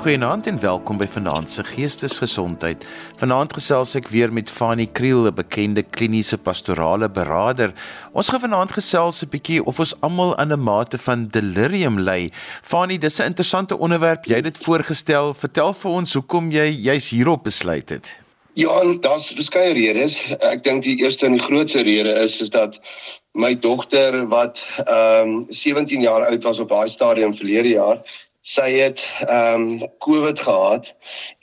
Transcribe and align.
Goeienaand 0.00 0.46
en 0.46 0.60
welkom 0.60 0.96
by 0.96 1.04
Vanaand 1.12 1.50
se 1.52 1.60
Geestesgesondheid. 1.68 2.84
Vanaand 3.20 3.52
gesels 3.52 3.90
ek 3.98 4.06
weer 4.08 4.30
met 4.32 4.48
Fanie 4.48 4.86
Kriel, 4.88 5.26
'n 5.28 5.34
bekende 5.36 5.82
kliniese 5.82 6.38
pastorale 6.40 7.10
beraader. 7.10 7.74
Ons 8.16 8.30
gaan 8.32 8.40
vanaand 8.40 8.72
gesels 8.72 9.20
'n 9.22 9.28
bietjie 9.28 9.60
of 9.64 9.78
ons 9.78 9.92
almal 10.00 10.32
aan 10.38 10.52
'n 10.52 10.64
mate 10.64 10.98
van 10.98 11.28
delirium 11.28 12.00
ly. 12.00 12.30
Fanie, 12.62 12.98
dis 12.98 13.20
'n 13.20 13.26
interessante 13.26 13.78
onderwerp. 13.78 14.24
Jy 14.24 14.34
het 14.34 14.44
dit 14.44 14.58
voorgestel. 14.58 15.34
Vertel 15.34 15.72
vir 15.74 15.90
ons 15.90 16.14
hoekom 16.14 16.50
jy 16.50 16.68
juis 16.80 17.10
hierop 17.10 17.44
besluit 17.44 17.88
het. 17.88 18.20
Ja, 18.54 18.80
daar's 19.00 19.32
verskeie 19.36 19.72
redes. 19.72 20.16
Ek 20.40 20.64
dink 20.64 20.82
die 20.82 20.96
eerste 20.96 21.26
en 21.26 21.32
die 21.32 21.46
grootste 21.46 21.82
rede 21.82 22.12
is 22.24 22.40
is 22.40 22.48
dat 22.48 22.74
my 23.32 23.54
dogter 23.54 24.28
wat 24.28 24.56
ehm 24.86 25.28
um, 25.28 25.46
17 25.48 26.00
jaar 26.00 26.26
oud 26.26 26.42
was 26.42 26.58
op 26.58 26.68
daai 26.68 26.90
stadium 26.90 27.36
verlede 27.36 27.68
jaar 27.68 28.00
sy 28.54 28.68
het 28.80 29.00
ehm 29.26 29.66
um, 29.80 29.88
COVID 30.04 30.38
gehad 30.40 30.86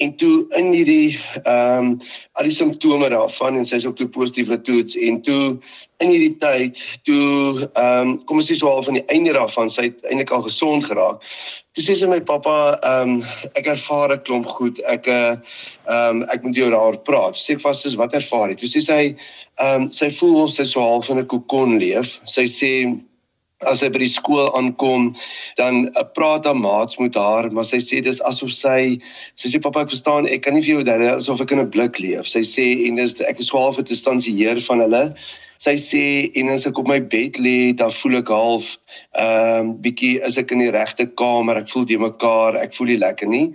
en 0.04 0.16
toe 0.18 0.46
in 0.60 0.72
hierdie 0.76 1.20
ehm 1.44 1.92
um, 1.92 2.02
al 2.38 2.50
die 2.50 2.56
simptome 2.56 3.10
daarvan 3.10 3.58
en 3.58 3.68
sy's 3.70 3.86
ook 3.86 3.98
toe 3.98 4.08
positief 4.08 4.48
getoets 4.52 4.96
en 4.96 5.22
toe 5.22 5.58
in 6.04 6.12
hierdie 6.14 6.36
tyd 6.42 6.82
toe 7.10 7.70
ehm 7.74 8.10
um, 8.10 8.18
kom 8.26 8.42
ons 8.42 8.50
sê 8.50 8.58
so 8.60 8.70
al 8.70 8.84
van 8.88 9.00
die 9.00 9.08
einde 9.14 9.34
daarvan 9.38 9.72
sy 9.76 9.90
het 9.90 10.04
eintlik 10.12 10.34
al 10.36 10.46
gesond 10.50 10.86
geraak. 10.86 11.24
Toe 11.78 11.86
sê 11.86 11.94
sy 11.98 12.10
my 12.10 12.20
pappa 12.26 12.58
ehm 12.76 13.18
um, 13.18 13.18
ek 13.60 13.68
ervaar 13.74 14.14
'n 14.16 14.24
klomp 14.28 14.48
goed. 14.60 14.80
Ek 14.94 15.08
eh, 15.08 15.36
ehm 15.88 16.24
um, 16.24 16.24
ek 16.34 16.44
moet 16.44 16.56
jou 16.60 16.70
daaroor 16.74 16.98
praat. 17.10 17.38
Sê 17.38 17.58
vas 17.62 17.86
is 17.86 17.96
wat 18.02 18.16
ervaar 18.18 18.50
jy? 18.50 18.58
Toe 18.62 18.72
sê 18.76 18.82
sy 18.82 19.02
ehm 19.06 19.84
um, 19.84 19.92
sy 19.92 20.10
voel 20.20 20.42
ons 20.46 20.60
is 20.60 20.72
so 20.72 20.82
half 20.82 21.10
in 21.10 21.20
'n 21.22 21.30
kokon 21.34 21.80
leef. 21.80 22.20
Sy 22.26 22.50
sê 22.52 22.72
as 23.66 23.80
sy 23.82 23.90
by 23.90 24.04
die 24.04 24.12
skool 24.12 24.52
aankom 24.58 25.10
dan 25.58 25.88
uh, 25.88 26.04
praat 26.14 26.46
haar 26.46 26.58
maats 26.58 27.00
met 27.02 27.16
haar 27.18 27.50
maar 27.50 27.66
sy 27.66 27.80
sê 27.82 28.02
dis 28.06 28.22
asof 28.30 28.52
sy 28.54 29.00
sy 29.40 29.50
sê 29.50 29.62
pappa 29.64 29.82
ek 29.86 29.94
verstaan 29.96 30.30
ek 30.30 30.44
kan 30.46 30.54
nie 30.54 30.62
vir 30.62 30.76
jou 30.76 30.84
dan 30.86 31.02
asof 31.10 31.42
ek 31.42 31.56
in 31.56 31.64
'n 31.64 31.72
blik 31.74 31.98
leef. 32.00 32.30
Sy 32.30 32.46
sê 32.46 32.68
en 32.88 33.02
dis 33.02 33.18
ek 33.22 33.42
is 33.42 33.50
swaar 33.50 33.74
vir 33.74 33.88
distansieer 33.90 34.62
van 34.70 34.84
hulle. 34.86 35.04
Sy 35.58 35.76
sê 35.82 36.04
en 36.38 36.50
as 36.54 36.68
ek 36.70 36.78
op 36.78 36.88
my 36.88 37.00
bed 37.00 37.40
lê 37.42 37.74
dan 37.74 37.90
voel 37.90 38.22
ek 38.22 38.30
half 38.30 38.78
ehm 39.18 39.74
um, 39.74 39.74
bietjie 39.82 40.22
is 40.22 40.38
ek 40.38 40.52
in 40.54 40.62
die 40.62 40.72
regte 40.72 41.10
kamer 41.18 41.58
ek 41.64 41.70
voel 41.74 41.86
die 41.90 41.98
mekaar 41.98 42.62
ek 42.62 42.78
voel 42.78 42.94
nie 42.94 43.02
lekker 43.02 43.28
nie 43.28 43.48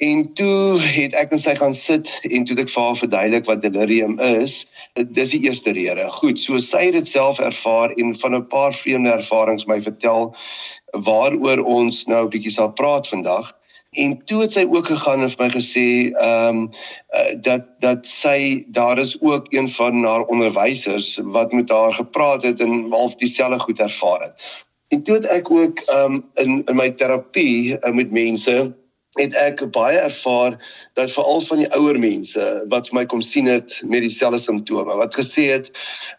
En 0.00 0.32
toe 0.32 0.80
het 0.80 1.12
ek 1.12 1.34
en 1.36 1.40
sy 1.42 1.52
gaan 1.58 1.74
sit 1.76 2.08
en 2.24 2.44
toe 2.48 2.54
ek 2.62 2.70
vir 2.72 2.84
haar 2.86 2.96
verduidelik 2.96 3.48
wat 3.50 3.60
delirium 3.60 4.14
is. 4.24 4.62
Dis 4.96 5.34
die 5.34 5.42
eerste 5.44 5.74
rede. 5.76 6.06
Goed, 6.14 6.40
so 6.40 6.56
sy 6.56 6.86
het 6.86 6.96
dit 6.96 7.10
self 7.10 7.36
ervaar 7.44 7.92
en 8.00 8.14
van 8.22 8.36
'n 8.38 8.46
paar 8.48 8.72
vreemde 8.72 9.12
ervarings 9.12 9.68
my 9.68 9.76
vertel 9.84 10.32
waaroor 11.08 11.60
ons 11.76 12.06
nou 12.08 12.22
'n 12.24 12.32
bietjie 12.32 12.54
sal 12.56 12.72
praat 12.72 13.08
vandag. 13.12 13.52
En 13.90 14.16
toe 14.24 14.40
het 14.40 14.56
sy 14.56 14.64
ook 14.70 14.86
gegaan 14.86 15.20
en 15.20 15.30
vir 15.30 15.44
my 15.44 15.50
gesê 15.58 15.86
ehm 16.16 16.48
um, 16.48 16.64
uh, 17.12 17.36
dat 17.36 17.68
dat 17.84 18.06
sy 18.06 18.64
daar 18.72 18.98
is 18.98 19.20
ook 19.20 19.52
een 19.52 19.68
van 19.68 20.04
haar 20.04 20.24
onderwysers 20.24 21.18
wat 21.22 21.52
met 21.52 21.68
haar 21.70 21.94
gepraat 21.94 22.42
het 22.42 22.60
en 22.60 22.86
half 22.90 23.14
dieselfde 23.14 23.58
goed 23.58 23.80
ervaar 23.80 24.20
het. 24.20 24.64
En 24.88 25.02
toe 25.02 25.14
het 25.14 25.24
ek 25.24 25.50
ook 25.50 25.78
ehm 25.78 26.14
um, 26.14 26.24
in 26.34 26.62
in 26.66 26.76
my 26.76 26.90
terapie 26.90 27.76
uh, 27.80 27.92
met 27.92 28.10
mense 28.10 28.78
het 29.18 29.34
ek 29.34 29.62
baie 29.74 29.98
ervaar 29.98 30.56
dat 30.94 31.12
veral 31.12 31.40
van 31.40 31.58
die 31.58 31.70
ouer 31.74 31.98
mense 31.98 32.44
wat 32.70 32.92
my 32.94 33.06
kom 33.06 33.20
sien 33.20 33.46
het 33.50 33.80
met 33.86 34.04
dieselfde 34.06 34.38
simptome 34.38 34.94
wat 34.94 35.16
gesê 35.18 35.50
het 35.50 35.70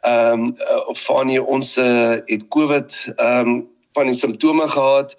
ehm 0.02 0.50
um, 0.52 0.96
van 1.06 1.28
hier 1.28 1.46
ons 1.46 1.78
uh, 1.78 2.18
het 2.26 2.48
COVID 2.48 3.14
ehm 3.16 3.48
um, 3.48 3.70
van 3.94 4.06
die 4.06 4.16
simptome 4.16 4.68
gehad 4.68 5.16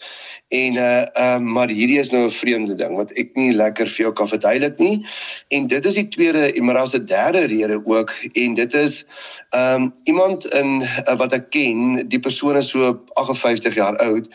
en 0.49 0.77
uh 0.77 1.05
um, 1.35 1.53
maar 1.53 1.69
hierdie 1.69 1.99
is 1.99 2.11
nou 2.11 2.25
'n 2.25 2.31
vreemde 2.31 2.75
ding 2.75 2.97
wat 2.97 3.13
ek 3.13 3.35
nie 3.35 3.53
lekker 3.53 3.89
vir 3.89 4.05
jou 4.05 4.13
kan 4.13 4.29
verduidelik 4.29 4.79
nie. 4.79 5.07
En 5.49 5.67
dit 5.67 5.85
is 5.85 5.95
die 5.95 6.09
tweede 6.09 6.53
en 6.53 6.65
maar 6.65 6.79
as 6.79 6.95
'n 6.95 7.05
derde 7.05 7.45
rede 7.45 7.81
ook 7.85 8.13
en 8.33 8.55
dit 8.55 8.75
is 8.75 9.05
um 9.51 9.95
iemand 10.05 10.47
in 10.47 10.83
uh, 10.83 11.17
wat 11.17 11.33
ek 11.33 11.51
ken 11.51 12.09
die 12.09 12.21
persoon 12.21 12.57
is 12.57 12.69
so 12.69 13.01
58 13.15 13.75
jaar 13.75 13.97
oud 13.97 14.29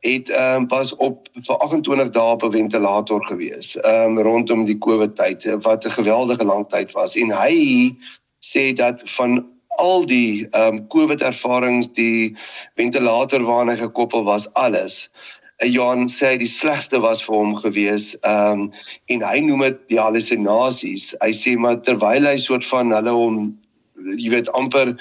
het 0.00 0.30
um 0.30 0.68
was 0.68 0.94
op 0.96 1.28
vir 1.34 1.56
28 1.56 2.10
dae 2.10 2.32
op 2.32 2.42
'n 2.42 2.50
ventilator 2.50 3.26
gewees 3.26 3.76
um 3.82 4.18
rondom 4.18 4.64
die 4.64 4.78
COVID 4.78 5.16
tyd 5.16 5.44
wat 5.62 5.84
'n 5.84 5.90
geweldige 5.90 6.44
lang 6.44 6.68
tyd 6.68 6.92
was. 6.92 7.16
En 7.16 7.30
hy 7.30 7.96
sê 8.40 8.72
dat 8.74 9.02
van 9.04 9.55
al 9.82 10.06
die 10.06 10.46
ehm 10.50 10.74
um, 10.74 10.86
COVID 10.92 11.22
ervarings, 11.22 11.90
die 11.92 12.36
ventilator 12.76 13.44
waarna 13.46 13.76
hy 13.76 13.84
gekoppel 13.84 14.24
was, 14.24 14.48
alles. 14.54 15.08
En 15.56 15.70
Johan 15.72 16.08
sê 16.12 16.34
die 16.36 16.50
slegste 16.50 17.00
was 17.00 17.22
vir 17.24 17.36
hom 17.36 17.54
gewees. 17.56 18.14
Ehm 18.22 18.66
um, 18.66 18.72
en 19.12 19.22
hy 19.24 19.38
noem 19.44 19.68
dit 19.68 19.78
die 19.94 20.00
hallusinasies. 20.00 21.14
Hy 21.22 21.32
sê 21.32 21.56
maar 21.56 21.80
terwyl 21.86 22.28
hy 22.28 22.36
soort 22.40 22.66
van 22.72 22.92
hulle 22.96 23.14
hom 23.16 23.38
jy 23.96 24.30
weet 24.30 24.50
amper 24.52 24.92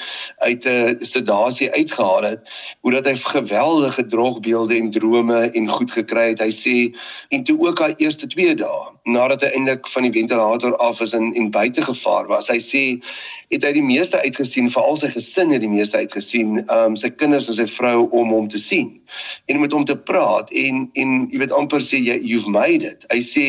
uit 0.47 0.65
'n 0.65 0.97
sedasie 1.03 1.71
uitgehaal 1.71 2.23
het 2.23 2.51
hoe 2.81 2.91
dat 2.91 3.05
hy 3.05 3.15
geweldige 3.15 4.05
drogbeelde 4.05 4.75
en 4.77 4.91
drome 4.91 5.51
en 5.51 5.67
goed 5.69 5.91
gekry 5.91 6.29
het 6.31 6.39
hy 6.39 6.51
sê 6.51 6.75
en 7.29 7.43
toe 7.43 7.59
ook 7.59 7.79
al 7.79 7.93
eerste 7.97 8.27
2 8.27 8.55
dae 8.55 8.94
nadat 9.05 9.45
hy 9.45 9.51
eintlik 9.53 9.87
van 9.93 10.07
die 10.07 10.13
ventilator 10.15 10.75
af 10.83 11.01
is 11.05 11.13
en 11.17 11.31
en 11.35 11.51
buite 11.53 11.83
gevaar 11.85 12.27
was 12.31 12.49
hy 12.51 12.57
sê 12.63 12.83
het 13.53 13.67
hy 13.67 13.73
die 13.77 13.85
meeste 13.85 14.21
uitgesien 14.21 14.71
veral 14.73 14.97
sy 14.99 15.11
gesin 15.13 15.53
het 15.53 15.61
die 15.61 15.71
meeste 15.71 16.01
uitgesien 16.01 16.63
um 16.73 16.97
sy 16.99 17.11
kinders 17.13 17.49
en 17.51 17.59
sy 17.59 17.67
vrou 17.69 18.07
om 18.09 18.33
hom 18.33 18.49
te 18.51 18.61
sien 18.61 18.91
en 19.51 19.61
met 19.61 19.73
hom 19.75 19.85
te 19.85 19.97
praat 20.09 20.51
en 20.65 20.87
en 20.95 21.15
jy 21.31 21.43
weet 21.43 21.55
amper 21.55 21.83
sê 21.83 22.01
jy 22.01 22.17
you've 22.23 22.49
made 22.49 22.85
it 22.87 23.05
hy 23.13 23.21
sê 23.21 23.45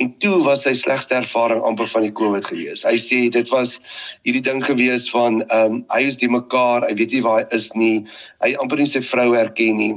en 0.00 0.14
toe 0.24 0.38
was 0.46 0.64
sy 0.64 0.74
slegste 0.78 1.18
ervaring 1.20 1.62
amper 1.64 1.90
van 1.92 2.08
die 2.08 2.14
covid 2.22 2.48
gewees 2.48 2.86
hy 2.88 2.96
sê 3.00 3.24
dit 3.28 3.52
was 3.52 3.78
hierdie 4.24 4.44
ding 4.44 4.64
gewees 4.64 4.82
wees 4.84 5.10
van 5.10 5.42
ehm 5.48 5.72
um, 5.72 5.84
hy 5.92 6.02
is 6.08 6.18
die 6.20 6.30
mekaar, 6.30 6.86
hy 6.88 6.94
weet 6.98 7.14
nie 7.16 7.22
waar 7.24 7.42
hy 7.42 7.46
is 7.56 7.70
nie. 7.78 8.04
Hy 8.44 8.54
amper 8.62 8.80
nie 8.80 8.90
sy 8.90 9.02
vrou 9.04 9.32
herken 9.34 9.80
nie. 9.80 9.94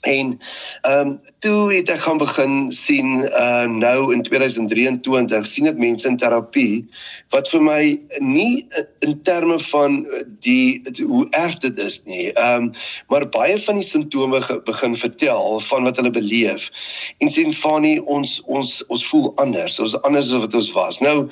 En 0.00 0.38
ehm 0.82 1.06
um, 1.06 1.18
toe 1.38 1.74
het 1.74 1.88
ek 1.90 1.98
gaan 1.98 2.18
begin 2.18 2.72
sien 2.72 3.26
uh 3.26 3.64
nou 3.66 4.12
in 4.14 4.22
2023 4.22 5.46
sien 5.46 5.66
ek 5.66 5.78
mense 5.78 6.06
in 6.06 6.16
terapie 6.16 6.86
wat 7.34 7.50
vir 7.50 7.62
my 7.62 7.82
nie 8.22 8.62
in 9.02 9.16
terme 9.26 9.58
van 9.58 10.04
die, 10.46 10.78
die 10.86 11.06
hoe 11.06 11.26
erg 11.30 11.58
dit 11.58 11.78
is 11.82 11.98
nie. 12.06 12.30
Ehm 12.32 12.68
um, 12.68 12.70
maar 13.10 13.26
baie 13.26 13.58
van 13.58 13.82
die 13.82 13.86
simptome 13.86 14.38
begin 14.64 14.94
vertel 14.96 15.58
van 15.66 15.82
wat 15.90 15.98
hulle 15.98 16.14
beleef 16.14 16.70
en 17.18 17.30
sien 17.30 17.50
Fanie 17.52 17.98
ons 18.06 18.38
ons 18.46 18.78
ons 18.86 19.06
voel 19.10 19.32
anders. 19.42 19.80
Ons 19.82 19.98
anders 20.02 20.30
as 20.30 20.46
wat 20.46 20.54
ons 20.54 20.70
was. 20.78 21.02
Nou 21.02 21.26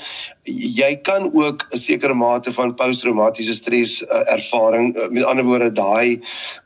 jy 0.51 0.91
kan 1.07 1.31
ook 1.35 1.67
'n 1.71 1.79
sekere 1.79 2.15
mate 2.15 2.53
van 2.53 2.75
posttraumatiese 2.75 3.55
stres 3.55 4.03
uh, 4.03 4.27
ervaring 4.27 4.97
uh, 4.99 5.09
met 5.09 5.25
ander 5.25 5.45
woorde 5.45 5.71
daai 5.73 6.19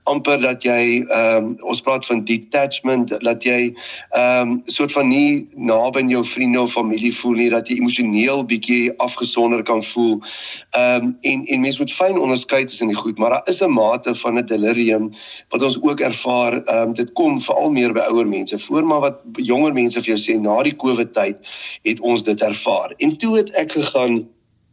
amper 0.05 0.41
dat 0.41 0.65
jy 0.65 1.05
ehm 1.05 1.37
um, 1.37 1.57
ons 1.61 1.81
praat 1.91 2.07
van 2.07 2.25
detachment 2.25 3.13
dat 3.25 3.45
jy 3.45 3.75
ehm 4.11 4.51
um, 4.51 4.61
soort 4.65 4.93
van 4.93 5.09
nie 5.09 5.49
naby 5.57 6.01
aan 6.01 6.13
jou 6.13 6.23
vriende 6.25 6.61
of 6.61 6.73
familie 6.73 7.13
voel 7.17 7.37
nie 7.41 7.51
dat 7.51 7.69
jy 7.69 7.81
emosioneel 7.81 8.45
bietjie 8.47 8.93
afgesonder 9.03 9.63
kan 9.67 9.83
voel. 9.83 10.21
Ehm 10.71 11.11
um, 11.11 11.17
en 11.21 11.45
en 11.45 11.61
mense 11.61 11.83
moet 11.83 11.93
fyn 11.93 12.19
onderskei 12.19 12.65
tussen 12.65 12.93
die 12.93 12.97
goed, 12.97 13.19
maar 13.19 13.31
daar 13.31 13.49
is 13.53 13.63
'n 13.63 13.73
mate 13.75 14.15
van 14.15 14.39
'n 14.39 14.47
delirium 14.47 15.11
wat 15.49 15.63
ons 15.63 15.83
ook 15.83 16.01
ervaar. 16.01 16.63
Ehm 16.63 16.89
um, 16.89 16.93
dit 16.95 17.13
kom 17.13 17.41
veral 17.41 17.71
meer 17.71 17.93
by 17.93 18.07
ouer 18.11 18.27
mense. 18.27 18.59
Voor 18.59 18.87
maar 18.87 19.01
wat 19.01 19.21
jonger 19.33 19.73
mense 19.73 20.01
vir 20.01 20.15
jou 20.15 20.21
sê 20.21 20.41
na 20.41 20.63
die 20.63 20.77
COVID 20.77 21.13
tyd 21.13 21.37
het 21.83 22.01
ons 22.01 22.23
dit 22.23 22.41
ervaar. 22.41 22.95
En 22.97 23.17
toe 23.17 23.37
het 23.37 23.51
ek 23.51 23.73
gegaan 23.73 24.29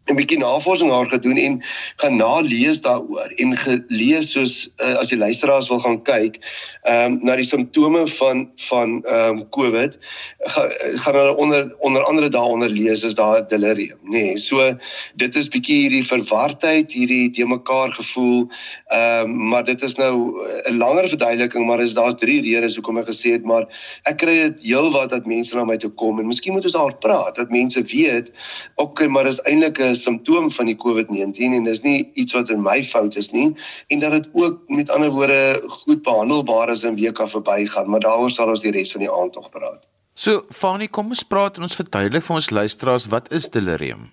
'n 0.08 0.16
bietjie 0.16 0.40
navorsing 0.40 0.90
daar 0.90 1.10
gedoen 1.12 1.38
en 1.38 1.60
gaan 1.96 2.16
nalees 2.16 2.82
daaroor 2.82 3.32
en 3.36 3.58
gelees 3.58 4.32
soos 4.32 4.70
uh, 4.84 4.94
as 5.02 5.12
die 5.12 5.18
luisteraars 5.18 5.70
wil 5.70 5.80
gaan 5.84 6.00
kyk 6.08 6.40
ehm 6.88 7.18
um, 7.18 7.20
na 7.28 7.36
die 7.36 7.48
simptome 7.48 8.06
van 8.08 8.48
van 8.70 9.04
ehm 9.04 9.38
um, 9.38 9.44
COVID 9.50 9.98
ga, 10.54 10.68
gaan 11.04 11.16
hulle 11.16 11.36
onder 11.36 11.76
onder 11.80 12.04
andere 12.04 12.30
daaronder 12.30 12.70
lees 12.70 13.04
is 13.04 13.16
daar 13.16 13.48
delirium 13.48 14.00
nê. 14.04 14.12
Nee, 14.12 14.38
so 14.38 14.72
dit 15.16 15.36
is 15.36 15.48
bietjie 15.48 15.82
hierdie 15.82 16.06
verwardheid 16.06 16.92
hierdie 16.92 17.30
te 17.30 17.46
mekaar 17.46 17.92
gevoel 18.00 18.48
ehm 18.88 19.30
um, 19.30 19.48
maar 19.48 19.64
dit 19.64 19.82
is 19.82 19.96
nou 19.96 20.14
'n 20.70 20.78
langer 20.78 21.08
verduideliking 21.10 21.66
maar 21.68 21.84
is 21.84 21.94
daar's 21.94 22.20
drie 22.20 22.42
redes 22.42 22.76
hoekom 22.76 22.98
ek 22.98 23.12
gesê 23.12 23.36
het 23.36 23.44
maar 23.44 23.68
ek 24.04 24.18
kry 24.24 24.36
dit 24.48 24.64
heelwat 24.72 25.10
dat 25.10 25.26
mense 25.26 25.56
na 25.56 25.66
my 25.66 25.78
toe 25.78 25.92
kom 25.92 26.20
en 26.20 26.28
miskien 26.28 26.54
moet 26.54 26.64
ons 26.64 26.80
daar 26.80 26.96
praat 26.98 27.36
dat 27.36 27.50
mense 27.50 27.82
weet 27.82 28.32
okay 28.76 29.08
maar 29.08 29.28
is 29.28 29.42
eintlik 29.44 29.80
'n 29.80 29.96
simptoom 29.98 30.52
van 30.52 30.66
die 30.70 30.78
COVID-19 30.78 31.58
en 31.60 31.68
dis 31.68 31.82
nie 31.82 32.12
iets 32.14 32.34
wat 32.38 32.50
in 32.54 32.62
my 32.62 32.80
fout 32.84 33.16
is 33.16 33.32
nie 33.32 33.50
en 33.88 34.00
dat 34.00 34.12
dit 34.12 34.30
ook 34.34 34.62
met 34.68 34.90
ander 34.90 35.12
woorde 35.12 35.62
goed 35.82 36.02
behandelbaar 36.02 36.72
is 36.74 36.84
en 36.84 36.96
weer 36.96 37.12
kan 37.12 37.30
verbygaan, 37.30 37.90
maar 37.90 38.04
daaroor 38.06 38.32
sal 38.32 38.54
ons 38.54 38.66
die 38.66 38.72
res 38.72 38.92
van 38.92 39.06
die 39.06 39.12
aand 39.12 39.36
nog 39.36 39.50
praat. 39.50 39.88
So, 40.18 40.46
Fanie, 40.50 40.90
kom 40.90 41.14
ons 41.14 41.24
praat 41.24 41.58
en 41.58 41.68
ons 41.68 41.76
verduidelik 41.78 42.24
vir 42.26 42.40
ons 42.40 42.50
luisteraars 42.50 43.10
wat 43.14 43.32
is 43.32 43.50
delirium? 43.54 44.08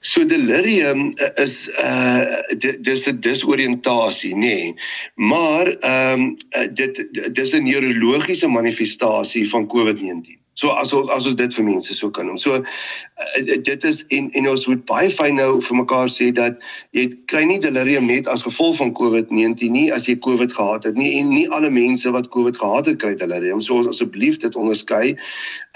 So 0.00 0.22
delirium 0.24 1.08
uh, 1.18 1.30
is 1.42 1.66
uh 1.82 2.22
dis 2.56 3.06
'n 3.10 3.18
disoriëntasie, 3.18 4.34
nê. 4.34 4.38
Nee. 4.38 4.74
Maar 5.14 5.66
ehm 5.66 6.20
um, 6.20 6.36
dit 6.74 7.08
dis 7.34 7.50
'n 7.52 7.64
neurologiese 7.64 8.46
manifestasie 8.46 9.48
van 9.50 9.66
COVID-19. 9.66 10.37
So 10.58 10.70
as 10.74 10.90
as 10.90 11.26
ons 11.30 11.36
dit 11.38 11.54
vir 11.54 11.64
mense 11.64 11.94
so 11.94 12.10
kan 12.10 12.26
noem. 12.26 12.38
So 12.42 12.58
uh, 12.58 13.58
dit 13.62 13.84
is 13.86 14.00
en 14.14 14.26
en 14.34 14.48
ons 14.50 14.64
moet 14.66 14.80
baie 14.90 15.10
fyn 15.14 15.36
nou 15.38 15.60
vir 15.62 15.76
mekaar 15.78 16.10
sê 16.10 16.32
dat 16.34 16.58
jy 16.96 17.04
kry 17.30 17.44
nie 17.46 17.60
delirium 17.62 18.08
net 18.10 18.26
as 18.32 18.42
gevolg 18.42 18.80
van 18.80 18.90
COVID-19 18.98 19.70
nie 19.70 19.86
as 19.94 20.08
jy 20.10 20.16
COVID 20.26 20.56
gehad 20.58 20.88
het 20.88 20.98
nie 20.98 21.12
en 21.20 21.30
nie 21.30 21.44
alle 21.54 21.70
mense 21.70 22.10
wat 22.10 22.30
COVID 22.34 22.58
gehad 22.58 22.90
het 22.90 22.98
kry 23.04 23.14
delirium. 23.20 23.62
So 23.62 23.84
asseblief 23.86 24.40
dit 24.42 24.58
onderskei. 24.58 25.14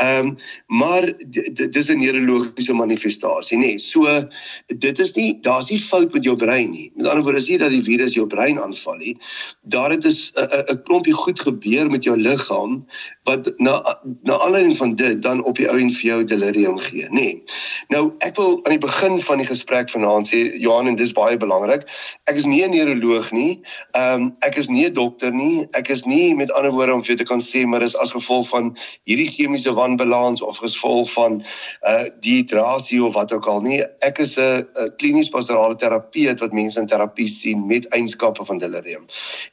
Ehm 0.03 0.33
um, 0.33 0.35
maar 0.83 1.07
dit 1.31 1.77
is 1.79 1.91
'n 1.91 2.03
neurologiese 2.03 2.75
manifestasie 2.75 3.59
nê. 3.59 3.77
Nee. 3.77 3.79
So 3.79 4.27
dit 4.67 4.99
is 4.99 5.15
nie 5.15 5.39
daar's 5.47 5.71
nie 5.71 5.79
fout 5.79 6.13
met 6.13 6.25
jou 6.25 6.37
brein 6.37 6.71
nie. 6.75 6.91
Met 6.97 7.07
ander 7.07 7.23
woorde 7.23 7.39
is 7.39 7.49
nie 7.49 7.59
dat 7.59 7.71
die 7.71 7.83
virus 7.87 8.19
jou 8.19 8.27
brein 8.27 8.59
aanval 8.59 8.99
nie. 8.99 9.17
Daar 9.63 9.91
het 9.95 10.05
is 10.05 10.33
'n 10.35 10.83
klompie 10.83 11.15
goed 11.15 11.39
gebeur 11.41 11.91
met 11.91 12.03
jou 12.03 12.19
liggaam 12.19 12.83
wat 13.25 13.53
na 13.59 13.79
na 14.23 14.35
alle 14.43 14.72
aanleiding 14.73 14.77
van 14.77 14.95
dit 14.95 15.23
dan 15.23 15.45
op 15.45 15.57
die 15.57 15.69
ou 15.69 15.79
en 15.79 15.91
vir 15.91 16.07
jou 16.09 16.25
delirium 16.25 16.79
gee, 16.79 17.07
nê. 17.11 17.21
Nee. 17.21 17.43
Nou 17.89 18.13
ek 18.19 18.37
wil 18.37 18.61
aan 18.65 18.77
die 18.77 18.79
begin 18.79 19.21
van 19.21 19.39
die 19.39 19.47
gesprek 19.47 19.91
vanaand 19.91 20.29
sê 20.29 20.53
Johan 20.61 20.87
en 20.87 20.97
dis 20.97 21.13
baie 21.13 21.37
belangrik. 21.37 21.85
Ek 22.25 22.37
is 22.37 22.47
nie 22.47 22.65
'n 22.65 22.71
neuroloog 22.71 23.33
nie. 23.33 23.61
Ehm 23.93 24.23
um, 24.23 24.37
ek 24.41 24.57
is 24.57 24.69
nie 24.69 24.87
'n 24.87 24.93
dokter 24.93 25.33
nie. 25.33 25.67
Ek 25.73 25.89
is 25.89 26.05
nie 26.05 26.35
met 26.35 26.53
ander 26.53 26.73
woorde 26.73 26.95
om 26.95 27.03
vir 27.03 27.17
te 27.17 27.25
kan 27.25 27.41
sê 27.41 27.67
maar 27.67 27.83
is 27.83 27.97
as 27.97 28.13
gevolg 28.13 28.49
van 28.49 28.77
hierdie 29.05 29.29
chemiese 29.29 29.73
wanbalans 29.73 30.43
of 30.43 30.57
gevolg 30.59 31.13
van 31.13 31.43
uh 31.87 32.05
dehydrasie 32.21 33.05
of 33.05 33.15
wat 33.15 33.33
ook 33.33 33.47
al 33.47 33.61
nie. 33.61 33.83
Ek 34.01 34.19
is 34.19 34.37
'n 34.37 34.67
klinies 34.97 35.29
pastorale 35.29 35.75
terapeut 35.75 36.41
wat 36.41 36.53
mense 36.53 36.81
in 36.81 36.87
terapie 36.87 37.29
sien 37.29 37.67
met 37.67 37.89
eienskappe 37.89 38.45
van 38.45 38.59
delirium. 38.59 39.05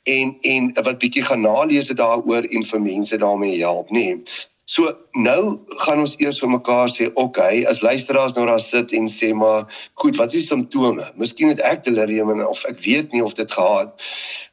En 0.03 0.37
en 0.41 0.73
wat 0.83 0.99
bietjie 0.99 1.23
gaan 1.23 1.41
nalees 1.41 1.87
daaroor 1.87 2.43
en 2.43 2.65
vir 2.65 2.81
mense 2.81 3.17
daarmee 3.17 3.59
help, 3.59 3.89
nê. 3.89 3.99
Nee. 3.99 4.23
So 4.69 4.91
nou 5.17 5.57
gaan 5.81 6.03
ons 6.03 6.13
eers 6.21 6.39
vir 6.43 6.51
mekaar 6.53 6.91
sê, 6.93 7.07
okay, 7.17 7.63
as 7.65 7.81
luisteraars 7.81 8.35
nou 8.37 8.45
daar 8.45 8.61
sit 8.61 8.93
en 8.93 9.07
sê 9.09 9.31
maar, 9.33 9.65
goed, 9.97 10.19
wat 10.21 10.29
is 10.33 10.43
die 10.43 10.51
simptome? 10.51 11.07
Miskien 11.17 11.49
het 11.49 11.63
ek 11.65 11.81
delirium 11.87 12.29
of 12.45 12.61
ek 12.69 12.77
weet 12.85 13.15
nie 13.15 13.23
of 13.25 13.33
dit 13.39 13.49
gehad. 13.51 13.95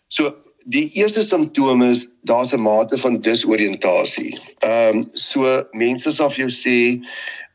So 0.09 0.33
die 0.73 0.87
eerste 0.99 1.23
simptoom 1.23 1.83
is 1.83 2.07
daar's 2.25 2.55
'n 2.55 2.61
mate 2.61 2.99
van 2.99 3.21
disoriëntasie. 3.21 4.33
Ehm 4.65 4.97
um, 4.97 5.09
so 5.13 5.65
mense 5.73 6.11
sal 6.11 6.31
vir 6.31 6.47
jou 6.47 6.53
sê 6.53 6.79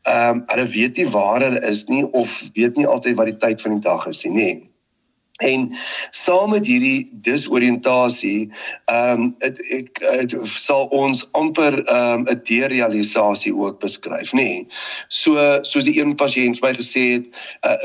ehm 0.06 0.30
um, 0.30 0.44
hulle 0.46 0.66
weet 0.66 0.96
nie 0.96 1.08
waar 1.10 1.42
hulle 1.42 1.60
is 1.68 1.84
nie 1.88 2.04
of 2.12 2.42
weet 2.54 2.76
nie 2.76 2.86
altyd 2.86 3.16
wat 3.16 3.26
die 3.26 3.40
tyd 3.46 3.60
van 3.60 3.72
die 3.72 3.88
dag 3.88 4.06
is 4.06 4.24
nie, 4.24 4.32
nê. 4.32 4.52
Nee. 4.54 4.71
En 5.42 5.68
saam 6.10 6.50
met 6.50 6.66
hierdie 6.66 7.10
disoriëntasie, 7.26 8.50
ehm 8.92 9.26
um, 9.26 9.34
ek 9.44 9.58
ek 9.78 10.02
het 10.18 10.34
sal 10.48 10.86
ons 10.94 11.24
amper 11.38 11.80
ehm 11.82 12.22
um, 12.22 12.26
'n 12.30 12.40
derealisasie 12.48 13.54
ook 13.54 13.80
beskryf, 13.80 14.32
nê. 14.32 14.42
Nee. 14.42 14.66
So 15.08 15.34
soos 15.62 15.84
die 15.84 15.98
een 16.00 16.14
pasiënt 16.14 16.62
my 16.62 16.72
gesê 16.78 17.04
het, 17.16 17.26
uh, 17.66 17.76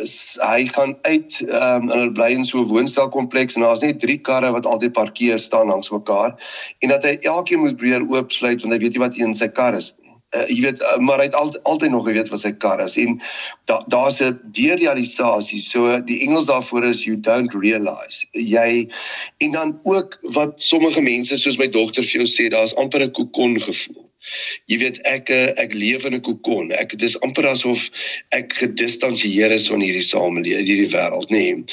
hy 0.51 0.65
gaan 0.65 0.97
uit 1.01 1.41
ehm 1.47 1.89
um, 1.89 1.91
en 1.91 1.99
hy 1.99 2.09
bly 2.19 2.31
in 2.37 2.45
so 2.45 2.61
'n 2.61 2.69
woonstelkompleks 2.71 3.55
en 3.55 3.61
daar's 3.61 3.85
net 3.85 3.99
drie 3.99 4.17
karre 4.17 4.51
wat 4.51 4.65
altyd 4.65 4.93
parkeer 4.93 5.39
staan 5.39 5.67
langs 5.67 5.89
mekaar 5.89 6.35
en 6.79 6.89
dat 6.89 7.03
hy 7.03 7.17
elkeen 7.21 7.59
moet 7.59 7.77
probeer 7.77 8.05
oopsluit 8.09 8.61
want 8.61 8.73
hy 8.73 8.79
weet 8.79 8.95
nie 8.97 9.05
wat 9.05 9.17
in 9.17 9.33
sy 9.33 9.47
kar 9.47 9.73
is 9.73 9.93
nie 10.01 10.06
uh, 10.35 10.47
jy 10.47 10.61
weet 10.61 10.81
uh, 10.81 10.97
maar 10.97 11.21
hy 11.21 11.29
het 11.29 11.35
al, 11.35 11.53
altyd 11.63 11.91
nog 11.91 12.07
geweet 12.07 12.29
wat 12.29 12.43
sy 12.43 12.51
kar 12.51 12.81
is 12.83 12.97
en 12.97 13.19
da, 13.69 13.83
daar's 13.87 14.19
'n 14.21 14.39
derealisasie. 14.51 15.59
So 15.59 15.99
die 16.01 16.21
Engels 16.25 16.45
daarvoor 16.45 16.83
is 16.83 17.05
you 17.05 17.19
don't 17.19 17.53
realize. 17.53 18.25
Jy 18.31 18.89
en 19.37 19.51
dan 19.51 19.79
ook 19.83 20.19
wat 20.33 20.53
sommige 20.57 21.01
mense 21.01 21.39
soos 21.39 21.57
my 21.57 21.69
dogter 21.69 22.03
vir 22.03 22.23
jou 22.23 22.27
sê 22.27 22.49
daar's 22.49 22.75
amper 22.75 23.01
'n 23.03 23.11
kokon 23.11 23.61
gevoel 23.61 24.06
Jy 24.65 24.77
weet 24.81 24.99
ek 25.07 25.29
eh, 25.33 25.53
ek 25.59 25.73
leef 25.73 26.05
in 26.05 26.15
'n 26.17 26.21
kokon. 26.21 26.71
Ek 26.71 26.95
dit 26.95 27.07
is 27.07 27.19
amper 27.25 27.47
asof 27.47 27.89
ek 28.35 28.53
gedistansieer 28.53 29.51
is 29.51 29.67
van 29.67 29.81
hierdie 29.81 30.05
samelewing, 30.05 30.65
hierdie 30.65 30.91
wêreld, 30.91 31.29
nê. 31.29 31.55
Nee. 31.55 31.63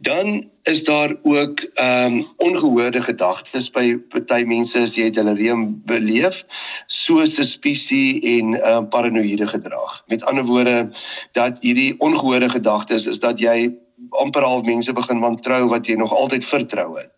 Dan 0.00 0.50
is 0.68 0.84
daar 0.84 1.16
ook 1.22 1.64
ehm 1.74 2.20
um, 2.20 2.26
ongehoorde 2.36 3.02
gedagtes 3.02 3.70
by 3.70 3.96
party 4.12 4.44
mense 4.44 4.78
as 4.78 4.94
jy 4.96 5.10
delirium 5.10 5.82
beleef, 5.86 6.44
so 6.86 7.24
suspisie 7.24 8.20
en 8.36 8.54
ehm 8.54 8.84
uh, 8.84 8.88
paranoïde 8.88 9.46
gedrag. 9.46 10.02
Met 10.08 10.24
ander 10.24 10.44
woorde 10.44 10.90
dat 11.32 11.58
hierdie 11.60 11.94
ongehoorde 11.98 12.48
gedagtes 12.48 13.06
is 13.06 13.18
dat 13.18 13.40
jy 13.40 13.72
amper 14.10 14.42
half 14.42 14.62
mense 14.64 14.92
begin 14.92 15.20
wantrou 15.20 15.68
wat 15.68 15.86
jy 15.86 15.94
nog 15.94 16.12
altyd 16.14 16.44
vertrou 16.44 16.98
het. 16.98 17.10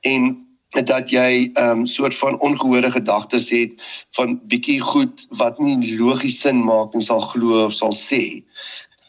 En 0.00 0.43
dat 0.82 1.10
jy 1.10 1.50
'n 1.54 1.60
um, 1.62 1.86
soort 1.86 2.14
van 2.18 2.40
ongehoorde 2.40 2.90
gedagtes 2.90 3.48
het 3.50 3.74
van 4.10 4.40
bietjie 4.46 4.80
goed 4.80 5.26
wat 5.30 5.58
nie 5.58 5.96
logies 5.98 6.40
sin 6.40 6.64
maak 6.64 6.94
en 6.94 7.02
sal 7.02 7.20
glo 7.20 7.64
of 7.64 7.72
sal 7.72 7.92
sê. 7.92 8.42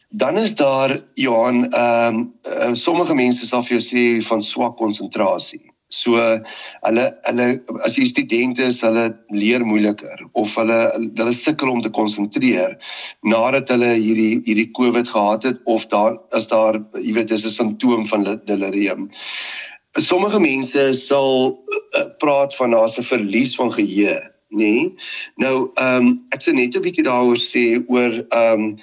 Dan 0.09 0.37
is 0.37 0.55
daar 0.55 1.01
Johan, 1.13 1.71
ehm 1.71 2.15
um, 2.15 2.33
uh, 2.47 2.73
sommige 2.73 3.15
mense 3.15 3.45
sal 3.45 3.63
vir 3.63 3.77
jou 3.77 3.85
sê 3.85 4.25
van 4.27 4.41
swak 4.41 4.77
konsentrasie. 4.77 5.75
So 5.87 6.17
hulle 6.81 7.05
hulle 7.23 7.45
as 7.85 7.95
jy 7.97 8.05
studente 8.09 8.63
is, 8.63 8.81
hulle 8.81 9.05
leer 9.29 9.65
moeiliker 9.65 10.25
of 10.33 10.55
hulle 10.55 10.79
hulle 10.97 11.33
sukkel 11.33 11.69
om 11.69 11.81
te 11.81 11.91
konsentreer 11.93 12.73
nadat 13.21 13.69
hulle 13.69 13.93
hierdie 13.93 14.41
hierdie 14.47 14.71
COVID 14.79 15.07
gehad 15.07 15.43
het 15.43 15.61
of 15.65 15.85
daar 15.93 16.17
is 16.39 16.47
daar 16.47 16.81
jy 16.97 17.13
weet 17.13 17.27
dis 17.27 17.45
'n 17.45 17.49
simptoom 17.57 18.07
van 18.07 18.25
delirium 18.45 19.09
sommige 20.01 20.39
mense 20.39 20.93
sal 20.93 21.63
uh, 21.95 22.05
praat 22.17 22.55
van 22.55 22.71
daar's 22.71 22.97
'n 22.97 23.03
verlies 23.03 23.55
van 23.55 23.71
geheue 23.73 24.33
nê 24.49 24.57
nee? 24.57 24.93
nou 25.35 25.69
ehm 25.73 26.05
um, 26.05 26.25
ek 26.29 26.41
sê 26.41 26.53
net 26.53 26.75
'n 26.75 26.81
bietjie 26.81 27.03
daaroor 27.03 27.39
sê 27.39 27.83
oor 27.87 28.13
ehm 28.29 28.59
um, 28.59 28.77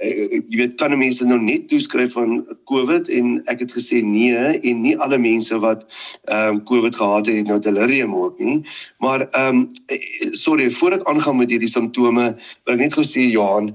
jy 0.00 0.56
weet 0.56 0.76
kan 0.80 0.94
mense 0.98 1.24
nou 1.26 1.38
net 1.40 1.66
toeskryf 1.68 2.14
van 2.16 2.40
COVID 2.70 3.08
en 3.12 3.32
ek 3.52 3.64
het 3.64 3.74
gesê 3.76 4.00
nee 4.04 4.36
en 4.56 4.82
nie 4.84 4.94
alle 4.96 5.18
mense 5.20 5.56
wat 5.60 5.84
ehm 6.30 6.56
um, 6.56 6.60
COVID 6.70 6.96
gehad 6.96 7.28
het 7.28 7.48
nou 7.48 7.58
delirium 7.60 8.14
ook 8.16 8.38
nie. 8.40 8.60
Maar 8.98 9.26
ehm 9.28 9.60
um, 9.60 9.98
sorry 10.32 10.70
voor 10.70 10.96
ek 10.98 11.04
aangaan 11.10 11.36
met 11.36 11.52
hierdie 11.52 11.68
simptome 11.68 12.30
wil 12.64 12.74
ek 12.74 12.80
net 12.80 12.96
gou 12.96 13.04
sê 13.04 13.26
Johan 13.28 13.72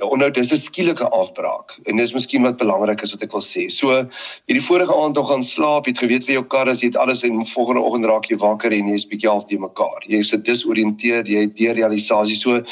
onthou 0.00 0.30
dis 0.30 0.52
'n 0.52 0.62
skielike 0.64 1.08
afbraak 1.10 1.76
en 1.84 1.96
dis 1.96 2.14
miskien 2.14 2.42
wat 2.42 2.56
belangrik 2.56 3.02
is 3.02 3.12
wat 3.12 3.22
ek 3.22 3.32
wil 3.32 3.44
sê. 3.44 3.68
So 3.70 4.06
hierdie 4.48 4.64
vorige 4.64 4.94
aand 4.94 5.16
nog 5.16 5.28
gaan 5.28 5.44
slaap 5.44 5.86
het 5.86 5.98
geweet 5.98 6.24
vir 6.24 6.40
jou 6.40 6.44
kar 6.44 6.68
as 6.68 6.80
jy 6.80 6.88
het 6.88 6.96
alles 6.96 7.22
en 7.22 7.44
volgende 7.46 7.82
oggend 7.82 8.04
raak 8.04 8.30
jy 8.30 8.36
wakker 8.36 8.72
en 8.72 8.88
jy's 8.88 9.06
bietjie 9.06 9.28
half 9.28 9.44
te 9.44 9.58
mekaar. 9.58 10.00
Jy 10.08 10.18
is 10.24 10.30
disoriënteerd 10.30 11.28
jy 11.28 11.46
het 11.46 11.56
derealisasie 11.56 12.36
so 12.36 12.62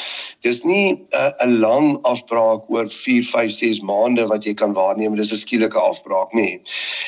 dis 0.41 0.63
nie 0.63 0.93
'n 0.93 0.97
uh, 1.13 1.45
lang 1.45 1.99
afbraak 2.03 2.69
oor 2.69 2.89
4, 2.95 3.23
5, 3.23 3.51
6 3.51 3.81
maande 3.85 4.27
wat 4.27 4.45
jy 4.47 4.53
kan 4.53 4.73
waarneem. 4.73 5.15
Dis 5.15 5.31
'n 5.31 5.41
skielike 5.41 5.79
afbraak, 5.79 6.33
nê. 6.33 6.41
Nee. 6.41 6.61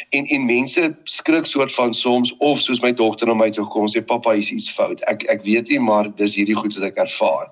En 0.10 0.26
en 0.26 0.46
mense 0.46 0.98
skrik 1.04 1.46
soort 1.46 1.74
van 1.74 1.94
soms 1.94 2.36
of 2.38 2.60
soos 2.60 2.82
my 2.82 2.94
dogter 2.94 3.28
na 3.28 3.34
my 3.34 3.50
toe 3.50 3.66
kom 3.66 3.88
sê 3.88 4.06
pappa, 4.06 4.34
hier's 4.34 4.52
iets 4.52 4.70
fout. 4.72 5.02
Ek 5.08 5.24
ek 5.24 5.42
weet 5.42 5.70
nie, 5.70 5.80
maar 5.80 6.16
dis 6.16 6.36
hierdie 6.36 6.56
goed 6.56 6.76
wat 6.76 6.84
ek 6.84 6.98
ervaar. 7.08 7.52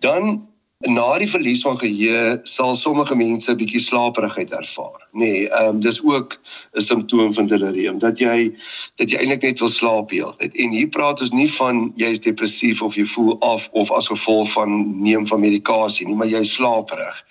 Dan 0.00 0.53
na 0.78 1.18
die 1.18 1.28
verlies 1.30 1.62
van 1.62 1.78
geheue 1.78 2.40
sal 2.42 2.76
sommige 2.76 3.14
mense 3.16 3.50
'n 3.50 3.56
bietjie 3.56 3.80
slaperigheid 3.80 4.50
ervaar. 4.52 5.00
Nê, 5.12 5.18
nee, 5.18 5.48
ehm 5.48 5.68
um, 5.68 5.80
dis 5.80 6.02
ook 6.02 6.36
'n 6.74 6.80
simptoom 6.80 7.34
van 7.34 7.46
delirium 7.46 7.98
dat 7.98 8.18
jy 8.18 8.52
dat 8.96 9.10
jy 9.10 9.16
eintlik 9.16 9.42
net 9.42 9.58
wil 9.58 9.68
slaap 9.68 10.10
heeltyd. 10.10 10.54
En 10.54 10.70
hier 10.70 10.88
praat 10.88 11.20
ons 11.20 11.30
nie 11.30 11.50
van 11.50 11.92
jy 11.96 12.06
is 12.06 12.20
depressief 12.20 12.82
of 12.82 12.94
jy 12.94 13.06
voel 13.06 13.40
af 13.40 13.68
of 13.72 13.90
as 13.90 14.06
gevolg 14.06 14.52
van 14.52 15.02
neem 15.02 15.26
van 15.26 15.40
medikasie 15.40 16.06
nie, 16.06 16.16
maar 16.16 16.28
jy 16.28 16.44
slaperig. 16.44 17.24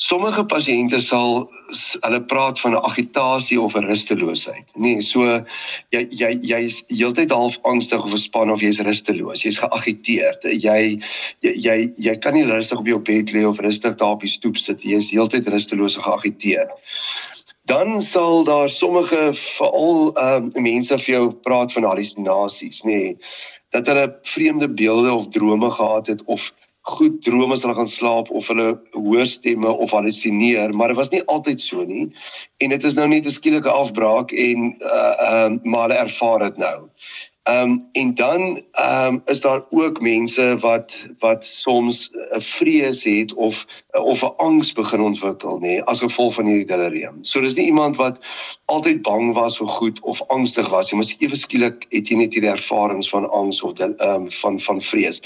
Sommige 0.00 0.46
pasiënte 0.48 0.96
sal 1.04 1.42
hulle 2.00 2.20
praat 2.24 2.60
van 2.62 2.72
'n 2.72 2.84
agitasie 2.88 3.60
of 3.60 3.74
'n 3.76 3.84
rusteloosheid. 3.84 4.68
Nee, 4.74 5.00
so 5.00 5.44
jy 5.92 6.06
jy 6.08 6.30
jy's 6.40 6.82
heeltyd 6.88 7.30
half 7.30 7.58
angstig 7.62 8.04
of 8.04 8.10
gespanne 8.10 8.52
of 8.52 8.62
jy's 8.64 8.80
rusteloos. 8.80 9.44
Jy's 9.44 9.60
geagiteerd. 9.60 10.42
Jy 10.42 11.00
jy 11.42 11.52
jy, 11.52 11.92
jy 11.96 12.16
kan 12.16 12.34
nie 12.34 12.48
rustig 12.48 12.78
op 12.78 12.86
jou 12.86 12.98
bed 12.98 13.32
lê 13.32 13.44
of 13.44 13.60
rustig 13.60 13.96
daar 13.96 14.16
op 14.16 14.24
die 14.24 14.32
stoep 14.32 14.56
sit. 14.56 14.80
Jy's 14.80 15.10
heeltyd 15.10 15.48
rusteloos 15.48 15.96
en 15.96 16.02
geagiteerd. 16.02 16.72
Dan 17.68 18.02
sal 18.02 18.44
daar 18.44 18.68
sommige 18.68 19.32
veral 19.36 20.16
ehm 20.16 20.48
uh, 20.56 20.62
mense 20.62 20.98
vir 20.98 21.14
jou 21.14 21.34
praat 21.44 21.72
van 21.72 21.84
hallusinasies, 21.84 22.82
nê. 22.82 22.90
Nee, 22.90 23.16
dat 23.70 23.86
hulle 23.86 24.18
vreemde 24.22 24.68
beelde 24.70 25.12
of 25.12 25.28
drome 25.28 25.70
gehad 25.70 26.06
het 26.06 26.24
of 26.24 26.52
goed 26.88 27.22
droom 27.22 27.52
as 27.52 27.62
hulle 27.62 27.74
gaan 27.76 27.88
slaap 27.90 28.30
of 28.30 28.46
hulle 28.48 28.68
hoor 28.94 29.26
stemme 29.28 29.68
of 29.68 29.92
halusineer, 29.92 30.72
maar 30.72 30.88
dit 30.88 30.96
was 30.96 31.10
nie 31.12 31.22
altyd 31.24 31.60
so 31.60 31.84
nie. 31.84 32.08
En 32.64 32.72
dit 32.72 32.84
is 32.84 32.94
nou 32.94 33.08
net 33.08 33.26
'n 33.26 33.30
skielike 33.30 33.70
afbraak 33.70 34.32
en 34.32 34.76
uh 34.80 35.14
ehm 35.28 35.52
uh, 35.52 35.58
maar 35.62 35.88
hulle 35.88 36.00
ervaar 36.00 36.38
dit 36.38 36.56
nou. 36.56 36.88
Ehm 37.42 37.70
um, 37.70 37.88
en 37.92 38.14
dan 38.14 38.62
ehm 38.72 39.14
um, 39.14 39.22
is 39.24 39.40
daar 39.40 39.62
ook 39.70 40.00
mense 40.00 40.56
wat 40.58 41.08
wat 41.18 41.44
soms 41.44 42.10
'n 42.12 42.40
vrees 42.40 43.04
het 43.04 43.34
of 43.34 43.66
of 43.90 44.22
'n 44.22 44.32
angs 44.36 44.72
begin 44.72 45.00
ontwikkel 45.00 45.56
nê 45.58 45.60
nee, 45.60 45.82
as 45.82 45.98
gevolg 45.98 46.34
van 46.34 46.46
hierdie 46.46 46.76
delirium. 46.76 47.18
So 47.24 47.40
dis 47.40 47.54
nie 47.54 47.64
iemand 47.64 47.96
wat 47.96 48.18
altyd 48.64 49.02
bang 49.02 49.34
was 49.34 49.56
vir 49.56 49.66
goed 49.66 50.00
of 50.00 50.22
angstig 50.26 50.68
was 50.68 50.90
nie, 50.90 51.00
maar 51.00 51.14
ewe 51.18 51.36
skielik 51.36 51.86
het 51.88 52.08
jy 52.08 52.16
net 52.16 52.32
hierdie 52.34 52.50
ervarings 52.50 53.08
van 53.08 53.30
angs 53.30 53.62
of 53.62 53.78
ehm 53.78 53.94
um, 53.98 54.30
van 54.30 54.60
van 54.60 54.80
vrees. 54.80 55.20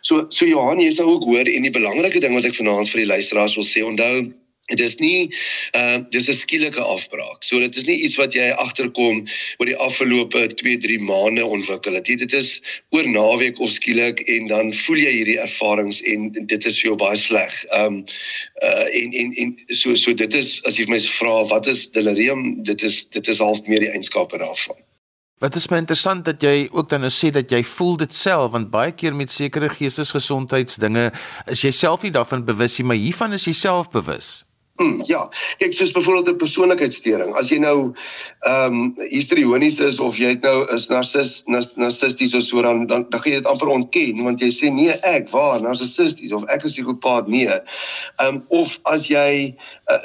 So 0.00 0.24
so 0.28 0.46
Johan, 0.46 0.80
jy 0.80 0.90
sou 0.90 1.08
ook 1.08 1.24
hoor 1.24 1.44
en 1.44 1.62
die 1.62 1.78
belangrike 1.78 2.20
ding 2.20 2.34
wat 2.34 2.44
ek 2.44 2.54
vanaand 2.54 2.88
vir 2.90 3.00
die 3.00 3.12
luisteraars 3.12 3.54
wil 3.54 3.64
sê, 3.64 3.84
onthou 3.84 4.32
Dit 4.68 4.80
is 4.84 4.96
nie 5.00 5.34
uh 5.76 5.98
dis 6.12 6.28
'n 6.28 6.36
skielike 6.36 6.80
afbraak. 6.80 7.42
So 7.42 7.58
dit 7.58 7.76
is 7.76 7.84
nie 7.84 7.96
iets 8.04 8.16
wat 8.20 8.34
jy 8.36 8.50
agterkom 8.52 9.24
oor 9.58 9.66
die 9.66 9.76
afgelope 9.76 10.46
2-3 10.60 10.98
maande 11.00 11.44
ontwikkel 11.44 11.94
het. 11.96 12.04
Dit 12.04 12.32
is 12.32 12.60
oor 12.90 13.08
naweek 13.08 13.58
of 13.58 13.70
skielik 13.70 14.20
en 14.28 14.48
dan 14.52 14.74
voel 14.74 15.00
jy 15.06 15.12
hierdie 15.12 15.38
ervarings 15.40 16.02
en 16.02 16.32
dit 16.32 16.64
is 16.64 16.80
jou 16.82 16.96
baie 16.96 17.16
sleg. 17.16 17.54
Um 17.72 18.04
uh 18.62 18.86
en 18.92 19.12
en 19.12 19.32
en 19.32 19.56
so 19.68 19.94
so 19.94 20.12
dit 20.12 20.34
is 20.34 20.60
as 20.68 20.76
jy 20.76 20.84
my 20.88 21.00
vra 21.00 21.46
wat 21.48 21.66
is 21.66 21.88
delirium? 21.90 22.62
Dit 22.62 22.82
is 22.82 23.06
dit 23.06 23.28
is 23.28 23.40
half 23.40 23.64
meer 23.66 23.80
die 23.80 23.92
eienskappe 23.92 24.38
daarvan. 24.38 24.76
Wat 25.38 25.54
is 25.54 25.68
my 25.70 25.78
interessant 25.78 26.24
dat 26.26 26.42
jy 26.42 26.66
ook 26.72 26.88
dan 26.90 27.04
nou 27.06 27.12
sê 27.14 27.30
dat 27.30 27.50
jy 27.50 27.62
voel 27.62 27.96
dit 27.96 28.14
self 28.14 28.50
want 28.52 28.72
baie 28.74 28.92
keer 28.92 29.14
met 29.14 29.30
sekere 29.30 29.68
geestesgesondheidsdinge 29.70 31.12
is 31.46 31.62
jy 31.62 31.70
self 31.70 32.02
nie 32.02 32.10
daarvan 32.10 32.44
bewus 32.44 32.78
nie, 32.78 32.86
maar 32.90 32.98
hiervan 32.98 33.32
is 33.32 33.46
jy 33.46 33.54
self 33.54 33.88
bewus. 33.94 34.47
Mm, 34.78 35.00
ja, 35.10 35.24
kyk 35.58 35.72
soos 35.74 35.90
byvoorbeeld 35.90 36.28
'n 36.28 36.36
persoonlikheidsstoring. 36.36 37.34
As 37.34 37.48
jy 37.50 37.58
nou 37.58 37.92
ehm 38.46 38.74
um, 38.74 38.94
histrionies 39.10 39.80
is 39.80 39.98
of 40.00 40.18
jy 40.18 40.28
het 40.28 40.42
nou 40.46 40.74
is 40.74 40.86
narcis 40.86 41.42
narcissisties 41.46 42.34
of 42.34 42.42
so 42.42 42.62
dan 42.62 42.86
dan, 42.86 43.06
dan 43.10 43.20
gaan 43.20 43.32
jy 43.32 43.38
dit 43.38 43.46
amper 43.50 43.68
ontken 43.68 44.22
want 44.22 44.40
jy 44.40 44.50
sê 44.54 44.70
nee, 44.70 44.94
ek 45.02 45.30
waar 45.34 45.62
narcissisties 45.62 46.32
of 46.32 46.44
ek 46.46 46.62
is 46.64 46.76
psigopaat 46.78 47.26
nee. 47.26 47.50
Ehm 47.50 48.34
um, 48.34 48.44
of 48.48 48.78
as 48.82 49.08
jy 49.10 49.54
uh, 49.90 49.98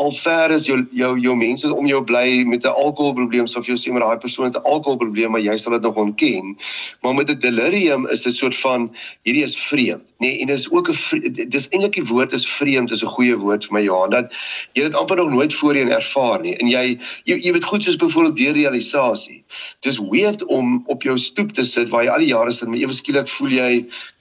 al 0.00 0.10
ver 0.10 0.50
is 0.56 0.64
jou 0.66 0.80
jou 0.90 1.18
jou 1.20 1.36
mense 1.36 1.74
om 1.74 1.86
jou 1.86 2.00
bly 2.04 2.44
met 2.48 2.64
'n 2.64 2.72
alkoholprobleem, 2.72 3.44
of 3.44 3.66
jy 3.68 3.76
sê 3.76 3.92
maar 3.92 4.08
daai 4.08 4.24
persoon 4.24 4.48
het 4.48 4.56
'n 4.56 4.64
alkoholprobleem, 4.64 5.30
maar 5.30 5.44
jy 5.44 5.56
sal 5.58 5.72
dit 5.72 5.82
nog 5.82 5.96
ontken. 5.96 6.56
Maar 7.02 7.14
met 7.14 7.28
'n 7.28 7.38
delirium 7.38 8.08
is 8.08 8.22
dit 8.22 8.34
soort 8.34 8.56
van 8.56 8.88
hierdie 9.22 9.44
is 9.44 9.56
vreemd, 9.56 10.16
nê? 10.16 10.32
Nee, 10.32 10.40
en 10.40 10.46
dit 10.46 10.58
is 10.58 10.70
ook 10.70 10.88
'n 10.88 11.48
dis 11.48 11.68
eintlik 11.68 11.94
die 11.94 12.08
woord 12.08 12.32
is 12.32 12.48
vreemd, 12.48 12.90
is 12.90 13.02
'n 13.02 13.14
goeie 13.16 13.36
woord 13.36 13.64
vir 13.64 13.72
my 13.72 13.84
Johan 13.84 14.13
dat 14.14 14.32
jy 14.78 14.86
dit 14.86 14.96
amper 14.98 15.20
nog 15.20 15.32
nooit 15.34 15.54
voorheen 15.54 15.92
ervaar 15.94 16.42
nie 16.44 16.54
en 16.56 16.70
jy 16.70 16.84
jy, 17.28 17.36
jy 17.36 17.52
weet 17.56 17.68
goed 17.68 17.84
soos 17.84 17.98
byvoorbeeld 18.00 18.36
derealisasie. 18.38 19.40
Dis 19.86 19.98
weird 19.98 20.44
om 20.52 20.82
op 20.92 21.02
jou 21.06 21.16
stoep 21.20 21.52
te 21.56 21.64
sit 21.68 21.90
waar 21.92 22.06
jy 22.06 22.14
al 22.14 22.24
die 22.24 22.30
jare 22.32 22.54
sit 22.54 22.70
maar 22.70 22.80
ewe 22.80 22.96
skielik 22.96 23.30
voel 23.36 23.54
jy 23.56 23.70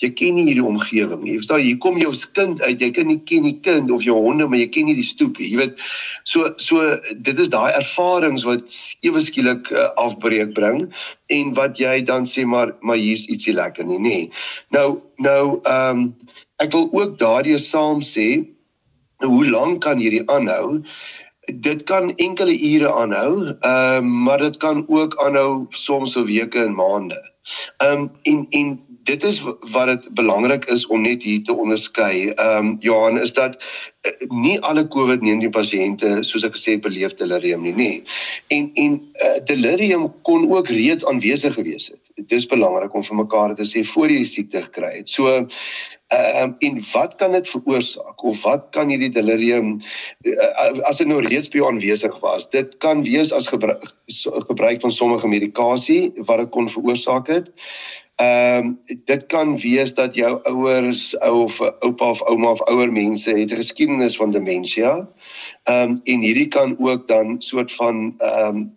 jy 0.04 0.12
ken 0.18 0.38
nie 0.38 0.48
hierdie 0.50 0.66
omgewing 0.66 1.24
nie. 1.24 1.36
Jy 1.36 1.42
verstaan 1.44 1.66
hier 1.66 1.80
kom 1.84 2.00
jou 2.02 2.14
kind 2.34 2.62
uit, 2.62 2.82
jy 2.82 2.92
kan 2.96 3.10
nie 3.10 3.20
ken 3.30 3.48
die 3.48 3.58
kind 3.66 3.92
of 3.94 4.06
jou 4.06 4.18
honde 4.18 4.48
maar 4.50 4.62
jy 4.62 4.70
ken 4.74 4.90
nie 4.90 4.98
die 4.98 5.08
stoep 5.08 5.40
nie. 5.42 5.52
Jy 5.54 5.62
weet 5.62 5.84
so 6.30 6.54
so 6.58 6.98
dit 7.14 7.40
is 7.40 7.52
daai 7.54 7.72
ervarings 7.74 8.48
wat 8.50 8.74
ewe 9.06 9.22
skielik 9.24 9.72
uh, 9.72 9.90
afbreek 10.02 10.54
bring 10.58 10.88
en 11.34 11.54
wat 11.58 11.80
jy 11.82 12.00
dan 12.08 12.28
sê 12.30 12.46
maar 12.46 12.76
maar 12.82 13.00
hier's 13.02 13.28
ietsie 13.30 13.56
lekker 13.56 13.88
nie 13.90 14.02
nê. 14.02 14.20
Nou 14.76 15.02
nou 15.24 15.44
ehm 15.64 16.04
um, 16.04 16.10
ek 16.62 16.72
wil 16.72 16.90
ook 16.96 17.18
daardie 17.20 17.58
saam 17.60 18.04
sê 18.06 18.28
hoe 19.24 19.50
lank 19.50 19.82
kan 19.82 19.98
hierdie 19.98 20.30
aanhou? 20.30 20.82
Dit 21.54 21.84
kan 21.84 22.16
enkele 22.16 22.56
ure 22.56 22.94
aanhou, 22.94 23.34
ehm 23.60 24.06
uh, 24.06 24.24
maar 24.26 24.38
dit 24.38 24.58
kan 24.58 24.86
ook 24.88 25.18
aanhou 25.26 25.66
soms 25.70 26.14
vir 26.14 26.26
weke 26.26 26.64
en 26.64 26.76
maande. 26.76 27.20
Ehm 27.78 28.00
um, 28.00 28.12
en 28.22 28.46
en 28.50 28.80
dit 29.04 29.24
is 29.24 29.42
wat 29.60 29.88
dit 29.88 30.14
belangrik 30.14 30.66
is 30.66 30.88
om 30.88 31.02
net 31.02 31.24
hier 31.24 31.44
te 31.44 31.56
onderskei. 31.56 32.30
Ehm 32.30 32.68
um, 32.68 32.76
Johan 32.80 33.20
is 33.20 33.34
dat 33.34 33.64
uh, 34.02 34.12
nie 34.30 34.60
alle 34.60 34.88
COVID-19 34.88 35.50
pasiënte 35.50 36.18
soos 36.22 36.46
ek 36.48 36.56
gesê 36.56 36.78
het 36.78 36.86
beleef 36.86 37.18
delirium 37.20 37.62
nie, 37.68 37.76
nê. 37.76 37.92
En 38.48 38.70
en 38.74 38.96
uh, 39.26 39.36
delirium 39.44 40.08
kon 40.22 40.48
ook 40.52 40.68
reeds 40.68 41.06
aanwesig 41.06 41.54
gewees 41.54 41.90
het. 41.92 42.02
Dit 42.16 42.32
is 42.32 42.48
belangrik 42.48 42.94
om 42.94 43.04
vir 43.04 43.20
mekaar 43.26 43.56
te 43.56 43.68
sê 43.68 43.84
voor 43.92 44.08
jy 44.08 44.24
die 44.24 44.32
siekte 44.36 44.64
gekry 44.70 44.96
het. 45.02 45.10
So 45.10 45.36
Ehm 46.14 46.50
uh, 46.60 46.68
en 46.68 46.78
wat 46.92 47.16
kan 47.16 47.32
dit 47.32 47.50
veroorsaak 47.50 48.24
of 48.24 48.42
wat 48.44 48.68
kan 48.76 48.90
hierdie 48.90 49.10
delirium 49.10 49.80
uh, 50.22 50.82
as 50.90 51.00
dit 51.02 51.08
nou 51.10 51.22
reeds 51.26 51.50
by 51.50 51.62
jou 51.62 51.70
aanwesig 51.72 52.20
was? 52.22 52.46
Dit 52.54 52.78
kan 52.84 53.02
wees 53.08 53.34
as 53.34 53.48
gebruik, 53.50 53.88
gebruik 54.50 54.82
van 54.82 54.92
sommige 54.92 55.28
medikasie 55.28 56.12
wat 56.28 56.44
dit 56.44 56.54
kon 56.54 56.70
veroorsaak 56.70 57.32
het. 57.34 57.50
Ehm 58.22 58.66
um, 58.66 58.98
dit 59.06 59.26
kan 59.26 59.56
wees 59.58 59.94
dat 59.94 60.16
jou 60.16 60.38
ouers 60.44 61.18
of 61.18 61.62
oupa 61.62 62.10
of 62.10 62.22
ouma 62.22 62.52
of 62.52 62.62
ouer 62.62 62.92
mense 62.92 63.32
het 63.32 63.52
geskiedenis 63.52 64.16
van 64.16 64.32
demensie. 64.32 64.86
Ehm 64.86 65.10
um, 65.66 65.98
en 66.04 66.20
hierdie 66.22 66.48
kan 66.48 66.76
ook 66.80 67.08
dan 67.08 67.42
soort 67.42 67.74
van 67.74 68.14
ehm 68.18 68.56
um, 68.56 68.74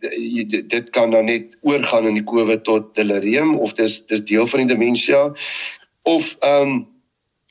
dit 0.68 0.90
kan 0.90 1.10
dan 1.10 1.24
net 1.24 1.58
oorgaan 1.60 2.06
in 2.06 2.14
die 2.14 2.24
COVID 2.24 2.64
tot 2.64 2.94
delirium 2.94 3.58
of 3.58 3.72
dis 3.72 4.06
dis 4.06 4.24
deel 4.24 4.46
van 4.46 4.64
die 4.64 4.74
demensie 4.74 5.16
of 6.02 6.36
ehm 6.40 6.68
um, 6.68 6.95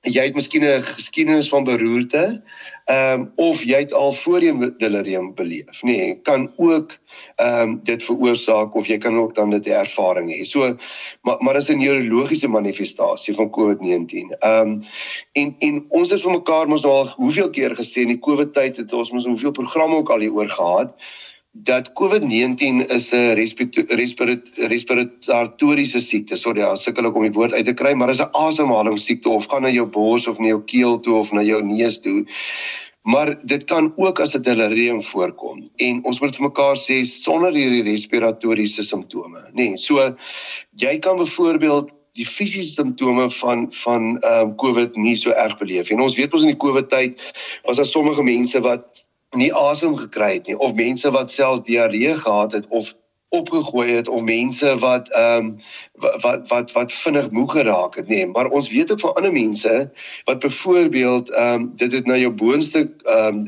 jy 0.06 0.24
het 0.30 0.36
miskien 0.36 0.64
'n 0.64 0.84
geskiedenis 0.84 1.50
van 1.50 1.64
beroerte, 1.64 2.42
ehm 2.86 3.20
um, 3.20 3.32
of 3.36 3.64
jy 3.64 3.80
het 3.82 3.94
al 3.94 4.12
voorheen 4.14 4.74
delirium 4.78 5.34
beleef, 5.34 5.82
nê, 5.82 5.98
nee, 5.98 6.20
kan 6.22 6.52
ook 6.56 6.98
ehm 7.36 7.62
um, 7.62 7.80
dit 7.84 8.04
veroorsaak 8.04 8.76
of 8.76 8.88
jy 8.88 8.98
kan 8.98 9.18
ook 9.18 9.36
dan 9.36 9.50
dit 9.50 9.68
ervaring 9.68 10.30
hê. 10.30 10.44
So 10.46 10.76
maar 11.22 11.38
maar 11.40 11.56
is 11.56 11.70
'n 11.70 11.78
neurologiese 11.78 12.48
manifestasie 12.48 13.34
van 13.34 13.50
COVID-19. 13.50 14.36
Ehm 14.40 14.68
um, 14.68 14.82
en 15.32 15.56
en 15.60 15.86
ons 15.90 16.10
het 16.10 16.22
vir 16.22 16.32
mekaar 16.32 16.68
mos 16.68 16.82
nou 16.82 16.94
al 16.94 17.08
hoeveel 17.08 17.50
keer 17.50 17.76
gesê 17.76 18.02
in 18.02 18.14
die 18.14 18.20
COVID 18.20 18.54
tyd 18.54 18.78
het 18.78 18.94
ons 18.94 19.12
mos 19.12 19.26
hoeveel 19.26 19.52
programme 19.52 19.96
ook 19.96 20.10
al 20.10 20.20
hieroor 20.20 20.50
gehad 20.50 20.94
dat 21.64 21.92
COVID-19 21.94 22.86
is 22.92 23.12
'n 23.14 23.36
respiratoriese 24.68 26.00
siekte. 26.00 26.36
Sorry, 26.36 26.60
ja, 26.60 26.76
sukkel 26.76 27.06
ek 27.06 27.16
om 27.16 27.22
die 27.22 27.32
woord 27.32 27.54
uit 27.54 27.66
te 27.66 27.74
kry, 27.74 27.94
maar 27.94 28.10
is 28.10 28.20
'n 28.20 28.30
asemhalingssiekte 28.32 29.30
of 29.30 29.48
gaan 29.48 29.62
na 29.62 29.70
jou 29.70 29.86
bors 29.86 30.28
of 30.28 30.40
na 30.40 30.48
jou 30.48 30.64
keel 30.64 31.00
toe 31.00 31.16
of 31.16 31.32
na 31.32 31.42
jou 31.42 31.62
neus 31.64 32.00
toe. 32.00 32.26
Maar 33.04 33.46
dit 33.46 33.64
kan 33.64 33.94
ook 33.96 34.20
as 34.20 34.36
'n 34.36 34.42
delirium 34.42 35.02
voorkom 35.02 35.70
en 35.76 36.04
ons 36.04 36.20
moet 36.20 36.36
vir 36.36 36.46
mekaar 36.46 36.76
sê 36.76 37.06
sonder 37.06 37.54
hierdie 37.54 37.84
respiratoriese 37.84 38.84
simptome, 38.84 39.40
nê. 39.54 39.70
Nee, 39.70 39.78
so 39.78 40.16
jy 40.76 41.00
kan 41.00 41.18
byvoorbeeld 41.18 41.90
die 42.14 42.26
fisiese 42.26 42.72
simptome 42.72 43.30
van 43.30 43.72
van 43.72 44.20
ehm 44.20 44.48
um, 44.48 44.56
COVID 44.56 44.96
nie 44.96 45.16
so 45.16 45.32
erg 45.32 45.58
beleef. 45.58 45.90
En 45.90 46.02
ons 46.02 46.16
weet 46.16 46.34
ons 46.34 46.44
in 46.44 46.50
die 46.50 46.58
COVID 46.58 46.90
tyd 46.90 47.34
was 47.64 47.78
daar 47.78 47.86
sommige 47.86 48.24
mense 48.24 48.60
wat 48.60 49.05
nie 49.36 49.54
asem 49.54 49.98
gekry 49.98 50.34
het 50.34 50.48
nie 50.48 50.58
of 50.58 50.74
mense 50.74 51.12
wat 51.12 51.32
selfs 51.32 51.66
diarree 51.68 52.16
gehad 52.18 52.52
het 52.52 52.68
of 52.70 52.94
opgegooi 53.30 53.92
het 53.92 54.08
of 54.08 54.22
mense 54.22 54.78
wat 54.78 55.10
ehm 55.10 55.46
um, 55.46 55.58
wat 56.22 56.48
wat 56.48 56.72
wat 56.72 56.94
vinnig 56.94 57.30
moeg 57.30 57.52
geraak 57.52 57.96
het 57.96 58.08
nê 58.08 58.16
nee, 58.16 58.28
maar 58.28 58.48
ons 58.48 58.70
weet 58.70 58.92
ook 58.92 59.00
van 59.00 59.14
ander 59.14 59.32
mense 59.32 59.92
wat 60.24 60.40
byvoorbeeld 60.40 61.30
ehm 61.30 61.62
um, 61.62 61.72
dit 61.76 61.92
het 61.92 62.06
na 62.06 62.18
jou 62.18 62.32
boonste 62.32 62.92
ehm 63.04 63.28
um, 63.28 63.48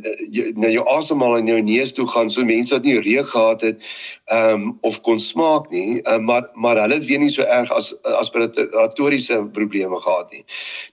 na 0.55 0.67
jou 0.67 0.87
asemhaling 0.87 1.47
in 1.47 1.53
jou 1.53 1.61
neus 1.61 1.93
toe 1.93 2.07
gaan 2.07 2.29
so 2.29 2.43
mense 2.43 2.73
wat 2.73 2.83
nie 2.83 2.99
reuk 2.99 3.29
gehad 3.29 3.61
het 3.61 3.85
ehm 4.25 4.61
um, 4.61 4.77
of 4.81 5.01
kon 5.01 5.19
smaak 5.19 5.69
nie 5.69 6.01
um, 6.01 6.25
maar 6.25 6.49
maar 6.53 6.81
hulle 6.81 6.99
het 6.99 7.05
weer 7.05 7.19
nie 7.19 7.29
so 7.29 7.41
erg 7.41 7.71
as 7.71 7.93
as 8.03 8.31
respiratoriese 8.31 9.43
probleme 9.51 10.01
gehad 10.01 10.31
nie. 10.31 10.43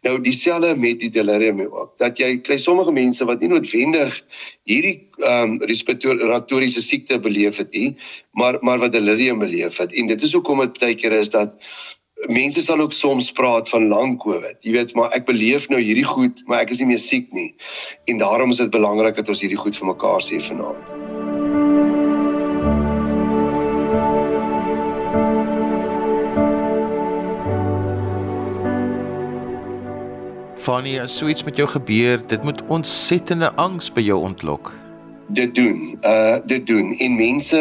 Nou 0.03 0.21
dieselfde 0.21 0.77
met 0.77 1.01
die 1.01 1.11
delirium 1.11 1.61
ook 1.61 1.99
dat 1.99 2.19
jy 2.19 2.39
kry 2.41 2.59
sommige 2.59 2.93
mense 2.93 3.25
wat 3.25 3.41
nie 3.41 3.49
noodwendig 3.49 4.23
hierdie 4.69 4.97
ehm 5.21 5.57
um, 5.57 5.59
respiratoriese 5.71 6.83
siekte 6.85 7.21
beleef 7.21 7.61
het 7.63 7.73
nie 7.73 7.97
maar 8.33 8.59
maar 8.63 8.79
wat 8.79 8.93
delirium 8.93 9.39
beleef 9.39 9.79
het 9.83 9.93
en 9.93 10.09
dit 10.13 10.23
is 10.23 10.33
hoekom 10.33 10.65
dit 10.65 10.81
baie 10.81 10.95
keer 10.95 11.13
is 11.13 11.31
dat 11.31 11.57
mense 12.29 12.61
sal 12.61 12.81
ook 12.81 12.93
soms 12.93 13.33
praat 13.33 13.69
van 13.69 13.89
lang 13.89 14.19
COVID. 14.19 14.57
Jy 14.61 14.73
weet, 14.73 14.95
maar 14.95 15.13
ek 15.17 15.27
beleef 15.29 15.69
nou 15.69 15.81
hierdie 15.81 16.07
goed, 16.09 16.43
maar 16.47 16.65
ek 16.65 16.73
is 16.77 16.81
nie 16.83 16.93
meer 16.95 17.03
siek 17.03 17.33
nie. 17.37 17.51
En 18.09 18.23
daarom 18.23 18.55
is 18.55 18.63
dit 18.63 18.71
belangrik 18.71 19.19
dat 19.21 19.29
ons 19.29 19.45
hierdie 19.45 19.61
goed 19.61 19.77
vir 19.77 19.93
mekaar 19.93 20.25
sê 20.25 20.41
vanaand. 20.41 21.14
Fanny, 30.65 30.99
as 30.99 31.13
so 31.19 31.29
iets 31.29 31.45
met 31.45 31.59
jou 31.61 31.69
gebeur, 31.69 32.23
dit 32.27 32.43
moet 32.43 32.63
ontsettende 32.73 33.51
angs 33.61 33.91
by 33.93 34.01
jou 34.01 34.17
ontlok. 34.25 34.71
Dit 35.37 35.55
doen. 35.55 35.99
Uh 36.01 36.39
dit 36.49 36.67
doen. 36.67 36.95
En 37.05 37.17
mense 37.19 37.59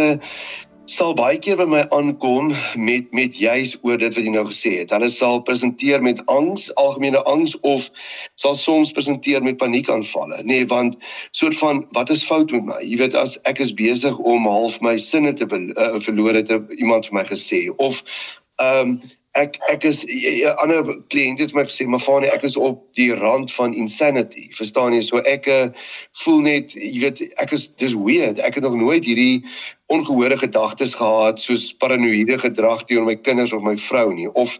sal 0.87 1.11
baie 1.13 1.35
keer 1.39 1.57
by 1.59 1.65
my 1.67 1.81
aankom 1.91 2.53
met 2.79 3.11
met 3.11 3.35
juis 3.35 3.73
oor 3.81 3.99
dit 3.99 4.15
wat 4.15 4.23
jy 4.23 4.31
nou 4.31 4.45
gesê 4.47 4.71
het. 4.77 4.93
Hulle 4.95 5.09
sal 5.11 5.41
presenteer 5.43 5.99
met 6.03 6.21
angs, 6.31 6.69
algemene 6.79 7.19
angs 7.27 7.57
of 7.67 7.89
sal 8.39 8.55
soms 8.55 8.93
presenteer 8.95 9.43
met 9.43 9.59
paniekaanvalle. 9.59 10.39
Nee, 10.47 10.63
want 10.71 10.95
soort 11.35 11.59
van 11.59 11.83
wat 11.99 12.13
is 12.15 12.23
fout 12.23 12.55
met 12.55 12.63
my? 12.71 12.79
Jy 12.87 13.01
weet 13.03 13.17
as 13.19 13.35
ek 13.43 13.59
is 13.67 13.75
besig 13.75 14.15
om 14.23 14.47
half 14.47 14.79
my 14.79 14.95
sinne 14.95 15.35
te 15.35 15.43
uh, 15.51 15.99
verloor 15.99 16.39
het, 16.39 16.55
iemand 16.79 17.11
vir 17.11 17.19
my 17.19 17.25
gesê 17.27 17.67
of 17.75 17.99
Ehm 18.61 18.87
um, 18.87 18.99
ek 19.33 19.57
ek 19.69 19.83
is 19.83 20.03
'n 20.05 20.55
ander 20.61 20.83
kliënt 21.09 21.39
het 21.39 21.53
my 21.53 21.63
gesê, 21.65 21.87
"Maar 21.87 21.99
Fanie, 21.99 22.29
ek 22.29 22.43
is 22.43 22.57
op 22.57 22.93
die 22.93 23.13
rand 23.13 23.51
van 23.53 23.73
insanity." 23.73 24.49
Verstaan 24.53 24.93
jy? 24.93 25.01
So 25.01 25.17
ek 25.17 25.47
uh, 25.47 25.69
voel 26.23 26.39
net, 26.39 26.73
jy 26.73 26.99
weet, 26.99 27.21
ek 27.41 27.51
is 27.51 27.67
dis 27.77 27.93
weird. 27.93 28.39
Ek 28.39 28.55
het 28.55 28.63
nog 28.63 28.75
nooit 28.75 29.05
hierdie 29.05 29.43
ongehoorde 29.87 30.37
gedagtes 30.37 30.93
gehad 30.93 31.39
soos 31.39 31.73
paranoïde 31.73 32.37
gedrag 32.39 32.85
teenoor 32.85 33.05
my 33.05 33.15
kinders 33.15 33.53
of 33.53 33.61
my 33.61 33.75
vrou 33.77 34.13
nie 34.13 34.29
of 34.33 34.59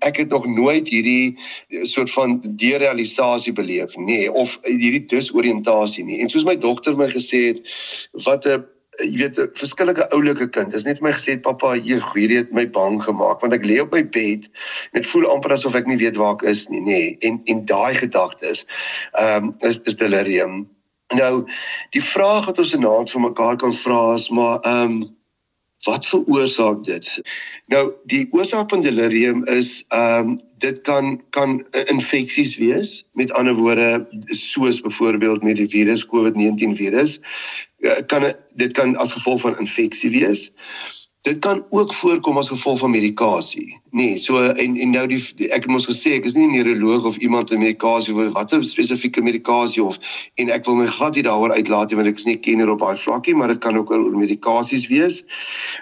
ek 0.00 0.16
het 0.16 0.30
nog 0.30 0.46
nooit 0.46 0.88
hierdie 0.88 1.36
soort 1.82 2.10
van 2.10 2.40
derealisasie 2.56 3.52
beleef 3.52 3.96
nie 3.96 4.30
of 4.32 4.58
hierdie 4.62 5.04
disoriëntasie 5.06 6.04
nie. 6.04 6.20
En 6.20 6.28
soos 6.28 6.44
my 6.48 6.56
dokter 6.56 6.96
my 6.96 7.08
gesê 7.12 7.40
het, 7.50 7.60
wat 8.24 8.46
'n 8.46 8.64
jy 8.98 9.16
weet 9.22 9.38
'n 9.38 9.50
verskillike 9.54 10.08
oulike 10.14 10.48
kind. 10.50 10.74
Is 10.74 10.84
net 10.84 10.98
vir 10.98 11.08
my 11.08 11.12
gesê 11.12 11.36
pappa, 11.42 11.74
hierdie 11.74 12.36
het 12.38 12.52
my 12.52 12.66
bang 12.66 12.98
gemaak 13.02 13.40
want 13.40 13.54
ek 13.54 13.64
lê 13.64 13.80
op 13.80 13.92
my 13.92 14.02
bed 14.02 14.48
en 14.92 15.00
dit 15.00 15.06
voel 15.06 15.30
amper 15.30 15.52
asof 15.52 15.74
ek 15.74 15.86
nie 15.86 16.00
weet 16.00 16.16
waar 16.16 16.34
ek 16.34 16.42
is 16.42 16.68
nie, 16.68 16.80
nê. 16.80 16.86
Nee. 16.86 17.16
En 17.20 17.40
en 17.46 17.64
daai 17.64 17.94
gedagtes 17.94 18.66
ehm 19.14 19.44
um, 19.44 19.54
is 19.60 19.80
is 19.84 19.94
delirium. 19.94 20.68
Nou 21.14 21.46
die 21.90 22.02
vraag 22.02 22.46
wat 22.46 22.58
ons 22.58 22.74
vanaand 22.74 23.10
vir 23.10 23.20
mekaar 23.20 23.56
kan 23.56 23.72
vra 23.72 24.14
is 24.14 24.30
maar 24.30 24.60
ehm 24.62 25.00
um, 25.00 25.19
wat 25.84 26.06
veroorsaak 26.06 26.84
dit? 26.84 27.22
Nou 27.66 27.92
die 28.04 28.28
oorsaak 28.30 28.70
van 28.70 28.84
delirium 28.84 29.44
is 29.44 29.84
ehm 29.88 30.34
um, 30.34 30.38
dit 30.60 30.80
kan 30.84 31.22
kan 31.30 31.64
infeksies 31.88 32.56
wees. 32.60 33.04
Met 33.12 33.32
ander 33.32 33.54
woorde 33.54 34.06
soos 34.26 34.80
byvoorbeeld 34.80 35.42
met 35.42 35.56
die 35.56 35.68
virus 35.68 36.04
COVID-19 36.04 36.76
virus 36.76 37.20
Eh, 37.80 37.96
kan 38.06 38.34
dit 38.54 38.72
kan 38.72 38.96
as 38.96 39.12
gevolg 39.12 39.40
van 39.40 39.58
infeksie 39.58 40.10
wees. 40.10 40.52
Dit 41.20 41.38
kan 41.38 41.66
ook 41.70 41.94
voorkom 41.94 42.38
as 42.38 42.48
gevolg 42.48 42.78
van 42.78 42.90
medikasie. 42.90 43.80
Nee, 43.90 44.18
so 44.18 44.40
en 44.42 44.76
en 44.76 44.90
nou 44.90 45.06
die 45.06 45.20
ek 45.50 45.66
het 45.66 45.72
mos 45.72 45.84
gesê 45.84 46.14
ek 46.16 46.24
is 46.24 46.34
nie 46.34 46.46
'n 46.46 46.54
neuroloog 46.56 47.04
of 47.04 47.16
iemand 47.16 47.50
met 47.50 47.58
medikasie 47.58 48.14
of 48.14 48.32
watter 48.32 48.64
spesifieke 48.64 49.22
medikasie 49.22 49.84
of 49.84 49.98
en 50.34 50.48
ek 50.48 50.64
wil 50.64 50.74
my 50.74 50.86
glad 50.86 51.14
nie 51.14 51.22
daaroor 51.22 51.52
uitlaat 51.52 51.90
nie 51.90 51.96
want 51.96 52.08
ek 52.08 52.16
is 52.16 52.24
nie 52.24 52.36
kenner 52.36 52.70
op 52.70 52.78
daai 52.78 52.96
vlakkie, 52.96 53.34
maar 53.34 53.48
dit 53.48 53.58
kan 53.58 53.76
ook 53.76 53.90
oor 53.90 54.16
medikasies 54.16 54.88
wees. 54.88 55.24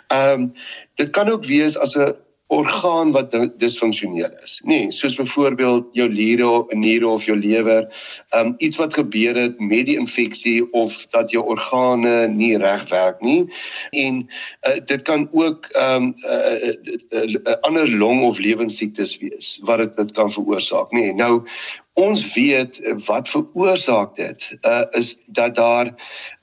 Ehm 0.08 0.40
um, 0.40 0.52
dit 0.94 1.10
kan 1.10 1.28
ook 1.28 1.44
wees 1.44 1.78
as 1.78 1.94
'n 1.94 2.14
orgaan 2.48 3.12
wat 3.12 3.34
disfunksioneel 3.56 4.30
is. 4.42 4.60
Nee, 4.64 4.92
soos 4.92 5.14
byvoorbeeld 5.14 5.88
jou 5.92 6.08
niere, 6.08 6.64
niere 6.68 7.08
of 7.08 7.24
jou 7.24 7.36
lewer, 7.36 7.88
um 8.36 8.54
iets 8.58 8.76
wat 8.80 8.94
gebeur 8.96 9.36
het 9.36 9.60
met 9.60 9.86
die 9.86 9.98
infeksie 10.00 10.62
of 10.72 11.06
dat 11.12 11.30
jou 11.30 11.44
organe 11.44 12.28
nie 12.28 12.56
reg 12.58 12.88
werk 12.88 13.20
nie. 13.20 13.44
En 13.90 14.24
uh, 14.24 14.78
dit 14.84 15.02
kan 15.02 15.28
ook 15.32 15.68
um 15.76 16.04
'n 16.08 16.14
uh, 16.24 16.68
uh, 16.68 16.74
uh, 17.10 17.34
uh, 17.44 17.58
ander 17.60 17.90
long 17.90 18.22
of 18.22 18.38
lewensiektes 18.38 19.18
wees 19.18 19.58
wat 19.62 19.78
dit 19.78 19.96
dit 19.96 20.12
kan 20.12 20.32
veroorsaak, 20.32 20.90
nee. 20.90 21.12
Nou 21.12 21.44
Ons 21.98 22.34
weet 22.34 22.78
wat 23.06 23.28
veroorsaak 23.28 24.14
dit 24.14 24.58
uh, 24.62 24.84
is 24.90 25.16
dat 25.26 25.54
daar 25.54 25.88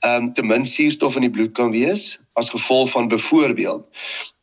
um, 0.04 0.32
te 0.32 0.42
min 0.42 0.66
suurstof 0.66 1.16
in 1.16 1.24
die 1.24 1.32
bloed 1.32 1.54
kan 1.56 1.70
wees 1.72 2.18
as 2.36 2.52
gevolg 2.52 2.90
van 2.90 3.08
byvoorbeeld 3.08 3.88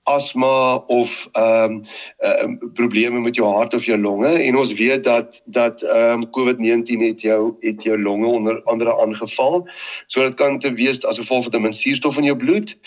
asma 0.03 0.75
of 0.87 1.29
ehm 1.31 1.71
um, 1.71 1.81
uh, 2.19 2.69
probleme 2.73 3.19
met 3.19 3.35
jou 3.35 3.47
hart 3.55 3.73
of 3.73 3.85
jou 3.85 3.99
longe 3.99 4.27
en 4.27 4.57
ons 4.57 4.73
weet 4.73 5.03
dat 5.03 5.41
dat 5.45 5.81
ehm 5.81 6.21
um, 6.21 6.29
COVID-19 6.37 7.05
het 7.07 7.21
jou 7.21 7.55
het 7.59 7.83
jou 7.83 8.01
longe 8.01 8.27
onder 8.27 8.63
andere 8.63 9.01
aangeval. 9.01 9.67
So 10.07 10.23
dit 10.23 10.33
kan 10.33 10.59
te 10.59 10.73
wees 10.73 11.05
as 11.05 11.17
gevolg 11.17 11.43
van 11.43 11.51
te 11.51 11.59
min 11.59 11.73
suurstof 11.73 12.17
in 12.17 12.23
jou 12.23 12.37
bloed. 12.37 12.77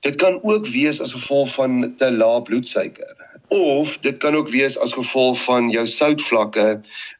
Dit 0.00 0.14
kan 0.14 0.42
ook 0.42 0.66
wees 0.66 1.00
as 1.00 1.12
gevolg 1.12 1.54
van 1.54 1.94
te 1.96 2.10
lae 2.12 2.42
bloedsuiker 2.42 3.27
of 3.48 3.98
dit 3.98 4.16
kan 4.16 4.36
ook 4.36 4.48
wees 4.48 4.78
as 4.78 4.92
gevolg 4.92 5.40
van 5.44 5.70
jou 5.70 5.86
soutvlakke 5.86 6.66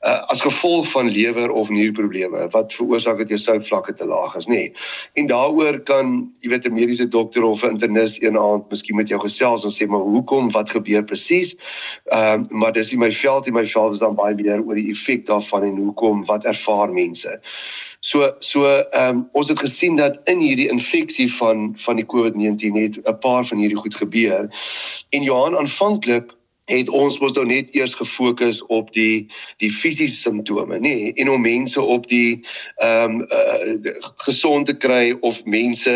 uh, 0.00 0.24
as 0.32 0.40
gevolg 0.40 0.90
van 0.90 1.08
lewer 1.10 1.50
of 1.50 1.68
nierprobleme 1.68 2.48
wat 2.52 2.74
veroorsaak 2.74 3.18
dat 3.18 3.32
jou 3.32 3.40
soutvlakke 3.40 3.94
te 3.94 4.06
laag 4.06 4.36
is 4.36 4.46
nê. 4.46 4.54
Nee. 4.54 4.72
en 5.12 5.26
daaroor 5.26 5.80
kan 5.88 6.32
jy 6.44 6.50
weet 6.50 6.68
'n 6.68 6.74
mediese 6.74 7.08
dokter 7.08 7.42
of 7.42 7.64
'n 7.64 7.70
internis 7.70 8.20
een 8.22 8.38
aand 8.38 8.70
miskien 8.70 8.96
met 8.96 9.08
jou 9.08 9.20
gesels 9.20 9.64
en 9.64 9.70
sê 9.70 9.88
maar 9.88 10.04
hoekom? 10.04 10.50
Wat 10.50 10.70
gebeur 10.70 11.04
presies? 11.04 11.56
Ehm 12.04 12.40
uh, 12.40 12.58
maar 12.58 12.72
dis 12.72 12.90
nie 12.90 12.98
my 12.98 13.12
veld 13.12 13.44
nie. 13.44 13.54
My 13.54 13.66
veld 13.66 13.92
is 13.92 13.98
dan 13.98 14.14
baie 14.14 14.34
meer 14.34 14.62
oor 14.62 14.74
die 14.74 14.90
effek 14.90 15.26
daarvan 15.26 15.62
en 15.62 15.76
hoekom? 15.76 16.24
Wat 16.24 16.44
ervaar 16.44 16.92
mense 16.92 17.40
So 18.00 18.32
so 18.38 18.64
ehm 18.64 19.16
um, 19.16 19.28
ons 19.32 19.48
het 19.48 19.58
gesien 19.58 19.96
dat 19.96 20.20
in 20.24 20.38
hierdie 20.38 20.68
infeksie 20.70 21.34
van 21.34 21.72
van 21.76 21.96
die 21.96 22.06
COVID-19 22.06 22.78
het 22.78 23.00
'n 23.02 23.18
paar 23.18 23.46
van 23.46 23.58
hierdie 23.58 23.76
goed 23.76 23.94
gebeur. 23.94 24.48
En 25.10 25.22
Johan 25.22 25.56
aanvanklik 25.58 26.37
het 26.68 26.88
ons 26.88 27.18
mos 27.22 27.34
nou 27.36 27.46
net 27.48 27.74
eers 27.76 27.94
gefokus 27.96 28.60
op 28.66 28.92
die 28.92 29.26
die 29.62 29.70
fisiese 29.72 30.16
simptome, 30.16 30.78
nê, 30.78 30.80
nee, 30.80 31.12
en 31.20 31.30
om 31.32 31.42
mense 31.42 31.80
op 31.80 32.06
die 32.10 32.40
ehm 32.84 33.20
um, 33.20 33.26
uh, 33.32 33.94
gesond 34.24 34.66
te 34.68 34.76
kry 34.76 35.16
of 35.20 35.40
mense 35.44 35.94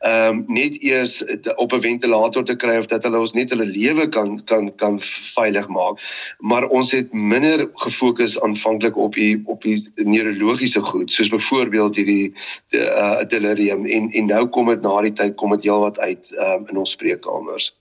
ehm 0.00 0.28
um, 0.28 0.44
net 0.48 0.76
eers 0.82 1.22
op 1.56 1.72
'n 1.72 1.80
ventilator 1.80 2.44
te 2.44 2.56
kry 2.56 2.76
of 2.78 2.86
dat 2.86 3.02
hulle 3.02 3.18
ons 3.18 3.32
net 3.32 3.50
hulle 3.50 3.66
lewe 3.66 4.08
kan 4.08 4.44
kan 4.44 4.74
kan 4.76 5.00
veilig 5.00 5.68
maak. 5.68 6.02
Maar 6.38 6.68
ons 6.68 6.92
het 6.92 7.12
minder 7.12 7.68
gefokus 7.74 8.40
aanvanklik 8.40 8.96
op 8.96 9.14
die 9.14 9.42
op 9.44 9.62
die 9.62 9.78
neurologiese 9.94 10.82
goed, 10.82 11.12
soos 11.12 11.28
byvoorbeeld 11.28 11.96
hierdie 11.96 12.32
die 12.70 12.80
uh, 12.80 13.24
delirium 13.28 13.86
en 13.86 14.10
en 14.10 14.26
nou 14.26 14.46
kom 14.46 14.66
dit 14.66 14.82
na 14.82 15.00
die 15.00 15.12
tyd 15.12 15.34
kom 15.34 15.50
dit 15.50 15.62
heelwat 15.62 15.98
uit 15.98 16.32
um, 16.38 16.66
in 16.68 16.76
ons 16.76 16.90
spreekkamers. 16.90 17.77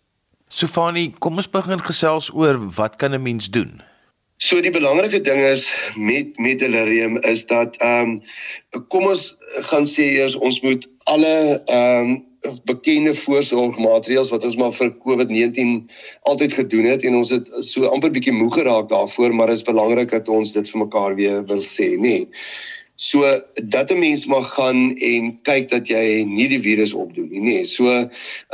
Sofani, 0.47 1.12
kom 1.19 1.36
ons 1.41 1.49
begin 1.51 1.81
gesels 1.83 2.29
oor 2.31 2.55
wat 2.79 2.95
kan 2.95 3.13
'n 3.13 3.21
mens 3.21 3.49
doen? 3.51 3.81
So 4.38 4.62
die 4.62 4.71
belangrike 4.71 5.21
ding 5.21 5.39
is 5.41 5.65
met 5.95 6.39
met 6.39 6.60
delirium 6.60 7.17
is 7.17 7.45
dat 7.45 7.75
ehm 7.77 8.10
um, 8.10 8.19
kom 8.88 9.07
ons 9.07 9.36
gaan 9.69 9.86
sê 9.86 10.13
eers 10.13 10.36
ons 10.36 10.62
moet 10.62 10.88
alle 11.03 11.62
ehm 11.65 12.10
um, 12.12 12.25
bekende 12.63 13.13
voorsorgmaatreëls 13.13 14.29
wat 14.29 14.43
ons 14.43 14.55
maar 14.55 14.71
vir 14.71 14.93
COVID-19 15.03 15.91
altyd 16.21 16.53
gedoen 16.53 16.86
het 16.86 17.03
en 17.03 17.15
ons 17.15 17.29
het 17.29 17.49
so 17.60 17.89
amper 17.89 18.12
bietjie 18.12 18.31
moeg 18.31 18.53
geraak 18.53 18.89
daarvoor 18.89 19.33
maar 19.33 19.47
dit 19.47 19.57
is 19.57 19.67
belangrik 19.67 20.10
dat 20.10 20.29
ons 20.29 20.51
dit 20.51 20.69
vir 20.69 20.79
mekaar 20.79 21.15
weer 21.15 21.43
wil 21.45 21.60
sê 21.60 21.97
nê. 21.97 21.97
Nee. 21.99 22.27
So 22.95 23.41
dat 23.63 23.91
'n 23.91 23.99
mens 23.99 24.25
mag 24.25 24.53
gaan 24.53 24.95
en 24.95 25.39
kyk 25.43 25.69
dat 25.69 25.88
jy 25.88 26.23
nie 26.23 26.47
die 26.47 26.62
virus 26.62 26.93
opdoen 26.93 27.29
nie 27.29 27.39
nê. 27.41 27.43
Nee. 27.43 27.65
So 27.65 27.89
ehm 27.89 28.10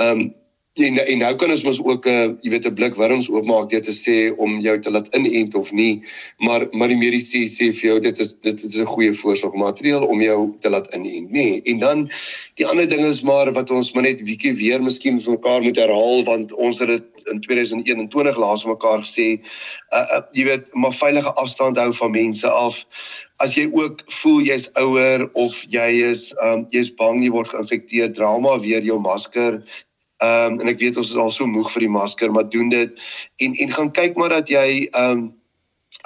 um, 0.10 0.34
En 0.74 0.96
en 0.98 1.20
nou 1.22 1.36
kan 1.38 1.52
ons 1.54 1.62
mos 1.64 1.78
ook 1.86 2.06
'n 2.06 2.10
uh, 2.10 2.30
jy 2.42 2.50
weet 2.50 2.66
'n 2.66 2.74
blik 2.74 2.96
wurms 2.98 3.28
oopmaak 3.30 3.70
deur 3.70 3.82
te 3.82 3.94
sê 3.94 4.34
om 4.38 4.60
jou 4.60 4.80
te 4.80 4.92
laat 4.92 5.08
inent 5.16 5.56
of 5.56 5.72
nie, 5.72 6.02
maar 6.38 6.66
maar 6.72 6.88
die 6.88 6.98
mediese 6.98 7.42
sê 7.46 7.70
vir 7.70 7.90
jou 7.90 8.00
dit 8.00 8.20
is 8.20 8.34
dit 8.42 8.64
is 8.64 8.80
'n 8.80 8.86
goeie 8.86 9.14
voorsorgmateriaal 9.14 10.06
om 10.08 10.22
jou 10.22 10.56
te 10.60 10.70
laat 10.70 10.90
inent, 10.96 11.30
nê. 11.30 11.38
Nee, 11.38 11.62
en 11.66 11.78
dan 11.80 12.10
die 12.56 12.66
ander 12.66 12.90
ding 12.90 13.06
is 13.06 13.22
maar 13.22 13.54
wat 13.54 13.70
ons 13.70 13.94
maar 13.94 14.04
net 14.04 14.26
bietjie 14.26 14.56
weer 14.56 14.82
miskien 14.82 15.20
vir 15.20 15.32
mekaar 15.32 15.62
moet 15.62 15.78
herhaal 15.78 16.24
want 16.24 16.54
ons 16.54 16.80
het 16.80 16.90
dit 16.90 17.06
in 17.32 17.42
2021 17.42 18.38
laas 18.38 18.66
mekaar 18.66 19.06
gesê, 19.06 19.38
uh, 19.94 20.06
uh 20.18 20.22
jy 20.32 20.44
weet, 20.44 20.74
maar 20.74 20.94
veilige 20.94 21.34
afstand 21.34 21.78
hou 21.78 21.94
van 21.94 22.12
mense 22.12 22.50
af. 22.50 22.86
As 23.38 23.54
jy 23.54 23.70
ook 23.74 24.02
voel 24.10 24.42
jy's 24.42 24.70
ouer 24.74 25.30
of 25.34 25.66
jy 25.70 26.02
is 26.10 26.34
um 26.42 26.66
jy's 26.70 26.90
bang 26.90 27.22
jy 27.22 27.30
word 27.30 27.48
geïnfekteer, 27.48 28.14
dra 28.14 28.38
maar 28.40 28.60
weer 28.60 28.82
jou 28.82 29.00
masker 29.00 29.62
Ehm 30.24 30.54
um, 30.54 30.60
en 30.64 30.72
ek 30.72 30.80
weet 30.80 30.98
ons 30.98 31.10
is 31.12 31.20
al 31.20 31.32
so 31.32 31.46
moeg 31.50 31.72
vir 31.74 31.88
die 31.88 31.94
masker, 32.00 32.32
maar 32.32 32.50
doen 32.50 32.70
dit 32.72 33.00
en 33.44 33.56
en 33.66 33.72
gaan 33.78 33.92
kyk 33.92 34.20
maar 34.20 34.30
dat 34.30 34.52
jy 34.52 34.68
ehm 34.92 35.12
um, 35.12 35.32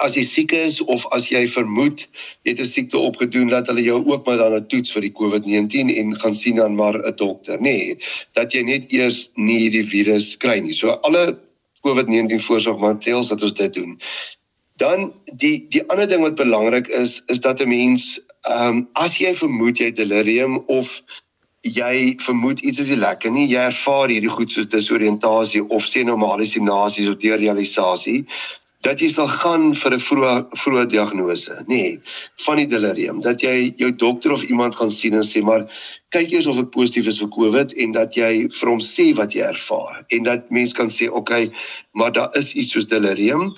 as 0.04 0.14
jy 0.18 0.22
siek 0.26 0.52
is 0.52 0.78
of 0.84 1.06
as 1.16 1.30
jy 1.32 1.46
vermoed 1.48 2.04
jy 2.44 2.52
het 2.52 2.60
'n 2.60 2.68
siekte 2.68 2.98
opgedoen 2.98 3.48
dat 3.48 3.66
hulle 3.70 3.82
jou 3.82 3.98
ook 4.04 4.26
maar 4.26 4.36
dan 4.36 4.56
'n 4.56 4.66
toets 4.68 4.92
vir 4.92 5.02
die 5.06 5.14
COVID-19 5.20 5.94
en 5.96 6.16
gaan 6.20 6.34
sien 6.34 6.56
dan 6.56 6.74
maar 6.74 6.98
'n 6.98 7.16
dokter, 7.16 7.58
nê, 7.58 7.62
nee, 7.62 7.98
dat 8.34 8.52
jy 8.52 8.62
net 8.62 8.92
eers 8.92 9.30
nie 9.34 9.58
hierdie 9.58 9.86
virus 9.86 10.36
kry 10.36 10.58
nie. 10.60 10.72
So 10.72 10.90
alle 11.02 11.38
COVID-19 11.86 12.40
voorsorgmaatreëls 12.40 13.28
dat 13.28 13.42
ons 13.42 13.52
dit 13.52 13.74
doen. 13.74 13.98
Dan 14.76 15.12
die 15.34 15.66
die 15.68 15.82
ander 15.88 16.08
ding 16.08 16.22
wat 16.22 16.34
belangrik 16.34 16.88
is 16.88 17.22
is 17.26 17.40
dat 17.40 17.60
'n 17.60 17.68
mens 17.68 18.20
ehm 18.42 18.76
um, 18.76 18.88
as 18.92 19.18
jy 19.18 19.34
vermoed 19.34 19.78
jy 19.78 19.84
het 19.84 19.96
delirium 19.96 20.58
of 20.66 21.02
jy 21.74 22.16
vermoed 22.24 22.60
iets 22.60 22.80
is 22.84 22.92
nie 22.92 23.00
lekker 23.00 23.32
nie, 23.34 23.48
jy 23.50 23.66
ervaar 23.68 24.12
hierdie 24.12 24.32
goed 24.32 24.52
soos 24.52 24.70
disoriëntasie 24.72 25.64
of 25.68 25.86
sê 25.86 26.04
nou 26.04 26.16
maar 26.16 26.36
halusinasies 26.36 27.10
of 27.12 27.20
derealisasie, 27.22 28.24
dat 28.86 29.00
jy 29.02 29.08
sal 29.10 29.26
gaan 29.26 29.72
vir 29.74 29.94
'n 29.94 30.02
vroeë 30.06 30.34
vroeë 30.62 30.84
diagnose, 30.92 31.54
nê, 31.66 31.66
nee, 31.66 32.00
van 32.46 32.56
die 32.60 32.66
delirium, 32.66 33.20
dat 33.20 33.42
jy 33.42 33.74
jou 33.76 33.90
dokter 33.90 34.32
of 34.32 34.44
iemand 34.46 34.76
gaan 34.78 34.90
sien 34.90 35.14
en 35.14 35.26
sê 35.26 35.42
maar 35.42 35.66
kyk 36.14 36.32
eers 36.32 36.46
of 36.46 36.58
ek 36.58 36.70
positief 36.70 37.08
is 37.10 37.18
vir 37.18 37.28
COVID 37.28 37.74
en 37.74 37.92
dat 37.92 38.14
jy 38.14 38.46
vir 38.48 38.68
hom 38.70 38.78
sê 38.78 39.14
wat 39.18 39.34
jy 39.34 39.42
ervaar. 39.42 40.04
En 40.14 40.22
dat 40.22 40.50
mens 40.50 40.72
kan 40.72 40.88
sê 40.88 41.10
okay, 41.10 41.50
maar 41.92 42.12
daar 42.12 42.30
is 42.38 42.54
iets 42.54 42.72
soos 42.72 42.86
delirium 42.86 43.54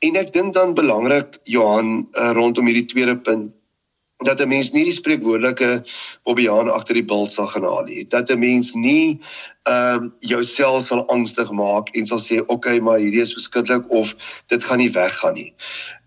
en 0.00 0.16
ek 0.16 0.32
dink 0.32 0.54
dan 0.54 0.74
belangrik 0.74 1.40
Johan 1.44 2.06
uh, 2.14 2.30
rondom 2.32 2.66
hierdie 2.66 2.86
tweede 2.86 3.16
punt 3.16 3.50
dat 4.20 4.40
'n 4.40 4.48
mens 4.48 4.70
nie 4.72 4.84
die 4.84 4.92
spreekwoordelike 4.92 5.84
Bobbejaan 6.24 6.70
agter 6.70 6.94
die 6.94 7.04
bil 7.04 7.26
sal 7.26 7.46
gaan 7.46 7.64
haal 7.64 7.84
nie. 7.84 8.04
Dat 8.08 8.30
'n 8.30 8.38
mens 8.38 8.72
nie 8.74 9.18
ehm 9.62 9.94
um, 9.94 10.14
jouself 10.20 10.82
sal 10.82 11.06
angstig 11.06 11.50
maak 11.50 11.88
en 11.88 12.06
sal 12.06 12.18
sê 12.18 12.40
oké, 12.40 12.52
okay, 12.52 12.78
maar 12.78 12.98
hierdie 12.98 13.20
is 13.20 13.32
verskriklik 13.32 13.90
of 13.90 14.14
dit 14.46 14.64
gaan 14.64 14.78
nie 14.78 14.90
weggaan 14.90 15.34
nie. 15.34 15.54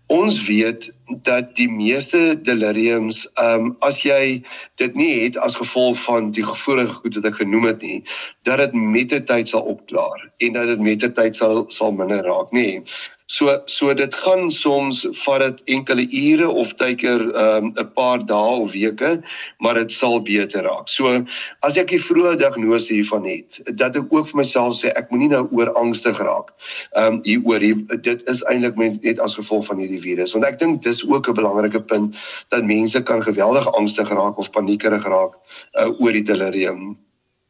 Ons 0.06 0.46
weet 0.46 0.92
dat 1.22 1.54
die 1.56 1.68
meeste 1.68 2.40
deliriums, 2.42 3.24
ehm 3.34 3.60
um, 3.60 3.76
as 3.80 4.02
jy 4.02 4.42
dit 4.76 4.94
nie 4.94 5.22
het 5.22 5.36
as 5.36 5.56
gevolg 5.56 5.96
van 6.04 6.30
die 6.30 6.44
gevoelige 6.44 6.94
goed 6.94 7.14
wat 7.14 7.24
ek 7.24 7.34
genoem 7.40 7.64
het 7.64 7.80
nie, 7.82 8.02
dat 8.42 8.58
dit 8.58 8.72
met 8.74 9.08
die 9.08 9.22
tyd 9.22 9.48
sal 9.48 9.62
opklaar 9.62 10.30
en 10.38 10.52
dat 10.52 10.66
dit 10.66 10.80
met 10.80 11.00
die 11.00 11.12
tyd 11.12 11.36
sal 11.36 11.64
sal 11.68 11.92
minder 11.92 12.22
raak, 12.22 12.52
nê. 12.52 12.84
So 13.26 13.62
so 13.64 13.94
dit 13.94 14.14
gaan 14.14 14.50
soms 14.50 14.98
vat 15.24 15.40
dit 15.40 15.60
enkele 15.76 16.04
ure 16.12 16.48
of 16.48 16.74
tydker 16.76 17.22
ehm, 17.32 17.70
'n 17.72 17.78
um, 17.80 17.92
paar 17.96 18.20
dae 18.26 18.56
of 18.60 18.72
weke, 18.72 19.22
maar 19.58 19.74
dit 19.74 19.92
sal 19.92 20.20
beter 20.22 20.62
raak. 20.62 20.88
So 20.88 21.24
as 21.60 21.78
ek 21.80 21.88
die 21.88 22.00
vroeë 22.00 22.36
diagnose 22.36 22.92
hiervan 22.92 23.24
het, 23.24 23.60
dat 23.80 23.96
ek 23.96 24.12
ook 24.12 24.28
vir 24.28 24.40
myself 24.42 24.76
sê 24.76 24.92
ek 24.92 25.08
moenie 25.10 25.30
nou 25.32 25.48
oor 25.56 25.72
angstig 25.72 26.20
raak. 26.20 26.52
Ehm 26.92 27.14
um, 27.14 27.20
hier, 27.24 27.80
dit 28.00 28.28
is 28.28 28.44
eintlik 28.44 28.76
net 28.76 29.18
as 29.18 29.38
gevolg 29.40 29.64
van 29.72 29.80
hierdie 29.80 30.04
virus. 30.04 30.36
Want 30.36 30.44
ek 30.44 30.58
dink 30.58 30.82
dis 30.82 31.00
ook 31.08 31.28
'n 31.28 31.40
belangrike 31.40 31.80
punt 31.80 32.20
dat 32.52 32.64
mense 32.64 33.02
kan 33.02 33.22
geweldig 33.22 33.72
angstig 33.72 34.08
raak 34.08 34.36
of 34.36 34.50
paniekerig 34.50 35.04
raak 35.04 35.40
uh, 35.80 35.88
oor 36.00 36.12
die 36.12 36.28
delirium. 36.28 36.98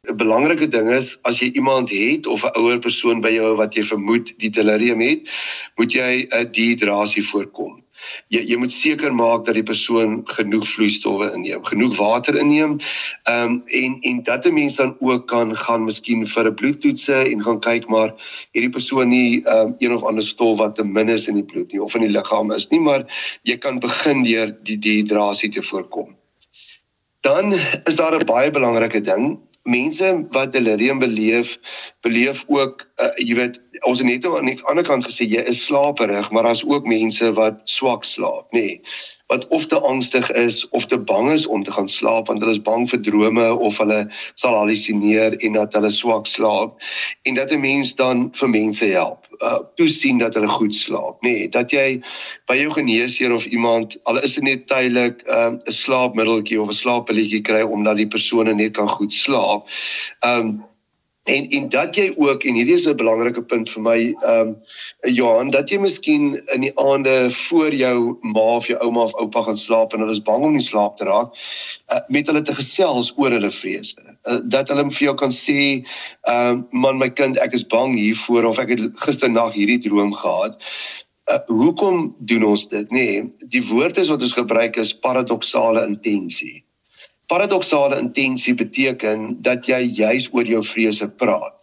'n 0.09 0.17
belangrike 0.17 0.67
ding 0.67 0.89
is 0.91 1.17
as 1.23 1.39
jy 1.39 1.51
iemand 1.53 1.89
het 1.89 2.27
of 2.27 2.43
'n 2.43 2.57
ouer 2.59 2.79
persoon 2.79 3.21
by 3.21 3.29
jou 3.29 3.55
wat 3.55 3.75
jy 3.75 3.83
vermoed 3.83 4.33
die 4.37 4.49
delirium 4.49 5.01
het, 5.01 5.21
moet 5.77 5.91
jy 5.91 6.27
'n 6.31 6.51
dehydrasie 6.51 7.23
voorkom. 7.23 7.85
Jy 8.33 8.41
jy 8.49 8.57
moet 8.59 8.73
seker 8.73 9.13
maak 9.13 9.45
dat 9.47 9.57
die 9.57 9.65
persoon 9.65 10.17
genoeg 10.29 10.65
vloeistowwe 10.69 11.29
inneem, 11.35 11.63
genoeg 11.67 11.95
water 11.99 12.37
inneem. 12.39 12.77
Ehm 13.29 13.55
um, 13.55 13.55
en 13.79 13.97
en 14.09 14.21
dat 14.23 14.45
'n 14.45 14.53
mens 14.53 14.75
dan 14.81 14.95
ook 14.99 15.27
kan 15.27 15.55
gaan 15.55 15.85
miskien 15.85 16.25
vir 16.33 16.49
'n 16.49 16.55
bloedtoetse 16.61 17.15
en 17.31 17.43
gaan 17.43 17.59
kyk 17.59 17.87
maar 17.87 18.13
hierdie 18.53 18.73
persoon 18.77 19.09
nie 19.09 19.41
ehm 19.43 19.67
um, 19.67 19.75
een 19.79 19.93
of 19.93 20.03
ander 20.03 20.23
stof 20.23 20.57
wat 20.57 20.75
te 20.75 20.83
min 20.83 21.09
is 21.09 21.27
in 21.27 21.39
die 21.41 21.49
bloed 21.53 21.71
nie 21.71 21.81
of 21.81 21.95
in 21.95 22.01
die 22.01 22.15
liggaam 22.17 22.51
is 22.51 22.69
nie, 22.69 22.79
maar 22.79 23.05
jy 23.43 23.57
kan 23.57 23.79
begin 23.79 24.23
deur 24.23 24.55
die 24.63 24.77
dehydrasie 24.77 25.49
te 25.49 25.61
voorkom. 25.61 26.15
Dan 27.21 27.53
is 27.85 27.95
daar 27.95 28.15
'n 28.15 28.25
baie 28.25 28.51
belangrike 28.51 29.01
ding 29.01 29.39
mense 29.65 30.25
wat 30.29 30.51
delirium 30.51 30.99
beleef 30.99 31.57
beleef 32.05 32.43
ook 32.47 32.85
uh, 33.01 33.09
jy 33.17 33.35
weet 33.35 33.61
ons 33.89 33.97
het 33.99 34.07
net 34.07 34.25
aan 34.29 34.45
die 34.45 34.59
ander 34.69 34.85
kant 34.85 35.05
gesê 35.07 35.25
jy 35.25 35.41
is 35.49 35.63
slaperig 35.65 36.29
maar 36.31 36.45
daar's 36.45 36.63
ook 36.65 36.85
mense 36.85 37.31
wat 37.37 37.61
swak 37.69 38.05
slaap 38.05 38.53
nê 38.53 38.61
nee, 38.61 38.81
wat 39.33 39.47
of 39.47 39.65
te 39.65 39.79
angstig 39.79 40.29
is 40.37 40.61
of 40.69 40.85
te 40.85 40.97
bang 40.97 41.31
is 41.33 41.47
om 41.47 41.63
te 41.65 41.73
gaan 41.73 41.89
slaap 41.89 42.29
want 42.29 42.45
hulle 42.45 42.53
is 42.53 42.61
bang 42.61 42.85
vir 42.89 43.01
drome 43.09 43.47
of 43.57 43.81
hulle 43.81 44.03
sal 44.35 44.57
halusineer 44.59 45.37
en 45.41 45.57
dat 45.57 45.73
hulle 45.73 45.89
swak 45.89 46.29
slaap 46.29 46.77
en 47.25 47.41
dat 47.41 47.51
'n 47.51 47.59
mens 47.65 47.95
dan 47.95 48.29
vir 48.37 48.49
mense 48.49 48.85
help 48.85 49.24
uh, 49.39 49.59
toesien 49.75 50.17
dat 50.17 50.33
hulle 50.33 50.47
goed 50.47 50.75
slaap 50.75 51.21
nê. 51.23 51.31
Nee, 51.31 51.49
dat 51.49 51.71
jy 51.71 52.01
by 52.49 52.57
jou 52.59 52.71
geneesheer 52.75 53.33
of 53.33 53.45
iemand 53.45 53.97
al 54.03 54.21
is 54.23 54.37
dit 54.37 54.43
net 54.43 54.67
tydelik 54.67 55.23
um, 55.27 55.57
'n 55.57 55.61
um, 55.65 55.73
slaapmiddeltjie 55.81 56.61
of 56.61 56.69
'n 56.69 56.81
slaappilletjie 56.83 57.41
kry 57.41 57.61
omdat 57.61 57.97
die 57.97 58.07
persone 58.07 58.53
net 58.53 58.77
kan 58.77 58.89
goed 58.89 59.13
slaap 59.13 59.67
um, 60.21 60.63
en 61.25 61.47
en 61.49 61.69
dat 61.69 61.95
jy 61.95 62.11
ook 62.15 62.43
en 62.43 62.53
hierdie 62.53 62.73
is 62.73 62.85
'n 62.87 62.97
belangrike 62.97 63.41
punt 63.41 63.69
vir 63.69 63.81
my 63.81 63.97
ehm 63.97 64.41
um, 64.41 64.55
Johan 65.17 65.49
dat 65.49 65.69
jy 65.69 65.79
miskien 65.81 66.25
in 66.53 66.61
die 66.61 66.73
aande 66.79 67.29
voor 67.33 67.73
jou 67.73 68.17
ma 68.21 68.45
of 68.57 68.67
jou 68.67 68.77
ouma 68.79 69.03
of 69.03 69.15
oupa 69.15 69.41
gaan 69.41 69.57
slaap 69.57 69.93
en 69.93 69.99
hulle 69.99 70.11
is 70.11 70.21
bang 70.21 70.43
om 70.43 70.53
nie 70.53 70.65
slaap 70.65 70.97
te 70.97 71.07
raak 71.09 71.33
uh, 71.93 71.99
met 72.07 72.27
hulle 72.27 72.41
te 72.41 72.55
gesels 72.55 73.13
oor 73.15 73.31
hulle 73.31 73.49
vrese. 73.49 74.01
Uh, 74.29 74.37
dat 74.43 74.69
hulle 74.69 74.85
vir 74.91 75.05
jou 75.07 75.15
kan 75.15 75.33
sê 75.33 75.57
ehm 76.29 76.51
um, 76.51 76.67
man 76.71 77.01
my 77.01 77.09
kind 77.09 77.37
ek 77.37 77.53
is 77.53 77.65
bang 77.65 77.97
hiervoor 77.97 78.45
of 78.45 78.59
ek 78.59 78.69
het 78.69 78.85
gisternag 79.07 79.53
hierdie 79.53 79.81
droom 79.89 80.13
gehad. 80.13 80.61
Uh, 81.31 81.41
hoekom 81.47 82.15
doen 82.19 82.43
ons 82.43 82.67
dit 82.67 82.91
nê? 82.91 83.09
Nee, 83.09 83.49
die 83.49 83.65
woord 83.65 83.97
is 83.97 84.13
wat 84.13 84.21
ons 84.21 84.37
gebruik 84.37 84.77
is 84.77 84.93
paradoksale 84.93 85.87
intensie 85.89 86.64
Paradoksale 87.31 87.99
intensie 87.99 88.53
beteken 88.53 89.37
dat 89.41 89.67
jy 89.69 89.81
juis 89.87 90.29
oor 90.33 90.45
jou 90.45 90.61
vrese 90.63 91.07
praat. 91.07 91.53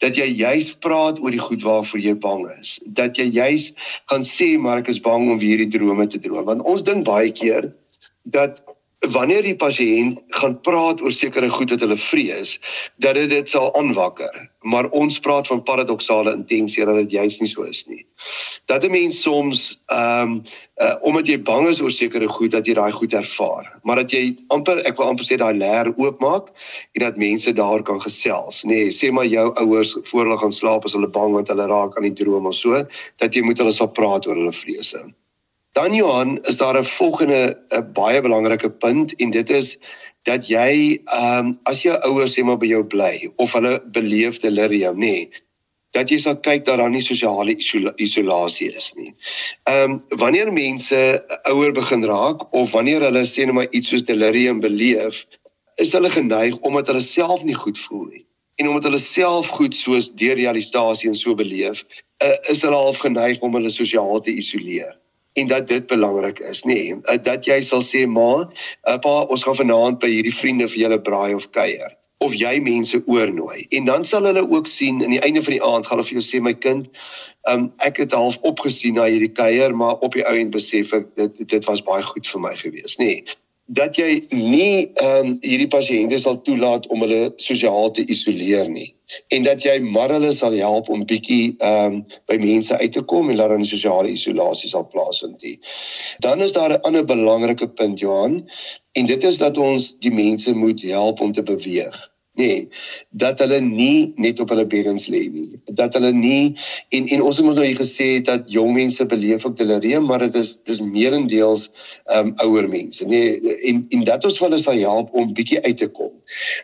Dat 0.00 0.16
jy 0.16 0.24
juis 0.32 0.70
praat 0.80 1.18
oor 1.20 1.34
die 1.34 1.42
goed 1.42 1.64
waarvoor 1.66 2.00
jy 2.00 2.14
bang 2.20 2.46
is. 2.56 2.78
Dat 2.86 3.18
jy 3.20 3.28
juis 3.28 3.72
gaan 4.08 4.24
sê 4.24 4.54
maar 4.60 4.80
ek 4.80 4.88
is 4.94 5.02
bang 5.04 5.28
om 5.32 5.40
hierdie 5.40 5.68
drome 5.72 6.06
te 6.08 6.20
droom. 6.22 6.46
Want 6.48 6.64
ons 6.64 6.84
dink 6.86 7.04
baie 7.04 7.32
keer 7.32 7.72
dat 8.24 8.62
wanneer 9.04 9.42
die 9.44 9.56
pasiënt 9.56 10.20
gaan 10.38 10.56
praat 10.64 11.02
oor 11.04 11.12
sekere 11.12 11.48
goed 11.52 11.70
wat 11.70 11.82
hulle 11.84 11.98
vrees, 12.00 12.56
dat 13.02 13.14
dit 13.14 13.28
dit 13.30 13.48
sal 13.48 13.68
aanwakker. 13.76 14.32
Maar 14.66 14.88
ons 14.90 15.18
praat 15.22 15.46
van 15.46 15.62
paradoksale 15.62 16.32
intensie 16.34 16.84
dat 16.84 16.96
dit 17.04 17.10
juis 17.10 17.38
nie 17.40 17.48
so 17.48 17.62
is 17.62 17.84
nie. 17.86 18.06
Dat 18.66 18.84
'n 18.84 18.90
mens 18.90 19.20
soms 19.22 19.78
ehm 19.86 20.22
um, 20.22 20.42
uh, 20.82 20.96
omdat 21.00 21.26
jy 21.26 21.42
bang 21.42 21.68
is 21.68 21.80
oor 21.80 21.90
sekere 21.90 22.28
goed 22.28 22.50
dat 22.50 22.66
jy 22.66 22.74
daai 22.74 22.92
goed 22.92 23.12
ervaar, 23.12 23.78
maar 23.82 23.96
dat 23.96 24.10
jy 24.10 24.36
amper 24.48 24.78
ek 24.84 24.96
wil 24.96 25.06
amper 25.06 25.24
sê 25.24 25.36
daai 25.36 25.54
leer 25.54 25.92
oopmaak 25.96 26.48
en 26.92 27.00
dat 27.00 27.16
mense 27.16 27.52
daar 27.52 27.82
kan 27.82 28.00
gesels, 28.00 28.64
nê. 28.64 28.68
Nee, 28.68 28.90
sê 28.90 29.12
maar 29.12 29.26
jou 29.26 29.52
ouers 29.54 29.96
voor 30.02 30.24
hulle 30.24 30.38
gaan 30.38 30.52
slaap 30.52 30.84
as 30.84 30.92
hulle 30.92 31.08
bang 31.08 31.32
want 31.32 31.48
hulle 31.48 31.66
raak 31.66 31.96
aan 31.96 32.08
die 32.08 32.24
droom 32.24 32.46
of 32.46 32.54
so, 32.54 32.86
dat 33.16 33.34
jy 33.34 33.42
moet 33.42 33.58
hulle 33.58 33.72
sal 33.72 33.88
praat 33.88 34.26
oor 34.26 34.36
hulle 34.36 34.52
vrese. 34.52 35.04
Dan 35.76 35.92
Johan, 35.92 36.38
is 36.42 36.56
daar 36.56 36.78
'n 36.78 36.84
volgende 36.84 37.40
'n 37.68 37.92
baie 37.92 38.20
belangrike 38.20 38.70
punt 38.70 39.14
en 39.14 39.30
dit 39.30 39.50
is 39.50 39.78
dat 40.22 40.48
jy 40.48 41.00
ehm 41.04 41.46
um, 41.46 41.54
as 41.62 41.82
jou 41.82 41.96
ouers 42.08 42.32
sê 42.34 42.44
maar 42.44 42.56
by 42.56 42.66
jou 42.66 42.84
bly 42.84 43.28
of 43.36 43.52
hulle 43.52 43.82
beleef 43.92 44.38
delirium, 44.40 44.96
nê, 44.96 45.00
nee, 45.00 45.28
dat 45.90 46.08
jy 46.08 46.18
sal 46.18 46.40
kyk 46.40 46.64
dat 46.64 46.78
daar 46.78 46.90
nie 46.90 47.04
sosiale 47.04 47.56
isolasie 47.96 48.72
is 48.72 48.92
nie. 48.96 49.12
Ehm 49.68 49.90
um, 49.90 50.00
wanneer 50.08 50.52
mense 50.52 51.24
ouer 51.44 51.72
begin 51.72 52.04
raak 52.04 52.52
of 52.54 52.72
wanneer 52.72 53.00
hulle 53.00 53.26
sê 53.26 53.44
net 53.44 53.54
maar 53.54 53.70
iets 53.70 53.88
soos 53.88 54.08
delirium 54.08 54.60
beleef, 54.60 55.26
is 55.76 55.92
hulle 55.92 56.10
geneig 56.10 56.56
omdat 56.58 56.86
hulle 56.86 57.04
self 57.04 57.44
nie 57.44 57.60
goed 57.62 57.78
voel 57.78 58.04
nie 58.04 58.26
en 58.56 58.68
omdat 58.68 58.84
hulle 58.88 58.98
self 58.98 59.48
goed 59.48 59.74
soos 59.74 60.14
derealisasie 60.14 61.08
en 61.08 61.14
so 61.14 61.34
beleef, 61.34 61.84
uh, 62.24 62.36
is 62.48 62.62
hulle 62.62 62.76
half 62.76 62.96
geneig 62.96 63.40
om 63.40 63.52
hulle 63.52 63.70
sosiaal 63.70 64.20
te 64.20 64.32
isoleer 64.32 64.96
en 65.36 65.46
dat 65.52 65.68
dit 65.68 65.86
belangrik 65.86 66.40
is 66.40 66.64
nê 66.64 66.78
nee, 66.94 67.20
dat 67.28 67.46
jy 67.48 67.60
sal 67.64 67.84
sê 67.84 68.06
ma 68.08 68.30
eh, 68.42 68.98
pa 69.04 69.14
ons 69.28 69.44
gaan 69.44 69.60
vanaand 69.60 70.00
by 70.02 70.10
hierdie 70.12 70.34
vriende 70.34 70.68
vir 70.72 70.82
julle 70.86 71.00
braai 71.08 71.34
of 71.36 71.48
kuier 71.56 71.92
of 72.24 72.32
jy 72.32 72.60
mense 72.64 72.96
oornooi. 73.12 73.66
En 73.76 73.84
dan 73.84 74.04
sal 74.04 74.24
hulle 74.24 74.40
ook 74.48 74.66
sien 74.66 75.02
aan 75.04 75.12
die 75.12 75.20
einde 75.20 75.42
van 75.44 75.52
die 75.52 75.62
aand 75.62 75.86
gaan 75.86 75.98
hulle 75.98 76.08
vir 76.08 76.16
jou 76.16 76.24
sê 76.24 76.40
my 76.40 76.54
kind 76.56 76.88
um, 77.52 77.68
ek 77.84 78.00
het 78.00 78.16
half 78.16 78.38
opgesien 78.48 78.96
na 78.96 79.04
hierdie 79.10 79.32
kuier 79.36 79.76
maar 79.76 80.00
op 80.00 80.16
die 80.16 80.24
ou 80.24 80.36
end 80.36 80.54
besef 80.56 80.94
ek 80.96 81.10
dit 81.20 81.42
dit 81.52 81.68
was 81.68 81.84
baie 81.84 82.06
goed 82.08 82.32
vir 82.32 82.44
my 82.48 82.54
gewees. 82.56 82.96
Nê 83.02 83.10
nee, 83.10 83.36
dat 83.80 84.00
jy 84.00 84.22
nie 84.32 84.88
ehm 84.94 85.34
um, 85.34 85.38
hierdie 85.44 85.68
pasiënte 85.68 86.22
sal 86.22 86.40
toelaat 86.48 86.88
om 86.88 87.04
hulle 87.04 87.34
sosiaal 87.42 87.92
te 87.92 88.06
isoleer 88.08 88.72
nie 88.72 88.94
en 89.28 89.42
dat 89.42 89.62
jy 89.62 89.78
maar 89.80 90.10
hulle 90.10 90.32
sal 90.32 90.52
help 90.52 90.88
om 90.88 91.04
bietjie 91.06 91.54
ehm 91.58 91.84
um, 91.92 92.00
by 92.26 92.38
mense 92.42 92.78
uit 92.78 92.92
te 92.92 93.02
kom 93.02 93.30
en 93.30 93.36
laat 93.36 93.54
hulle 93.54 93.68
sosiale 93.68 94.10
isolasie 94.10 94.70
sal 94.70 94.86
plaasvind. 94.90 95.44
Dan 96.18 96.42
is 96.42 96.52
daar 96.52 96.72
'n 96.72 96.82
ander 96.82 97.04
belangrike 97.04 97.68
punt 97.68 97.98
Johan 97.98 98.48
en 98.92 99.06
dit 99.06 99.24
is 99.24 99.38
dat 99.38 99.58
ons 99.58 99.94
die 99.98 100.12
mense 100.12 100.54
moet 100.54 100.82
help 100.82 101.20
om 101.20 101.32
te 101.32 101.42
beweeg 101.42 102.15
nee 102.36 102.68
dat 103.10 103.40
hulle 103.42 103.60
nie 103.60 104.12
net 104.16 104.40
op 104.40 104.52
hulle 104.52 104.66
beddens 104.68 105.08
lê 105.12 105.26
nie. 105.32 105.60
Dat 105.78 105.96
hulle 105.96 106.12
nie 106.12 106.56
en 106.96 107.08
en 107.08 107.22
ons 107.22 107.40
het 107.40 107.46
mos 107.46 107.56
nou 107.56 107.66
hier 107.66 107.78
gesê 107.78 108.08
dat 108.24 108.46
jong 108.52 108.74
mense 108.76 109.06
beleef 109.06 109.46
ook 109.46 109.56
delirium 109.56 110.06
maar 110.10 110.24
dit 110.24 110.36
is 110.42 110.56
dis 110.68 110.80
meerendeels 110.80 111.68
um 112.18 112.34
ouer 112.44 112.68
mense 112.68 113.04
nee 113.04 113.56
en 113.70 113.84
en 113.90 114.04
dat 114.04 114.24
ons 114.28 114.38
hulle 114.44 114.60
sal 114.62 114.80
help 114.84 115.12
om 115.14 115.34
bietjie 115.34 115.62
uit 115.64 115.76
te 115.76 115.88
kom. 115.88 116.12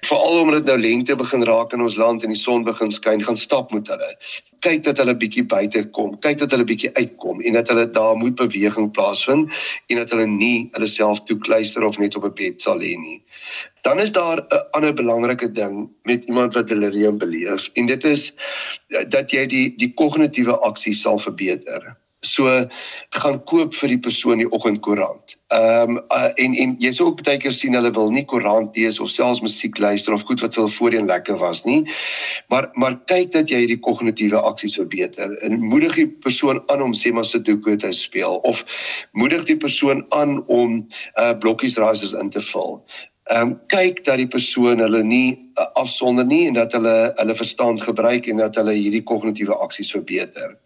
Veral 0.09 0.41
omdat 0.45 0.65
dit 0.65 0.73
nou 0.73 0.79
lente 0.87 1.17
begin 1.17 1.45
raak 1.49 1.73
in 1.73 1.85
ons 1.89 1.97
land 1.97 2.23
en 2.23 2.35
die 2.35 2.41
son 2.41 2.65
begin 2.69 2.91
skyn 2.91 3.25
gaan 3.25 3.37
stap 3.37 3.73
met 3.73 3.89
hulle. 3.89 4.11
Kyk 4.63 4.85
dat 4.87 5.01
hulle 5.03 5.17
bietjie 5.19 5.45
buite 5.49 5.85
kom 5.97 6.15
kyk 6.23 6.39
dat 6.45 6.53
hulle 6.55 6.69
bietjie 6.69 6.93
uitkom 6.99 7.41
en 7.41 7.59
dat 7.59 7.73
hulle 7.73 7.89
daar 7.91 8.17
moet 8.17 8.37
beweging 8.39 8.93
plaasvind 8.93 9.51
en 9.89 10.03
dat 10.03 10.13
hulle 10.15 10.27
nie 10.27 10.69
hulle 10.77 10.87
self 10.87 11.25
toekluister 11.27 11.85
of 11.87 11.99
net 11.99 12.17
op 12.17 12.29
'n 12.29 12.37
bed 12.39 12.61
sal 12.61 12.79
lê 12.79 12.95
nie 12.99 13.21
Dan 13.83 14.01
is 14.01 14.12
daar 14.12 14.38
'n 14.38 14.66
ander 14.71 14.95
belangrike 14.95 15.51
ding 15.51 15.90
met 16.03 16.25
iemand 16.25 16.55
wat 16.55 16.68
delirium 16.68 17.18
beleef 17.18 17.71
en 17.73 17.87
dit 17.87 18.05
is 18.05 18.33
dat 19.09 19.31
jy 19.31 19.47
die 19.47 19.75
die 19.77 19.92
kognitiewe 19.95 20.59
aksie 20.59 20.95
sal 20.95 21.18
verbeter. 21.18 21.97
So 22.23 22.47
gaan 23.11 23.40
koop 23.51 23.75
vir 23.75 23.88
die 23.88 23.99
persoon 23.99 24.38
die 24.38 24.51
oggendkoerant. 24.55 25.35
Ehm 25.51 25.97
um, 25.97 26.01
uh, 26.14 26.31
en 26.45 26.55
en 26.55 26.77
jy 26.79 26.92
sou 26.95 27.09
ook 27.09 27.25
baie 27.27 27.40
keer 27.42 27.53
sien 27.53 27.75
hulle 27.75 27.90
wil 27.90 28.12
nie 28.14 28.23
koerant 28.25 28.77
lees 28.79 29.01
of 29.03 29.11
selfs 29.11 29.42
musiek 29.42 29.79
luister 29.83 30.14
of 30.14 30.23
goed 30.29 30.40
wat 30.40 30.55
hulle 30.55 30.71
voorheen 30.71 31.11
lekker 31.11 31.40
was 31.42 31.64
nie. 31.64 31.83
Maar 32.49 32.71
maar 32.79 32.95
kyk 33.11 33.33
dat 33.35 33.51
jy 33.51 33.66
die 33.66 33.81
kognitiewe 33.88 34.38
aksies 34.38 34.79
verbeter. 34.79 35.35
En 35.42 35.59
moedig 35.59 35.99
die 35.99 36.07
persoon 36.07 36.62
aan 36.71 36.83
om 36.83 36.95
sê 36.95 37.11
maar 37.12 37.27
Sudoku 37.27 37.77
te 37.77 37.90
speel 37.92 38.38
of 38.47 38.62
moedig 39.12 39.45
die 39.51 39.59
persoon 39.59 40.07
aan 40.14 40.45
om 40.47 40.87
uh 41.18 41.33
blokkies 41.42 41.77
raaisels 41.77 42.14
in 42.14 42.31
te 42.31 42.40
vul. 42.53 42.79
Ehm 43.31 43.41
um, 43.41 43.61
kyk 43.67 44.05
dat 44.05 44.19
die 44.19 44.27
persoon 44.27 44.83
hulle 44.83 45.03
nie 45.07 45.39
uh, 45.55 45.67
afsonder 45.79 46.27
nie 46.27 46.47
en 46.49 46.57
dat 46.59 46.73
hulle 46.75 47.13
hulle 47.15 47.35
verstand 47.39 47.83
gebruik 47.83 48.27
en 48.27 48.43
dat 48.43 48.57
hulle 48.59 48.75
hierdie 48.75 49.03
kognitiewe 49.03 49.55
aksies 49.63 49.93
verbeter. 49.95 50.57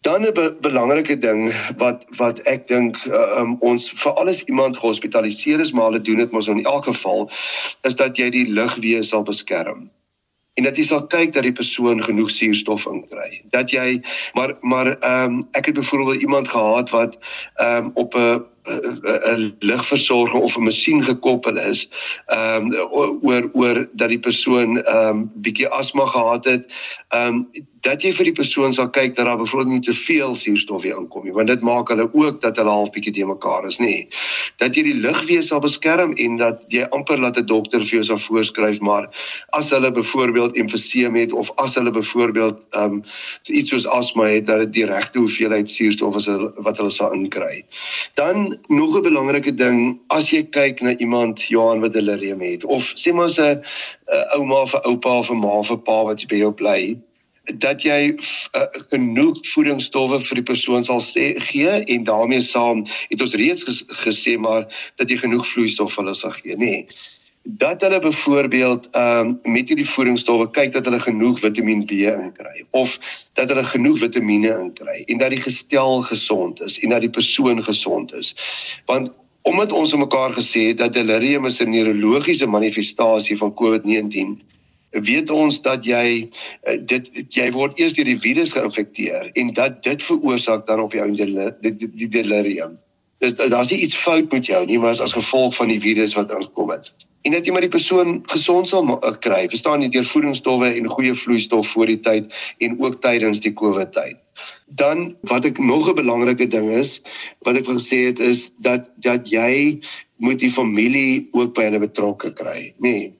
Dan 0.00 0.24
'n 0.24 0.32
be 0.32 0.56
belangrike 0.60 1.18
ding 1.20 1.52
wat 1.76 2.06
wat 2.16 2.40
ek 2.48 2.66
dink 2.66 2.96
uh, 3.06 3.36
um, 3.42 3.56
ons 3.60 3.90
vir 3.92 4.12
alles 4.12 4.40
iemand 4.44 4.80
gehospitaliseer 4.80 5.60
is, 5.60 5.72
maar 5.72 5.92
hulle 5.92 6.00
doen 6.00 6.24
dit 6.24 6.32
mos 6.32 6.48
in 6.48 6.64
elk 6.64 6.84
geval 6.88 7.28
is 7.82 7.94
dat 7.94 8.16
jy 8.16 8.30
die 8.30 8.46
lugweë 8.48 9.02
sal 9.04 9.22
beskerm. 9.22 9.90
En 10.56 10.64
dat 10.64 10.76
jy 10.76 10.84
sal 10.84 11.06
kyk 11.06 11.32
dat 11.32 11.44
die 11.44 11.52
persoon 11.52 12.00
genoeg 12.02 12.30
suurstof 12.30 12.86
inkry. 12.86 13.42
Dat 13.52 13.70
jy 13.70 14.00
maar 14.32 14.56
maar 14.60 14.96
ehm 14.96 15.24
um, 15.24 15.48
ek 15.52 15.66
het 15.66 15.74
byvoorbeeld 15.74 16.24
iemand 16.24 16.48
gehad 16.48 16.90
wat 16.90 17.18
ehm 17.60 17.84
um, 17.84 17.90
op 17.94 18.16
'n 18.16 18.44
'n 18.70 19.54
ligversorger 19.58 20.40
of 20.40 20.56
'n 20.56 20.62
masjien 20.62 21.02
gekoppel 21.04 21.58
is 21.58 21.88
ehm 22.26 22.72
um, 22.72 22.88
oor 23.22 23.50
oor 23.52 23.88
dat 23.92 24.08
die 24.08 24.18
persoon 24.18 24.78
ehm 24.82 25.08
um, 25.08 25.30
bietjie 25.34 25.68
asma 25.68 26.06
gehad 26.06 26.44
het. 26.44 26.72
Ehm 27.08 27.34
um, 27.34 27.68
dat 27.80 28.02
jy 28.04 28.12
vir 28.12 28.28
die 28.28 28.36
persoon 28.36 28.74
sal 28.76 28.90
kyk 28.92 29.14
dat 29.16 29.26
daar 29.26 29.38
byvoorbeeld 29.40 29.72
nie 29.72 29.84
te 29.84 29.94
veel 29.96 30.34
suurstof 30.36 30.82
hier 30.84 30.98
inkom 31.00 31.24
nie, 31.24 31.32
want 31.32 31.48
dit 31.48 31.62
maak 31.64 31.88
hulle 31.88 32.08
ook 32.12 32.40
dat 32.40 32.56
hulle 32.60 32.70
half 32.70 32.90
bietjie 32.92 33.12
te 33.16 33.24
mekaar 33.24 33.64
is, 33.68 33.78
nê. 33.80 34.08
Dat 34.60 34.76
jy 34.76 34.84
die 34.90 34.98
lugweë 35.00 35.42
sal 35.46 35.62
beskerm 35.64 36.12
en 36.20 36.36
dat 36.40 36.64
jy 36.68 36.84
amper 36.96 37.20
laat 37.20 37.38
'n 37.40 37.46
dokter 37.46 37.80
vir 37.80 38.00
jou 38.00 38.04
sal 38.04 38.20
voorskryf, 38.20 38.80
maar 38.80 39.08
as 39.56 39.70
hulle 39.70 39.90
byvoorbeeld 39.90 40.56
emfyseem 40.56 41.16
het 41.16 41.32
of 41.32 41.50
as 41.56 41.74
hulle 41.74 41.90
byvoorbeeld 41.90 42.60
ehm 42.70 43.00
um, 43.00 43.02
iets 43.48 43.70
soos 43.70 43.86
asma 43.86 44.28
het, 44.28 44.46
dat 44.46 44.58
dit 44.58 44.72
die 44.72 44.86
regte 44.86 45.18
hoeveelheid 45.18 45.70
suurstof 45.70 46.16
is 46.16 46.28
wat 46.56 46.76
hulle 46.76 46.90
sal 46.90 47.12
inkry. 47.12 47.64
Dan 48.14 48.59
nog 48.68 48.96
'n 48.96 49.02
belangrike 49.02 49.54
ding, 49.54 50.00
as 50.08 50.30
jy 50.30 50.42
kyk 50.42 50.80
na 50.80 50.96
iemand 50.96 51.42
Johan 51.48 51.80
wat 51.80 51.92
delirium 51.92 52.40
het 52.40 52.64
of 52.64 52.92
sê 52.96 53.12
maar 53.14 53.30
'n 53.30 53.62
ouma 54.36 54.62
of 54.62 54.74
'n 54.74 54.84
oupa 54.84 55.18
of 55.18 55.30
'n 55.30 55.36
ma 55.36 55.58
of 55.58 55.70
'n 55.70 55.82
pa 55.82 56.04
wat 56.04 56.26
by 56.28 56.36
jou 56.36 56.52
bly, 56.52 56.98
dat 57.58 57.82
jy 57.82 58.14
uh, 58.56 58.66
genoeg 58.90 59.38
voedingsstowwe 59.52 60.20
vir 60.26 60.40
die 60.40 60.46
persoon 60.52 60.84
sal 60.84 61.00
sê 61.00 61.34
gee 61.50 61.70
en 61.70 62.04
daarmee 62.04 62.40
saam 62.40 62.84
het 63.08 63.20
ons 63.20 63.34
reeds 63.34 63.62
ges, 63.62 63.84
gesê 64.04 64.38
maar 64.38 64.66
dat 64.96 65.10
jy 65.10 65.16
genoeg 65.16 65.46
vloeistof 65.46 65.94
vir 65.94 66.04
hulle 66.04 66.14
sal 66.14 66.30
gee 66.30 66.56
nê 66.56 66.70
nee. 66.70 66.86
Dat 67.42 67.80
hulle 67.80 67.98
byvoorbeeld 67.98 68.88
ehm 68.90 69.26
um, 69.26 69.52
met 69.52 69.68
hierdie 69.68 69.88
voedingsstowwe 69.88 70.50
kyk 70.50 70.72
dat 70.72 70.84
hulle 70.84 71.00
genoeg 71.00 71.38
Vitamiin 71.40 71.84
B 71.84 71.90
inkry 71.90 72.64
of 72.70 72.98
dat 73.32 73.48
hulle 73.48 73.64
genoeg 73.64 73.98
vitamiene 73.98 74.58
inkry 74.60 75.02
en 75.06 75.18
dat 75.18 75.30
die 75.30 75.40
gestel 75.40 76.02
gesond 76.02 76.60
is 76.60 76.78
en 76.78 76.88
dat 76.88 77.00
die 77.00 77.10
persoon 77.10 77.62
gesond 77.62 78.12
is 78.14 78.34
want 78.86 79.12
omdat 79.42 79.72
ons 79.72 79.94
mekaar 79.94 80.36
gesê 80.36 80.68
het 80.68 80.78
dat 80.78 80.92
delirium 80.92 81.46
is 81.46 81.60
'n 81.60 81.70
neurologiese 81.70 82.46
manifestasie 82.46 83.36
van 83.36 83.54
COVID-19 83.54 84.40
weet 84.90 85.30
ons 85.30 85.60
dat 85.62 85.84
jy 85.84 86.28
eh, 86.62 86.78
dit 86.78 87.10
jy 87.28 87.50
word 87.54 87.78
eers 87.78 87.94
deur 87.94 88.08
die 88.08 88.18
virus 88.18 88.52
geïnfekteer 88.52 89.30
en 89.32 89.52
dat 89.54 89.82
dit 89.82 90.02
veroorsaak 90.02 90.66
dan 90.66 90.80
op 90.80 90.92
jou 90.92 91.06
die, 91.14 92.08
delirium. 92.08 92.78
Dis 93.18 93.34
daar's 93.34 93.70
nie 93.70 93.80
iets 93.84 93.94
fout 93.94 94.32
met 94.32 94.46
jou 94.46 94.64
nie, 94.66 94.78
maar 94.78 95.00
as 95.00 95.12
gevolg 95.12 95.54
van 95.54 95.68
die 95.68 95.80
virus 95.80 96.14
wat 96.14 96.32
aankom 96.32 96.70
het. 96.70 96.90
En 97.22 97.32
dat 97.32 97.44
jy 97.44 97.52
maar 97.52 97.64
die 97.66 97.72
persoon 97.72 98.20
gesond 98.32 98.68
sal 98.68 98.86
eh, 98.96 99.12
kry, 99.20 99.42
verstaan 99.52 99.84
jy 99.84 99.90
deur 99.92 100.08
voedingsstowwe 100.08 100.70
en 100.72 100.88
goeie 100.88 101.14
vloeistof 101.14 101.68
voor 101.74 101.92
die 101.92 102.00
tyd 102.00 102.32
en 102.64 102.78
ook 102.80 103.00
tydens 103.04 103.42
die 103.44 103.52
COVID 103.52 103.92
tyd. 103.92 104.16
Dan 104.80 105.16
wat 105.28 105.44
ek 105.44 105.58
nog 105.58 105.90
'n 105.90 105.98
belangrike 106.00 106.46
ding 106.46 106.70
is, 106.72 107.00
wat 107.44 107.56
ek 107.56 107.66
wil 107.66 107.76
gesê 107.76 108.06
het 108.08 108.18
is 108.18 108.50
dat 108.58 108.88
dat 108.96 109.28
jy 109.28 109.80
moet 110.16 110.38
die 110.38 110.52
familie 110.52 111.28
ook 111.32 111.54
by 111.54 111.68
hulle 111.68 111.80
betrokke 111.80 112.32
kry, 112.32 112.72
nê. 112.78 112.92
Nee. 112.92 113.12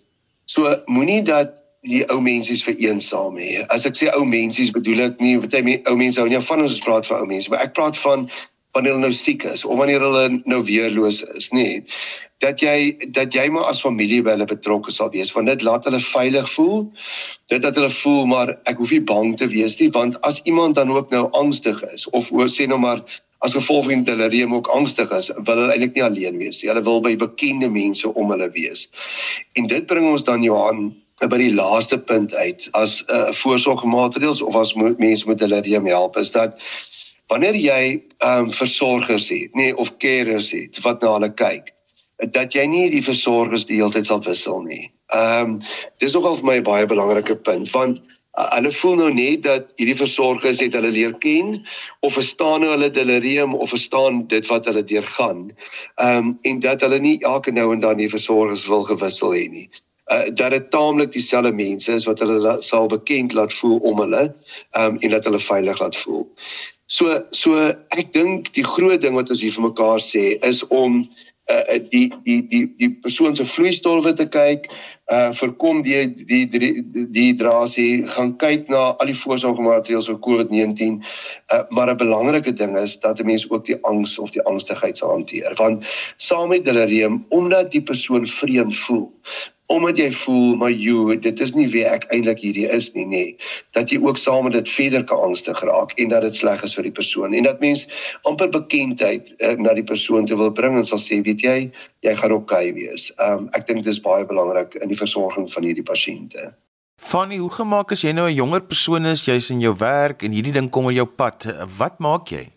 So 0.45 0.83
moenie 0.87 1.23
dat 1.23 1.61
die 1.83 2.05
ou 2.13 2.21
mensies 2.21 2.65
vereensaam 2.65 3.37
hê. 3.41 3.65
As 3.73 3.87
ek 3.89 3.97
sê 3.97 4.11
ou 4.13 4.25
mensies 4.25 4.73
bedoel 4.75 5.07
ek 5.11 5.21
nie 5.21 5.37
wat 5.41 5.53
jy 5.53 5.81
ou 5.89 5.97
mense 5.97 6.21
hou 6.21 6.29
nie 6.29 6.41
van 6.41 6.61
ons 6.61 6.81
praat 6.85 7.07
van 7.07 7.25
ou 7.25 7.27
mense, 7.27 7.51
maar 7.51 7.65
ek 7.65 7.77
praat 7.77 7.97
van 7.97 8.29
wanneer 8.77 8.93
hulle 8.93 9.07
nou 9.09 9.17
siek 9.17 9.45
is 9.45 9.65
of 9.65 9.79
wanneer 9.79 10.05
hulle 10.05 10.41
nou 10.45 10.61
weerloos 10.65 11.23
is, 11.35 11.49
nê. 11.57 11.83
Dat 12.41 12.61
jy 12.65 12.97
dat 13.13 13.35
jy 13.37 13.49
maar 13.53 13.69
as 13.69 13.83
familie 13.85 14.23
by 14.25 14.35
hulle 14.37 14.49
betrokke 14.49 14.93
sal 14.93 15.11
wees 15.13 15.33
want 15.37 15.51
dit 15.51 15.65
laat 15.67 15.85
hulle 15.89 16.01
veilig 16.01 16.53
voel. 16.53 16.87
Dit 17.53 17.63
dat 17.63 17.77
hulle 17.77 17.91
voel 17.93 18.27
maar 18.27 18.55
ek 18.71 18.81
hoef 18.81 18.95
nie 18.97 19.03
bang 19.13 19.35
te 19.37 19.51
wees 19.53 19.77
nie 19.81 19.91
want 19.97 20.17
as 20.27 20.41
iemand 20.45 20.81
dan 20.81 20.93
ook 20.95 21.11
nou 21.11 21.27
angstig 21.37 21.83
is 21.93 22.09
of 22.17 22.33
oor 22.33 22.49
sê 22.49 22.69
nou 22.69 22.81
maar 22.81 23.05
as 23.41 23.57
gevolg 23.57 23.87
van 23.89 24.03
delirium 24.05 24.55
ook 24.55 24.67
angstig 24.69 25.11
is, 25.17 25.31
wil 25.33 25.57
hulle 25.57 25.73
eintlik 25.73 25.95
nie 25.97 26.05
alleen 26.05 26.37
wees 26.37 26.61
nie. 26.61 26.69
Hulle 26.69 26.85
wil 26.85 27.01
by 27.05 27.15
bekende 27.17 27.71
mense 27.73 28.09
om 28.13 28.33
hulle 28.35 28.51
wees. 28.53 28.85
En 29.57 29.69
dit 29.71 29.87
bring 29.89 30.05
ons 30.11 30.25
dan 30.27 30.45
Johan 30.45 30.91
by 31.29 31.37
die 31.41 31.53
laaste 31.53 31.99
punt 31.99 32.35
uit 32.35 32.69
as 32.77 33.01
'n 33.09 33.17
uh, 33.17 33.33
voorsorgmaatreëls 33.33 34.43
of 34.43 34.57
as 34.57 34.75
moet, 34.75 34.99
mense 34.99 35.29
met 35.29 35.41
hulle 35.41 35.61
reëm 35.61 35.87
help 35.87 36.17
is 36.17 36.33
dat 36.33 36.57
wanneer 37.29 37.55
jy 37.55 38.03
ehm 38.19 38.45
um, 38.45 38.53
versorgers 38.53 39.29
het, 39.29 39.55
nee 39.55 39.77
of 39.77 39.97
carers 39.97 40.51
het 40.51 40.81
wat 40.85 41.03
na 41.03 41.13
hulle 41.13 41.33
kyk, 41.33 41.73
dat 42.29 42.55
jy 42.55 42.67
nie 42.67 42.87
die 42.93 43.03
versorgers 43.05 43.67
die 43.69 43.81
hele 43.81 43.93
tyd 43.95 44.07
sal 44.07 44.23
wissel 44.27 44.63
nie. 44.63 44.91
Ehm 45.15 45.57
um, 45.57 45.59
dis 45.99 46.15
nogal 46.17 46.37
vir 46.37 46.49
my 46.51 46.57
'n 46.61 46.69
baie 46.69 46.87
belangrike 46.87 47.37
punt 47.37 47.71
want 47.75 48.01
uh, 48.39 48.49
hulle 48.55 48.71
voel 48.71 48.97
nou 48.97 49.11
net 49.15 49.43
dat 49.43 49.73
hierdie 49.77 49.97
versorgers 49.97 50.61
het 50.61 50.75
hulle 50.79 50.93
leer 50.95 51.15
ken 51.19 51.67
of 52.01 52.15
verstaan 52.15 52.63
hulle 52.63 52.91
delirium 52.91 53.55
of 53.55 53.71
verstaan 53.71 54.27
dit 54.29 54.47
wat 54.47 54.65
hulle 54.65 54.85
deurgaan. 54.85 55.51
Ehm 55.97 56.17
um, 56.17 56.39
en 56.43 56.61
dat 56.61 56.81
hulle 56.81 56.99
nie 56.99 57.19
elke 57.21 57.51
nou 57.51 57.73
en 57.73 57.81
dan 57.81 57.97
die 57.97 58.11
versorgers 58.11 58.67
wil 58.69 58.85
gewissel 58.85 59.35
hê 59.35 59.49
nie 59.49 59.69
uh, 60.13 60.27
dat 60.35 60.51
dit 60.51 60.71
taamlik 60.71 61.13
dieselfde 61.13 61.53
mense 61.53 61.93
is 61.93 62.05
wat 62.05 62.19
hulle 62.19 62.39
la, 62.43 62.57
sal 62.65 62.89
bekend 62.89 63.33
laat 63.33 63.53
voel 63.53 63.79
om 63.79 64.03
hulle 64.03 64.27
um, 64.79 64.99
en 64.99 65.11
dat 65.11 65.25
hulle 65.25 65.39
veilig 65.39 65.81
laat 65.81 65.97
voel. 65.97 66.27
So 66.91 67.21
so 67.31 67.59
ek 67.95 68.13
dink 68.13 68.51
die 68.57 68.67
groot 68.67 69.03
ding 69.05 69.15
wat 69.19 69.31
ons 69.31 69.43
hier 69.45 69.55
vir 69.55 69.69
mekaar 69.69 70.03
sê 70.03 70.35
is 70.47 70.65
om 70.69 71.05
uh 71.51 71.79
die 71.91 72.09
die 72.25 72.41
die 72.49 72.65
die 72.79 72.91
persoon 73.03 73.37
se 73.37 73.45
vloeistowwe 73.45 74.13
te 74.13 74.27
kyk 74.29 74.69
uh 75.13 75.31
voorkom 75.35 75.83
die 75.83 76.07
die 76.15 76.47
die 76.47 76.71
die 77.11 77.35
drasie 77.35 78.07
gaan 78.15 78.37
kyk 78.43 78.69
na 78.69 78.83
al 78.93 79.11
die 79.11 79.19
voorsorgmaatreëls 79.23 80.11
vir 80.13 80.21
COVID-19 80.27 81.01
uh 81.01 81.63
maar 81.77 81.91
'n 81.91 82.03
belangrike 82.03 82.53
ding 82.53 82.77
is 82.79 82.99
dat 82.99 83.21
'n 83.21 83.27
mens 83.27 83.51
ook 83.51 83.65
die 83.65 83.79
angs 83.83 84.19
of 84.19 84.31
die 84.31 84.43
angstigheid 84.43 84.97
sal 84.97 85.11
hanteer 85.17 85.55
want 85.59 85.87
saam 86.17 86.49
met 86.49 86.65
delirium 86.65 87.25
omdat 87.29 87.71
die 87.71 87.83
persoon 87.83 88.27
vreemd 88.27 88.77
voel 88.77 89.11
omdat 89.71 90.01
jy 90.03 90.11
voel 90.23 90.57
maar 90.61 90.75
jy 90.75 91.17
dit 91.23 91.41
is 91.41 91.55
nie 91.55 91.69
wie 91.71 91.85
ek 91.87 92.09
eintlik 92.15 92.43
hierdie 92.43 92.67
is 92.69 92.91
nie 92.95 93.07
nê 93.07 93.25
nee. 93.25 93.37
dat 93.77 93.91
jy 93.93 94.01
ook 94.03 94.19
saam 94.19 94.49
met 94.49 94.59
dit 94.59 94.69
verder 94.69 95.05
kan 95.05 95.23
angstig 95.31 95.61
raak 95.67 95.95
en 95.97 96.11
dat 96.15 96.27
dit 96.27 96.41
sleg 96.43 96.65
is 96.67 96.75
vir 96.79 96.89
die 96.89 96.97
persoon 97.01 97.35
en 97.35 97.47
dat 97.47 97.61
mens 97.61 97.87
amper 98.29 98.51
bekendheid 98.51 99.33
uh, 99.39 99.55
na 99.59 99.75
die 99.79 99.87
persoon 99.87 100.27
te 100.27 100.37
wil 100.37 100.51
bring 100.51 100.77
en 100.79 100.87
sal 100.87 101.01
sê 101.03 101.21
weet 101.27 101.45
jy 101.47 101.59
jy 102.07 102.15
gaan 102.17 102.33
oukei 102.33 102.71
okay 102.71 102.75
wees. 102.75 103.11
Um 103.21 103.49
ek 103.57 103.67
dink 103.69 103.85
dit 103.85 103.93
is 103.93 104.03
baie 104.03 104.27
belangrik 104.27 104.77
in 104.81 104.91
die 104.93 104.99
versorging 104.99 105.49
van 105.53 105.67
hierdie 105.67 105.87
pasiënte. 105.87 106.51
Fanny, 107.01 107.39
hoe 107.41 107.51
gemaak 107.51 107.93
as 107.93 108.05
jy 108.05 108.13
nou 108.13 108.29
'n 108.29 108.37
jonger 108.37 108.61
persoon 108.61 109.07
is, 109.07 109.25
jy's 109.25 109.51
in 109.51 109.61
jou 109.61 109.75
werk 109.75 110.23
en 110.23 110.33
hierdie 110.33 110.53
ding 110.53 110.71
kom 110.71 110.87
op 110.87 110.93
jou 110.93 111.07
pad, 111.07 111.47
wat 111.79 111.99
maak 111.99 112.29
jy? 112.29 112.49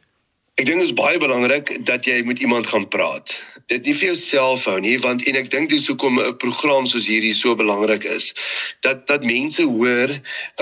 Ek 0.61 0.67
dink 0.67 0.83
dit 0.83 0.85
is 0.85 0.93
baie 0.93 1.17
belangrik 1.17 1.71
dat 1.81 2.05
jy 2.05 2.19
met 2.29 2.37
iemand 2.37 2.67
gaan 2.69 2.83
praat. 2.93 3.31
Dit 3.73 3.87
nie 3.87 3.95
vir 3.97 4.11
jouself 4.11 4.67
hou 4.69 4.75
nie, 4.85 4.99
want 5.01 5.23
en 5.25 5.39
ek 5.39 5.49
dink 5.49 5.71
dis 5.71 5.87
hoekom 5.89 6.19
'n 6.21 6.35
program 6.37 6.85
soos 6.85 7.07
hierdie 7.09 7.33
so 7.33 7.55
belangrik 7.57 8.05
is. 8.05 8.27
Dat 8.85 9.07
dat 9.09 9.25
mense 9.25 9.65
hoor, 9.65 10.13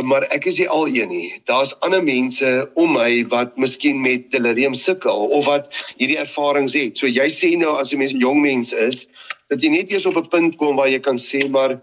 maar 0.07 0.23
ek 0.31 0.47
is 0.47 0.63
nie 0.63 0.69
al 0.69 0.87
een 0.87 1.11
nie. 1.11 1.41
Daar's 1.43 1.75
ander 1.83 1.99
mense 2.03 2.71
om 2.79 2.95
my 2.95 3.27
wat 3.35 3.57
miskien 3.57 3.99
met 4.01 4.31
delirium 4.31 4.73
sukkel 4.73 5.27
of 5.27 5.45
wat 5.45 5.67
hierdie 5.99 6.21
ervarings 6.23 6.73
het. 6.73 6.95
So 6.95 7.11
jy 7.11 7.27
sê 7.27 7.57
nou 7.59 7.75
as 7.75 7.91
jy 7.91 7.99
mens 7.99 8.15
jong 8.15 8.39
mens 8.41 8.71
is, 8.71 9.07
dat 9.51 9.59
jy 9.59 9.75
net 9.75 9.91
eers 9.91 10.07
op 10.07 10.15
'n 10.15 10.31
punt 10.31 10.55
kom 10.55 10.79
waar 10.79 10.87
jy 10.87 10.99
kan 10.99 11.19
sê 11.19 11.49
maar 11.49 11.81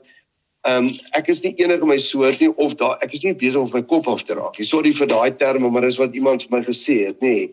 Ehm 0.67 0.89
um, 0.89 0.99
ek 1.15 1.29
is 1.29 1.41
nie 1.43 1.55
enige 1.63 1.87
my 1.87 1.97
soort 1.99 2.41
nie 2.41 2.51
of 2.57 2.75
daar 2.75 2.99
ek 3.01 3.13
is 3.15 3.23
nie 3.23 3.35
besig 3.35 3.61
om 3.61 3.71
my 3.73 3.83
kop 3.83 4.09
af 4.09 4.23
te 4.23 4.35
raak. 4.35 4.57
Sorry 4.59 4.93
vir 4.93 5.07
daai 5.07 5.37
terme, 5.37 5.71
maar 5.71 5.87
dis 5.87 5.97
wat 5.97 6.15
iemand 6.15 6.43
vir 6.43 6.59
my 6.59 6.65
gesê 6.67 7.07
het, 7.07 7.21
nê. 7.21 7.29
Nee. 7.29 7.53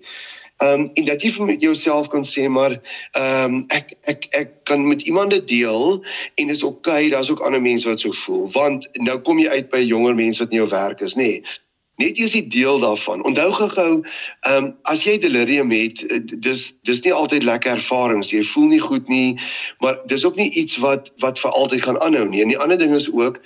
Ehm 0.57 0.79
um, 0.79 0.89
en 0.93 1.05
dat 1.05 1.21
jy 1.21 1.31
vir 1.35 1.53
jouself 1.59 2.07
kan 2.07 2.23
sê 2.23 2.47
maar 2.47 2.77
ehm 3.11 3.55
um, 3.55 3.63
ek 3.67 3.95
ek 4.11 4.27
ek 4.31 4.53
kan 4.63 4.87
met 4.87 5.01
iemand 5.01 5.35
dit 5.35 5.47
deel 5.47 5.99
en 6.35 6.47
dit 6.47 6.55
is 6.55 6.63
oukei, 6.63 7.05
okay, 7.05 7.09
daar's 7.09 7.29
ook 7.29 7.43
ander 7.43 7.61
mense 7.61 7.89
wat 7.89 7.99
so 7.99 8.11
voel 8.11 8.47
want 8.51 8.87
nou 8.93 9.19
kom 9.19 9.39
jy 9.39 9.49
uit 9.49 9.69
by 9.69 9.83
jonger 9.83 10.15
mense 10.15 10.39
wat 10.39 10.55
in 10.55 10.63
jou 10.63 10.69
werk 10.69 11.01
is, 11.01 11.15
nê. 11.19 11.23
Nee. 11.23 11.43
Net 11.95 12.17
eers 12.17 12.31
die 12.35 12.47
deel 12.47 12.79
daarvan. 12.79 13.23
Onthou 13.23 13.51
gou-gou, 13.51 13.91
ehm 14.41 14.63
um, 14.63 14.71
as 14.91 15.03
jy 15.03 15.17
delirium 15.19 15.71
het, 15.71 16.03
eh, 16.07 16.19
dis 16.23 16.73
dis 16.83 17.01
nie 17.01 17.13
altyd 17.13 17.43
lekker 17.43 17.71
ervarings. 17.71 18.31
Jy 18.31 18.43
voel 18.43 18.67
nie 18.73 18.79
goed 18.79 19.07
nie, 19.07 19.39
maar 19.79 19.99
dis 20.11 20.25
ook 20.25 20.35
nie 20.35 20.49
iets 20.49 20.77
wat 20.77 21.11
wat 21.23 21.39
vir 21.39 21.51
altyd 21.51 21.81
gaan 21.81 21.99
aanhou 21.99 22.25
nie. 22.29 22.41
En 22.41 22.51
die 22.51 22.59
ander 22.59 22.77
ding 22.77 22.93
is 22.93 23.11
ook 23.11 23.39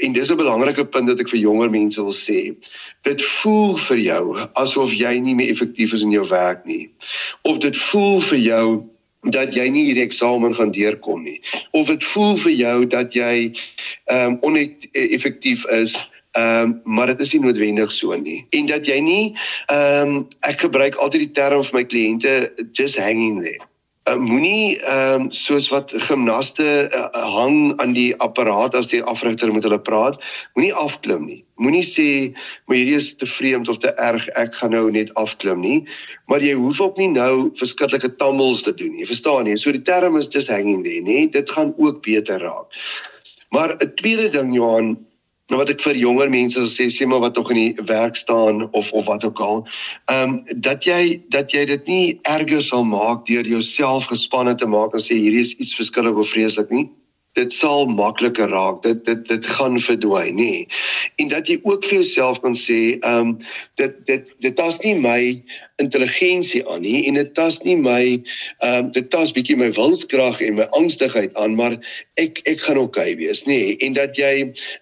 en 0.00 0.12
dis 0.12 0.30
'n 0.30 0.36
belangrike 0.36 0.84
punt 0.84 1.06
dat 1.06 1.20
ek 1.20 1.28
vir 1.28 1.40
jonger 1.40 1.70
mense 1.70 2.02
wil 2.02 2.14
sê. 2.14 2.54
Dit 3.02 3.24
voel 3.24 3.76
vir 3.76 3.98
jou 3.98 4.36
asof 4.52 4.92
jy 4.92 5.18
nie 5.18 5.34
meer 5.34 5.50
effektief 5.50 5.92
is 5.92 6.02
in 6.02 6.10
jou 6.10 6.28
werk 6.28 6.64
nie. 6.64 6.90
Of 7.42 7.58
dit 7.58 7.76
voel 7.76 8.20
vir 8.20 8.38
jou 8.38 8.84
dat 9.30 9.54
jy 9.54 9.68
nie 9.68 9.84
hierdie 9.88 10.04
eksamen 10.04 10.54
gaan 10.54 10.70
deurkom 10.70 11.22
nie 11.22 11.40
of 11.70 11.86
dit 11.86 12.04
voel 12.04 12.36
vir 12.36 12.52
jou 12.52 12.86
dat 12.86 13.14
jy 13.14 13.52
ehm 14.04 14.36
um, 14.36 14.38
oneffektief 14.42 15.66
is 15.66 15.96
Ehm 16.36 16.62
um, 16.62 16.80
maar 16.84 17.06
dit 17.06 17.20
is 17.20 17.32
nie 17.32 17.40
noodwendig 17.40 17.92
so 17.92 18.16
nie. 18.16 18.46
En 18.50 18.66
dat 18.66 18.86
jy 18.86 18.98
nie 19.00 19.36
ehm 19.72 20.16
um, 20.16 20.26
ek 20.40 20.60
gebruik 20.66 20.98
altyd 21.00 21.28
die 21.28 21.32
term 21.38 21.64
vir 21.64 21.80
my 21.80 21.84
kliënte 21.88 22.52
just 22.72 23.00
hanging 23.00 23.40
there. 23.44 23.64
Uh, 24.06 24.14
moenie 24.22 24.76
ehm 24.78 25.22
um, 25.22 25.30
soos 25.34 25.66
wat 25.72 25.90
gimnaste 26.06 26.66
uh, 26.94 27.06
hang 27.36 27.72
aan 27.82 27.94
die 27.96 28.12
apparaat 28.22 28.76
as 28.78 28.92
die 28.92 29.00
afrigter 29.02 29.50
met 29.52 29.64
hulle 29.66 29.80
praat, 29.82 30.20
moenie 30.54 30.74
afklim 30.84 31.24
nie. 31.26 31.40
Moenie 31.58 31.82
sê 31.82 32.06
maar 32.66 32.78
hierdie 32.78 33.00
is 33.00 33.10
te 33.18 33.26
vreemd 33.26 33.72
of 33.72 33.80
te 33.82 33.90
erg, 33.96 34.28
ek 34.38 34.54
gaan 34.60 34.76
nou 34.76 34.84
net 34.94 35.10
afklim 35.18 35.64
nie. 35.64 35.80
Maar 36.30 36.44
jy 36.44 36.52
hoef 36.60 36.84
ook 36.84 37.00
nie 37.02 37.10
nou 37.16 37.48
verskriklike 37.58 38.12
tammels 38.20 38.62
te 38.62 38.76
doen 38.76 38.92
nie. 38.94 39.02
Jy 39.02 39.10
verstaan 39.14 39.48
nie. 39.48 39.56
So 39.58 39.74
die 39.74 39.82
term 39.82 40.20
is 40.20 40.30
just 40.30 40.52
hanging 40.54 40.84
there, 40.86 41.02
nê? 41.02 41.26
Dit 41.32 41.50
gaan 41.50 41.74
ook 41.74 42.04
beter 42.06 42.38
raak. 42.44 42.78
Maar 43.50 43.74
'n 43.80 43.94
tweede 43.98 44.30
ding 44.30 44.54
Johan, 44.54 44.94
nou 45.50 45.60
wat 45.60 45.70
ek 45.70 45.82
vir 45.84 45.98
jonger 46.00 46.30
mense 46.32 46.66
sê 46.72 46.88
sê 46.90 47.06
maar 47.06 47.22
wat 47.22 47.36
nog 47.38 47.50
in 47.54 47.60
die 47.60 47.86
werk 47.86 48.16
staan 48.18 48.66
of 48.72 48.92
of 48.92 49.06
wat 49.06 49.24
ook 49.24 49.40
al 49.40 49.64
ehm 50.10 50.22
um, 50.22 50.60
dat 50.68 50.84
jy 50.84 51.22
dat 51.28 51.54
jy 51.54 51.64
dit 51.72 51.86
nie 51.86 52.04
erger 52.22 52.62
sal 52.62 52.84
maak 52.84 53.26
deur 53.30 53.46
jouself 53.46 54.08
gespanne 54.12 54.54
te 54.54 54.66
maak 54.66 54.94
en 54.94 55.04
sê 55.08 55.18
hierdie 55.18 55.44
is 55.46 55.54
iets 55.56 55.76
verskillik 55.78 56.18
of 56.18 56.32
vreeslik 56.34 56.70
nie 56.70 56.88
dit 57.36 57.52
sal 57.52 57.86
makliker 57.86 58.48
raak 58.52 58.82
dit 58.86 59.04
dit 59.04 59.28
dit 59.28 59.46
gaan 59.58 59.78
verdwyn 59.80 60.36
nê 60.36 60.50
nee. 60.50 60.66
en 61.22 61.30
dat 61.32 61.48
jy 61.50 61.58
ook 61.62 61.84
vir 61.84 62.00
jouself 62.00 62.40
kan 62.44 62.56
sê 62.56 62.80
ehm 62.96 63.32
um, 63.32 63.36
dit 63.80 63.98
dit 64.08 64.32
dit 64.44 64.56
tas 64.56 64.78
nie 64.84 64.94
my 64.96 65.20
intelligensie 65.82 66.62
aan 66.72 66.80
nie 66.84 67.04
en 67.08 67.18
dit 67.20 67.32
tas 67.36 67.58
nie 67.68 67.76
my 67.76 68.02
ehm 68.16 68.86
um, 68.86 68.90
dit 68.96 69.10
tas 69.12 69.34
bietjie 69.36 69.58
my 69.60 69.70
wilskrag 69.76 70.40
en 70.40 70.60
my 70.60 70.68
angstigheid 70.80 71.36
aan 71.36 71.56
maar 71.60 71.76
ek 72.22 72.40
ek 72.48 72.64
gaan 72.64 72.80
oukei 72.80 73.12
okay 73.12 73.16
wees 73.20 73.44
nê 73.44 73.60
nee. 73.60 73.76
en 73.86 73.98
dat 74.00 74.16
jy 74.16 74.32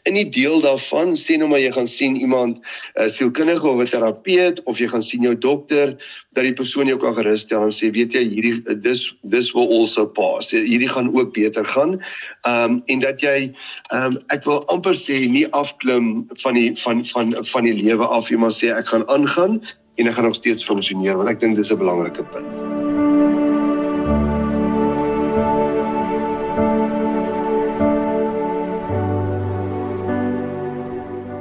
in 0.09 0.21
die 0.21 0.29
deel 0.39 0.63
daarvan 0.65 1.17
sê 1.19 1.39
nou 1.41 1.51
maar 1.51 1.63
jy 1.63 1.73
gaan 1.75 1.91
sien 1.91 2.17
iemand 2.17 2.63
'n 2.63 3.07
uh, 3.07 3.09
sielkundige 3.11 3.69
of 3.69 3.83
'n 3.83 3.91
terapeut 3.91 4.63
of 4.65 4.79
jy 4.79 4.89
gaan 4.89 5.03
sien 5.03 5.23
jou 5.27 5.35
dokter 5.39 5.97
dat 6.35 6.45
die 6.45 6.57
persoon 6.57 6.91
jou 6.91 6.99
kan 6.99 7.15
gerusstel 7.15 7.63
en 7.63 7.75
sê 7.75 7.91
weet 7.95 8.15
jy 8.17 8.25
hierdie 8.29 8.77
dis 8.85 9.07
dis 9.23 9.53
will 9.55 9.71
also 9.79 10.07
pass 10.07 10.51
hierdie 10.55 10.91
gaan 10.91 11.13
ook 11.15 11.33
beter 11.35 11.65
gaan 11.65 11.99
Ehm 12.45 12.77
um, 12.77 12.83
en 12.87 12.99
dat 12.99 13.21
jy 13.21 13.53
ehm 13.91 14.05
um, 14.05 14.19
ek 14.35 14.45
wil 14.45 14.65
amper 14.73 14.97
sê 14.99 15.25
nie 15.31 15.47
afklim 15.57 16.27
van 16.43 16.55
die 16.59 16.75
van 16.83 17.05
van 17.13 17.33
van 17.53 17.65
die 17.65 17.77
lewe 17.79 18.07
af 18.07 18.29
jy 18.31 18.37
maar 18.37 18.53
sê 18.53 18.75
ek 18.75 18.93
gaan 18.93 19.09
aangaan 19.09 19.61
en 19.97 20.09
ek 20.09 20.15
gaan 20.19 20.29
nog 20.29 20.37
steeds 20.37 20.65
funksioneer 20.65 21.17
want 21.17 21.31
ek 21.31 21.41
dink 21.41 21.57
dis 21.57 21.73
'n 21.73 21.79
belangrike 21.79 22.25
punt. 22.35 22.75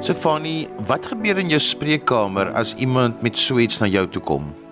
Sefani, 0.04 0.68
wat 0.84 1.06
gebeur 1.06 1.38
in 1.40 1.48
jou 1.48 1.60
spreekkamer 1.60 2.52
as 2.52 2.74
iemand 2.76 3.22
met 3.22 3.38
so 3.40 3.56
iets 3.58 3.80
na 3.80 3.86
jou 3.88 4.04
toe 4.08 4.22
kom? 4.22 4.63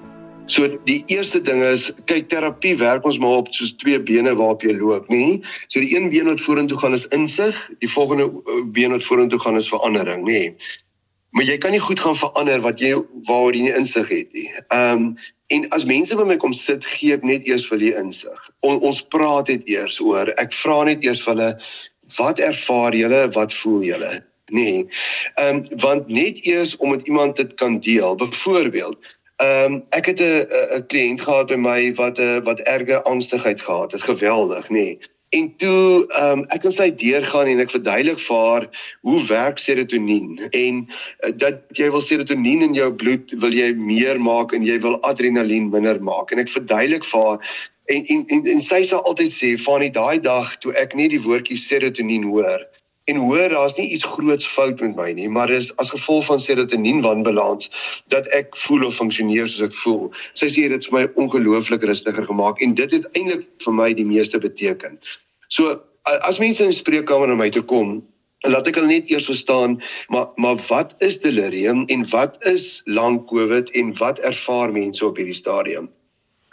So 0.46 0.66
die 0.84 1.02
eerste 1.06 1.40
ding 1.40 1.62
is 1.62 1.90
kyk 2.10 2.28
terapie 2.30 2.74
werk 2.80 3.04
ons 3.06 3.18
maar 3.22 3.42
op 3.42 3.50
soos 3.54 3.74
twee 3.78 3.98
bene 4.02 4.34
waarop 4.34 4.64
jy 4.66 4.74
loop, 4.74 5.06
nê? 5.12 5.38
So 5.68 5.80
die 5.80 5.92
een 5.94 6.08
been 6.10 6.30
wat 6.30 6.42
vorentoe 6.42 6.78
gaan 6.78 6.96
is 6.96 7.06
insig, 7.14 7.58
die 7.84 7.90
volgende 7.90 8.26
eh, 8.26 8.64
been 8.74 8.94
wat 8.94 9.06
vorentoe 9.06 9.38
gaan 9.42 9.56
is 9.60 9.70
verandering, 9.70 10.26
nê? 10.26 10.56
Maar 11.32 11.46
jy 11.48 11.56
kan 11.58 11.72
nie 11.72 11.80
goed 11.80 12.00
gaan 12.00 12.18
verander 12.18 12.60
wat 12.64 12.82
jy 12.82 12.90
waaroor 13.28 13.56
jy 13.56 13.68
nie 13.68 13.76
insig 13.78 14.10
het 14.12 14.34
nie. 14.36 14.50
Ehm 14.74 15.06
um, 15.06 15.14
en 15.52 15.66
as 15.76 15.84
mense 15.84 16.16
by 16.16 16.24
my 16.24 16.38
kom 16.40 16.54
sit, 16.56 16.84
gee 16.88 17.12
ek 17.12 17.24
net 17.28 17.44
eers 17.44 17.66
vir 17.68 17.76
hulle 17.76 17.96
insig. 18.00 18.44
On, 18.64 18.78
ons 18.80 19.00
praat 19.12 19.50
dit 19.52 19.66
eers 19.68 19.98
oor. 20.00 20.30
Ek 20.40 20.54
vra 20.56 20.78
net 20.88 21.04
eers 21.04 21.20
vir 21.24 21.34
hulle 21.34 21.48
wat 22.16 22.40
ervaar 22.40 22.96
julle, 22.96 23.26
wat 23.36 23.52
voel 23.60 23.84
julle? 23.84 24.12
Nee. 24.52 24.86
Ehm 25.40 25.62
um, 25.62 25.80
want 25.84 26.08
net 26.08 26.40
eers 26.48 26.76
om 26.76 26.96
met 26.96 27.06
iemand 27.08 27.36
dit 27.36 27.52
kan 27.60 27.80
deel. 27.80 28.16
Byvoorbeeld, 28.16 29.12
Ehm 29.42 29.72
um, 29.72 29.82
ek 29.90 30.06
het 30.06 30.20
'n 30.20 30.46
'n 30.78 30.86
kliënt 30.86 31.20
gehad 31.20 31.48
by 31.48 31.56
my 31.56 31.80
wat 31.94 32.18
'n 32.18 32.42
wat 32.48 32.60
erge 32.60 33.02
angstigheid 33.02 33.60
gehad 33.62 33.92
het. 33.92 34.02
Geweldig, 34.02 34.68
nê. 34.68 34.72
Nee. 34.72 34.98
En 35.32 35.56
toe 35.56 36.06
ehm 36.08 36.38
um, 36.38 36.44
ek 36.48 36.60
kon 36.60 36.74
sy 36.74 36.90
deurgaan 37.02 37.48
en 37.48 37.60
ek 37.64 37.70
verduidelik 37.72 38.20
vir 38.20 38.40
haar 38.46 38.64
hoe 39.00 39.20
werk 39.26 39.58
serotonien 39.58 40.48
en 40.50 40.82
uh, 41.24 41.32
dat 41.44 41.62
jy 41.78 41.88
wil 41.94 42.04
serotonien 42.04 42.62
in 42.66 42.74
jou 42.76 42.90
bloed 43.02 43.32
wil 43.44 43.54
jy 43.56 43.70
meer 43.74 44.20
maak 44.20 44.52
en 44.52 44.66
jy 44.66 44.76
wil 44.84 44.98
adrenalien 45.00 45.70
minder 45.72 46.02
maak 46.10 46.32
en 46.32 46.42
ek 46.44 46.52
verduidelik 46.52 47.08
vir 47.08 47.24
haar 47.28 47.38
en 47.94 48.04
en 48.04 48.24
en, 48.28 48.44
en 48.56 48.60
sy 48.60 48.82
sal 48.90 49.00
altyd 49.08 49.32
sê 49.32 49.54
van 49.64 49.80
die 49.86 49.94
daai 49.96 50.20
dag 50.20 50.52
toe 50.60 50.76
ek 50.84 50.92
nie 51.00 51.08
die 51.08 51.22
woordjie 51.24 51.56
serotonien 51.56 52.28
hoor 52.28 52.68
en 53.10 53.16
hoor 53.16 53.48
daar's 53.48 53.74
nie 53.76 53.88
iets 53.88 54.04
groots 54.04 54.46
fout 54.46 54.80
met 54.80 54.94
my 54.96 55.10
nie, 55.16 55.28
maar 55.28 55.50
dis 55.50 55.70
as 55.82 55.90
gevolg 55.90 56.24
van 56.28 56.40
serotonien 56.40 57.02
wanbalans 57.02 57.70
dat 58.14 58.28
ek 58.36 58.56
voel 58.64 58.86
of 58.86 58.94
funksioneer 58.94 59.48
soos 59.50 59.68
ek 59.68 59.78
voel. 59.82 60.10
Sy 60.38 60.50
sê 60.52 60.66
dit 60.68 60.76
het 60.76 60.86
vir 60.90 60.98
my 60.98 61.04
ongelooflik 61.24 61.82
rustiger 61.88 62.26
gemaak 62.28 62.62
en 62.62 62.76
dit 62.78 62.94
het 62.94 63.08
eintlik 63.18 63.48
vir 63.64 63.76
my 63.78 63.90
die 63.98 64.06
meeste 64.06 64.38
beteken. 64.38 65.00
So 65.48 65.80
as 66.04 66.38
mense 66.42 66.62
in 66.62 66.70
die 66.70 66.78
spreekkamer 66.78 67.30
na 67.30 67.38
my 67.38 67.50
toe 67.50 67.64
kom, 67.66 68.00
laat 68.46 68.66
ek 68.66 68.78
hulle 68.78 68.90
net 68.90 69.10
eers 69.10 69.28
verstaan, 69.30 69.78
maar 70.10 70.30
maar 70.36 70.58
wat 70.68 70.94
is 70.98 71.20
delirium 71.22 71.84
en 71.94 72.06
wat 72.10 72.38
is 72.46 72.82
lang 72.86 73.22
COVID 73.30 73.70
en 73.78 73.92
wat 73.98 74.22
ervaar 74.26 74.72
mense 74.74 75.04
op 75.06 75.18
hierdie 75.18 75.38
stadium? 75.38 75.90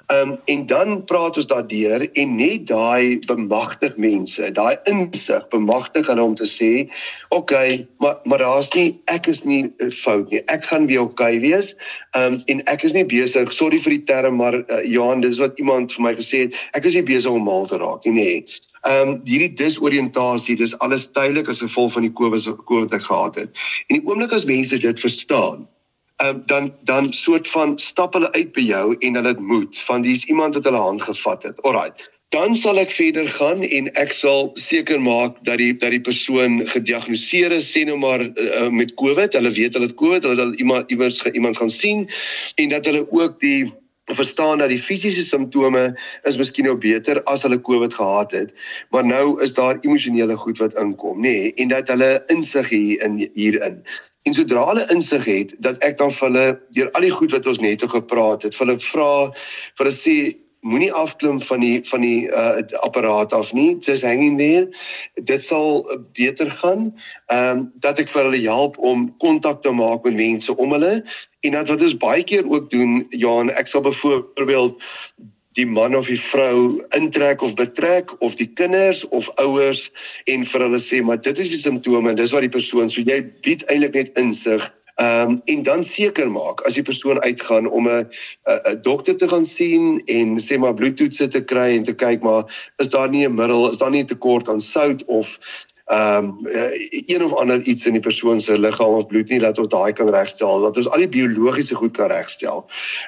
Ehm 0.10 0.30
um, 0.30 0.40
en 0.46 0.66
dan 0.66 1.04
praat 1.04 1.38
ons 1.38 1.46
daardeur 1.46 2.12
en 2.14 2.36
net 2.36 2.64
daai 2.68 3.20
bemagtig 3.30 3.98
mense, 4.02 4.48
daai 4.58 4.78
insig 4.90 5.44
bemagtig 5.54 6.08
hulle 6.10 6.24
om 6.24 6.34
te 6.36 6.48
sê, 6.50 6.90
"Oké, 7.30 7.38
okay, 7.38 7.88
maar 7.98 8.18
maar 8.24 8.42
daar's 8.42 8.74
nie 8.74 9.02
ek 9.06 9.28
is 9.28 9.44
nie 9.44 9.70
uh, 9.78 9.90
fout 9.90 10.32
nie. 10.32 10.42
Ek 10.46 10.66
gaan 10.66 10.90
weer 10.90 11.02
oké 11.02 11.12
okay 11.12 11.40
wees." 11.40 11.76
Ehm 12.18 12.34
um, 12.34 12.42
en 12.46 12.66
ek 12.66 12.84
is 12.84 12.98
nie 12.98 13.06
besig, 13.06 13.54
sorry 13.54 13.78
vir 13.78 13.98
die 14.00 14.04
term, 14.04 14.36
maar 14.36 14.58
uh, 14.58 14.82
Johan, 14.84 15.22
dis 15.22 15.38
wat 15.38 15.60
iemand 15.62 15.94
vir 15.94 16.04
my 16.04 16.16
gesê 16.18 16.42
het, 16.48 16.58
ek 16.74 16.86
is 16.86 16.98
nie 16.98 17.06
besig 17.06 17.32
om 17.32 17.44
mal 17.44 17.68
te 17.70 17.78
raak 17.78 18.06
nie, 18.06 18.14
nee. 18.18 18.46
Ehm 18.90 19.10
um, 19.10 19.22
hierdie 19.30 19.54
disoriëntasie, 19.62 20.58
dis 20.58 20.78
alles 20.80 21.06
tydelik 21.14 21.54
as 21.54 21.62
gevolg 21.62 21.94
van 21.94 22.10
die 22.10 22.14
COVID 22.18 22.50
wat 22.66 22.98
ek 22.98 23.06
gehad 23.12 23.36
het. 23.36 23.50
En 23.88 24.00
die 24.00 24.06
oomblik 24.10 24.34
as 24.34 24.50
mense 24.50 24.78
dit 24.78 25.00
verstaan, 25.00 25.68
um, 26.24 26.42
dan 26.46 26.74
dan 26.84 27.14
soort 27.14 27.48
van 27.48 27.80
stap 27.80 28.14
hulle 28.14 28.32
uit 28.32 28.52
by 28.52 28.62
jou 28.62 28.96
en 29.00 29.20
hulle 29.20 29.34
dit 29.34 29.44
moet 29.52 29.82
van 29.88 30.02
dis 30.02 30.24
iemand 30.26 30.56
wat 30.56 30.64
hulle 30.64 30.78
hand 30.78 31.02
gevat 31.02 31.44
het. 31.44 31.62
Alraight. 31.62 32.10
Dan 32.30 32.56
sal 32.56 32.78
ek 32.78 32.92
verder 32.94 33.28
gaan 33.28 33.64
en 33.66 33.90
ek 33.98 34.12
sal 34.14 34.52
seker 34.62 35.02
maak 35.02 35.40
dat 35.48 35.58
die 35.58 35.74
dat 35.74 35.96
die 35.96 36.04
persoon 36.06 36.62
gediagnoseer 36.70 37.56
is 37.58 37.72
sê 37.74 37.86
nou 37.90 37.98
maar 37.98 38.22
uh, 38.30 38.70
met 38.70 38.94
COVID. 39.02 39.34
Hulle 39.34 39.52
weet 39.52 39.74
hulle 39.74 39.90
het 39.90 39.98
COVID, 39.98 40.28
hulle 40.28 40.50
het 40.50 40.60
iemand 40.60 40.92
iewers 40.92 41.24
iemand 41.32 41.58
gaan 41.58 41.74
sien 41.74 42.10
en 42.56 42.70
dat 42.70 42.86
hulle 42.86 43.08
ook 43.10 43.40
die 43.40 43.70
verstaan 44.16 44.58
dat 44.58 44.70
die 44.70 44.82
fisiese 44.82 45.22
simptome 45.22 45.98
is 46.24 46.38
miskien 46.38 46.66
nou 46.66 46.76
beter 46.78 47.22
as 47.30 47.44
hulle 47.46 47.60
COVID 47.62 47.94
gehad 47.94 48.34
het, 48.34 48.54
maar 48.90 49.06
nou 49.06 49.42
is 49.44 49.54
daar 49.54 49.78
emosionele 49.86 50.38
goed 50.38 50.58
wat 50.58 50.74
inkom, 50.82 51.22
nê, 51.22 51.36
nee, 51.36 51.54
en 51.62 51.74
dat 51.74 51.92
hulle 51.94 52.24
insig 52.34 52.70
hier 52.74 53.04
in 53.06 53.20
hierin. 53.34 53.84
En 54.28 54.34
sodra 54.36 54.66
hulle 54.68 54.86
insig 54.94 55.26
het 55.26 55.56
dat 55.64 55.80
ek 55.86 55.98
dan 55.98 56.12
vir 56.12 56.28
hulle 56.28 56.46
deur 56.76 56.92
al 56.92 57.08
die 57.08 57.16
goed 57.16 57.32
wat 57.32 57.48
ons 57.48 57.62
net 57.64 57.84
oor 57.84 57.96
gepraat 57.96 58.46
het, 58.48 58.56
vir 58.56 58.68
hulle 58.68 58.80
vra 58.84 59.12
vir 59.34 59.86
hulle 59.86 59.96
sê 59.96 60.16
moenie 60.60 60.92
afklim 60.94 61.42
van 61.42 61.60
die 61.64 61.80
van 61.88 62.02
die 62.04 62.28
uh 62.28 62.62
apparaat 62.84 63.34
af 63.34 63.54
nie. 63.54 63.78
Just 63.80 64.04
hanging 64.04 64.38
there. 64.38 64.68
Dit 65.24 65.44
sal 65.44 65.86
beter 66.14 66.52
gaan. 66.52 66.92
Ehm 67.26 67.58
um, 67.58 67.72
dat 67.80 68.00
ek 68.00 68.12
vir 68.12 68.24
hulle 68.28 68.44
help 68.44 68.78
om 68.78 69.08
kontak 69.18 69.62
te 69.62 69.72
maak 69.72 70.04
met 70.04 70.20
mense 70.20 70.56
om 70.56 70.72
hulle. 70.76 71.04
En 71.40 71.52
dat 71.52 71.72
wat 71.72 71.82
ons 71.82 71.98
baie 71.98 72.24
keer 72.24 72.50
ook 72.50 72.70
doen 72.70 73.06
Johan 73.10 73.50
ek 73.50 73.68
sal 73.68 73.82
byvoorbeeld 73.82 74.84
die 75.58 75.66
man 75.66 75.96
of 75.96 76.08
die 76.08 76.20
vrou 76.20 76.82
intrek 76.98 77.42
of 77.42 77.56
betrek 77.56 78.14
of 78.22 78.36
die 78.36 78.50
kinders 78.54 79.08
of 79.08 79.30
ouers 79.42 79.90
en 80.26 80.46
vir 80.46 80.66
hulle 80.68 80.82
sê 80.84 81.02
maar 81.04 81.22
dit 81.22 81.40
is 81.40 81.50
die 81.50 81.62
simptome 81.62 82.10
en 82.10 82.20
dis 82.20 82.34
wat 82.36 82.46
die 82.46 82.58
persoon 82.58 82.90
so 82.90 83.02
jy 83.02 83.22
bied 83.46 83.66
eintlik 83.68 83.98
net 83.98 84.22
insig 84.22 84.70
Ehm 85.00 85.30
um, 85.30 85.42
en 85.46 85.64
dan 85.64 85.84
seker 85.84 86.28
maak 86.28 86.60
as 86.68 86.74
die 86.76 86.84
persoon 86.84 87.22
uitgaan 87.24 87.70
om 87.72 87.88
'n 87.88 88.10
'n 88.46 88.82
dokter 88.82 89.16
te 89.18 89.28
gaan 89.28 89.46
sien 89.46 90.02
en 90.06 90.40
sê 90.40 90.58
maar 90.60 90.74
bloedtoetse 90.74 91.28
te 91.28 91.44
kry 91.44 91.70
en 91.76 91.84
te 91.84 91.96
kyk 91.96 92.22
maar 92.22 92.44
is 92.78 92.90
daar 92.90 93.10
nie 93.10 93.24
'n 93.28 93.36
middel 93.36 93.70
is 93.70 93.78
daar 93.78 93.90
nie 93.90 94.02
'n 94.04 94.12
tekort 94.12 94.50
aan 94.50 94.60
sout 94.62 95.06
of 95.06 95.40
ehm 95.90 96.26
um, 96.26 96.38
een 97.06 97.24
of 97.24 97.34
ander 97.34 97.62
iets 97.62 97.86
in 97.86 97.96
die 97.98 98.02
persoon 98.02 98.40
se 98.42 98.60
liggaam 98.60 98.94
of 98.94 99.08
bloed 99.08 99.30
nie 99.30 99.40
dat 99.40 99.58
ons 99.58 99.68
daai 99.68 99.94
kan 99.94 100.10
regstel 100.14 100.62
dat 100.62 100.78
ons 100.78 100.90
al 100.90 101.02
die 101.02 101.10
biologiese 101.10 101.76
goed 101.76 101.96
kan 101.98 102.12
regstel. 102.12 102.66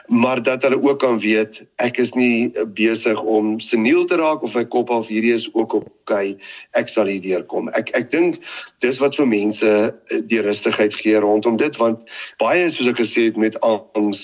Maar 0.08 0.42
dat 0.44 0.62
hulle 0.66 0.82
ook 0.82 1.00
kan 1.00 1.20
weet 1.20 1.60
ek 1.76 1.98
is 1.98 2.14
nie 2.18 2.50
besig 2.74 3.22
om 3.22 3.60
seniel 3.60 4.06
te 4.06 4.18
raak 4.18 4.42
of 4.42 4.56
my 4.58 4.66
kop 4.66 4.90
af 4.90 5.08
hierdie 5.08 5.34
is 5.34 5.46
ook 5.54 5.74
op 5.74 5.86
okay 6.02 6.38
ek 6.72 6.90
sal 6.90 7.06
hier 7.06 7.22
deurkom. 7.22 7.70
Ek 7.78 7.92
ek 7.94 8.10
dink 8.10 8.40
dis 8.82 8.98
wat 8.98 9.16
vir 9.16 9.30
mense 9.30 9.70
eh, 9.70 10.22
die 10.34 10.42
rustigheid 10.42 10.96
gee 10.98 11.22
rondom 11.22 11.60
dit 11.62 11.78
want 11.78 12.10
baie 12.42 12.66
soos 12.70 12.90
ek 12.90 12.98
gesê 13.04 13.28
het 13.28 13.38
met 13.38 13.60
angs 13.62 14.24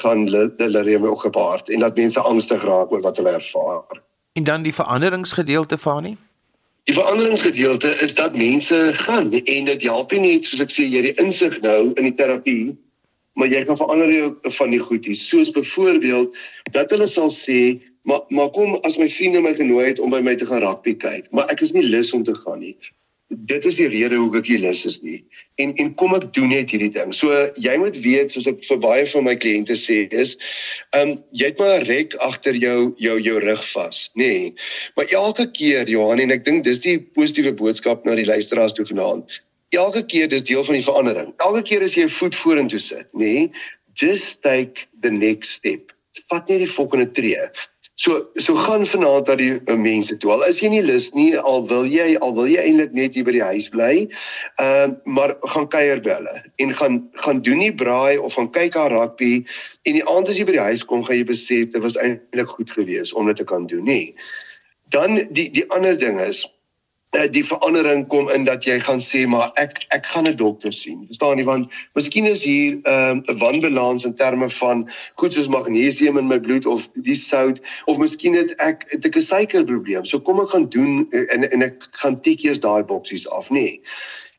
gaan 0.00 0.24
delirium 0.56 1.04
ook 1.04 1.26
gepaard 1.28 1.68
en 1.68 1.84
dat 1.84 2.00
mense 2.00 2.20
angstig 2.20 2.64
raak 2.64 2.88
oor 2.88 3.04
wat 3.04 3.20
hulle 3.20 3.36
ervaar. 3.36 4.00
En 4.32 4.48
dan 4.48 4.64
die 4.64 4.74
veranderingsgedeelte 4.74 5.78
van 5.78 6.02
nie 6.02 6.16
Die 6.88 6.94
veranderingsgedeelte 6.94 7.88
is 8.00 8.14
dat 8.14 8.36
mense 8.36 8.92
gaan 8.94 9.32
en 9.32 9.64
dit 9.64 9.82
help 9.82 10.12
nie 10.12 10.20
net 10.20 10.46
soos 10.48 10.62
ek 10.64 10.70
sê 10.72 10.86
jy 10.88 11.02
die 11.04 11.16
insig 11.20 11.58
nou 11.60 11.90
in 12.00 12.06
die 12.06 12.14
terapie 12.16 12.70
maar 13.36 13.50
jy 13.52 13.60
kan 13.68 13.76
verander 13.76 14.08
jou 14.08 14.30
van 14.56 14.72
die 14.72 14.80
goedies 14.80 15.26
soos 15.28 15.50
byvoorbeeld 15.52 16.38
dat 16.72 16.94
hulle 16.94 17.08
sal 17.12 17.28
sê 17.34 17.58
maar 18.08 18.24
maar 18.32 18.48
kom 18.56 18.78
as 18.88 18.96
my 18.96 19.08
vriende 19.12 19.44
my 19.44 19.52
genooi 19.58 19.90
het 19.90 20.00
om 20.00 20.16
by 20.16 20.22
my 20.24 20.32
te 20.40 20.48
gaan 20.48 20.64
rugby 20.64 20.96
kyk 21.04 21.28
maar 21.28 21.52
ek 21.52 21.60
is 21.68 21.74
nie 21.76 21.84
lus 21.84 22.14
om 22.16 22.24
te 22.24 22.32
gaan 22.40 22.64
nie 22.64 22.72
dit 23.28 23.64
is 23.64 23.76
die 23.76 23.88
rede 23.88 24.16
hoekom 24.16 24.40
ek 24.40 24.48
hier 24.48 24.60
lus 24.62 24.84
is 24.88 25.00
nie. 25.04 25.18
En 25.60 25.74
en 25.82 25.90
kom 26.00 26.14
ek 26.16 26.30
doen 26.36 26.48
net 26.52 26.70
hierdie 26.72 26.90
ding. 26.94 27.12
So 27.12 27.34
jy 27.60 27.74
moet 27.80 27.98
weet 28.04 28.32
soos 28.32 28.48
ek 28.48 28.62
vir 28.64 28.80
baie 28.80 29.04
van 29.10 29.26
my 29.26 29.34
kliënte 29.36 29.76
sê 29.76 30.00
is, 30.08 30.36
ehm 30.96 31.12
um, 31.12 31.18
jy 31.36 31.50
het 31.50 31.60
maar 31.60 31.80
'n 31.80 31.88
rek 31.88 32.16
agter 32.24 32.56
jou 32.56 32.94
jou 32.96 33.18
jou 33.20 33.36
rug 33.44 33.64
vas, 33.72 33.98
nê. 34.14 34.24
Nee. 34.24 34.54
Maar 34.96 35.12
elke 35.12 35.50
keer 35.50 35.88
Johan 35.88 36.24
en 36.24 36.32
ek 36.32 36.44
dink 36.44 36.64
dis 36.64 36.80
die 36.80 36.98
positiewe 36.98 37.52
boodskap 37.52 38.04
na 38.04 38.14
die 38.14 38.28
luisteraars 38.28 38.72
toe 38.72 38.86
vanaand. 38.88 39.42
Elke 39.76 40.02
keer 40.02 40.28
dis 40.28 40.42
deel 40.42 40.64
van 40.64 40.74
die 40.74 40.84
verandering. 40.84 41.34
Elke 41.36 41.62
keer 41.62 41.82
as 41.82 41.94
jy 41.94 42.04
'n 42.04 42.08
voet 42.08 42.34
vorentoe 42.34 42.80
sit, 42.80 43.06
nê, 43.12 43.24
nee, 43.24 43.50
just 43.94 44.42
take 44.42 44.88
the 45.02 45.10
next 45.10 45.50
step. 45.60 45.92
Vat 46.30 46.48
net 46.48 46.58
die 46.58 46.70
volgende 46.70 47.10
tree. 47.10 47.50
So 47.98 48.28
so 48.38 48.54
gaan 48.54 48.84
vanaand 48.86 49.26
na 49.26 49.34
die 49.34 49.54
uh, 49.58 49.74
mense 49.74 50.14
toe. 50.22 50.30
Al 50.30 50.44
is 50.46 50.60
jy 50.62 50.68
nie 50.70 50.82
lus 50.86 51.08
nie, 51.18 51.32
al 51.34 51.64
wil 51.66 51.86
jy 51.90 52.12
al 52.22 52.34
wil 52.36 52.46
jy 52.46 52.60
eintlik 52.62 52.92
net 52.94 53.16
hier 53.18 53.26
by 53.26 53.34
die 53.34 53.42
huis 53.42 53.66
bly. 53.74 53.94
Ehm 54.62 54.92
uh, 54.94 55.14
maar 55.18 55.34
gaan 55.54 55.66
kuier 55.72 55.98
by 56.04 56.14
hulle 56.20 56.34
en 56.62 56.74
gaan 56.78 57.00
gaan 57.24 57.42
doen 57.42 57.58
nie 57.58 57.72
braai 57.74 58.20
of 58.22 58.36
gaan 58.38 58.52
kyk 58.54 58.78
haar 58.78 58.94
rugby 58.94 59.32
en 59.82 59.98
die 59.98 60.04
aand 60.14 60.30
as 60.30 60.38
jy 60.38 60.46
by 60.46 60.54
die 60.54 60.66
huis 60.68 60.86
kom, 60.86 61.02
gaan 61.02 61.18
jy 61.18 61.26
besef 61.32 61.74
dit 61.74 61.82
was 61.82 61.98
eintlik 61.98 62.54
goed 62.54 62.70
geweest 62.70 63.18
om 63.18 63.26
dit 63.26 63.42
te 63.42 63.48
kan 63.50 63.66
doen, 63.66 63.82
nê. 63.90 64.14
Dan 64.94 65.18
die 65.34 65.48
die 65.50 65.66
ander 65.74 65.98
ding 65.98 66.22
is 66.22 66.46
die 67.10 67.44
verandering 67.44 68.06
kom 68.08 68.28
in 68.28 68.44
dat 68.44 68.64
jy 68.64 68.76
gaan 68.84 69.00
sê 69.00 69.24
maar 69.26 69.50
ek 69.56 69.86
ek 69.96 70.06
gaan 70.06 70.28
'n 70.28 70.36
dokter 70.36 70.72
sien. 70.72 71.06
Verstaan 71.08 71.38
jy 71.38 71.44
want 71.44 71.72
miskien 71.94 72.26
is 72.26 72.42
hier 72.42 72.76
'n 72.76 73.24
um, 73.28 73.38
wanbalans 73.38 74.04
in 74.04 74.14
terme 74.14 74.48
van 74.50 74.88
goed 75.14 75.32
soos 75.32 75.48
magnesium 75.48 76.18
in 76.18 76.28
my 76.28 76.38
bloed 76.38 76.66
of 76.66 76.88
die 76.94 77.16
sout 77.16 77.60
of 77.86 77.98
miskien 77.98 78.34
het 78.34 78.54
ek 78.60 78.84
het 78.88 79.04
ek 79.04 79.16
'n 79.16 79.20
suikerprobleem. 79.20 80.04
So 80.04 80.20
kom 80.20 80.40
ek 80.40 80.48
gaan 80.48 80.68
doen 80.68 81.06
eh, 81.10 81.24
en 81.34 81.50
en 81.50 81.62
ek 81.62 81.88
gaan 81.90 82.20
tik 82.20 82.44
eers 82.44 82.60
daai 82.60 82.82
boksies 82.82 83.28
af, 83.28 83.50
nê. 83.50 83.54
Nee. 83.54 83.82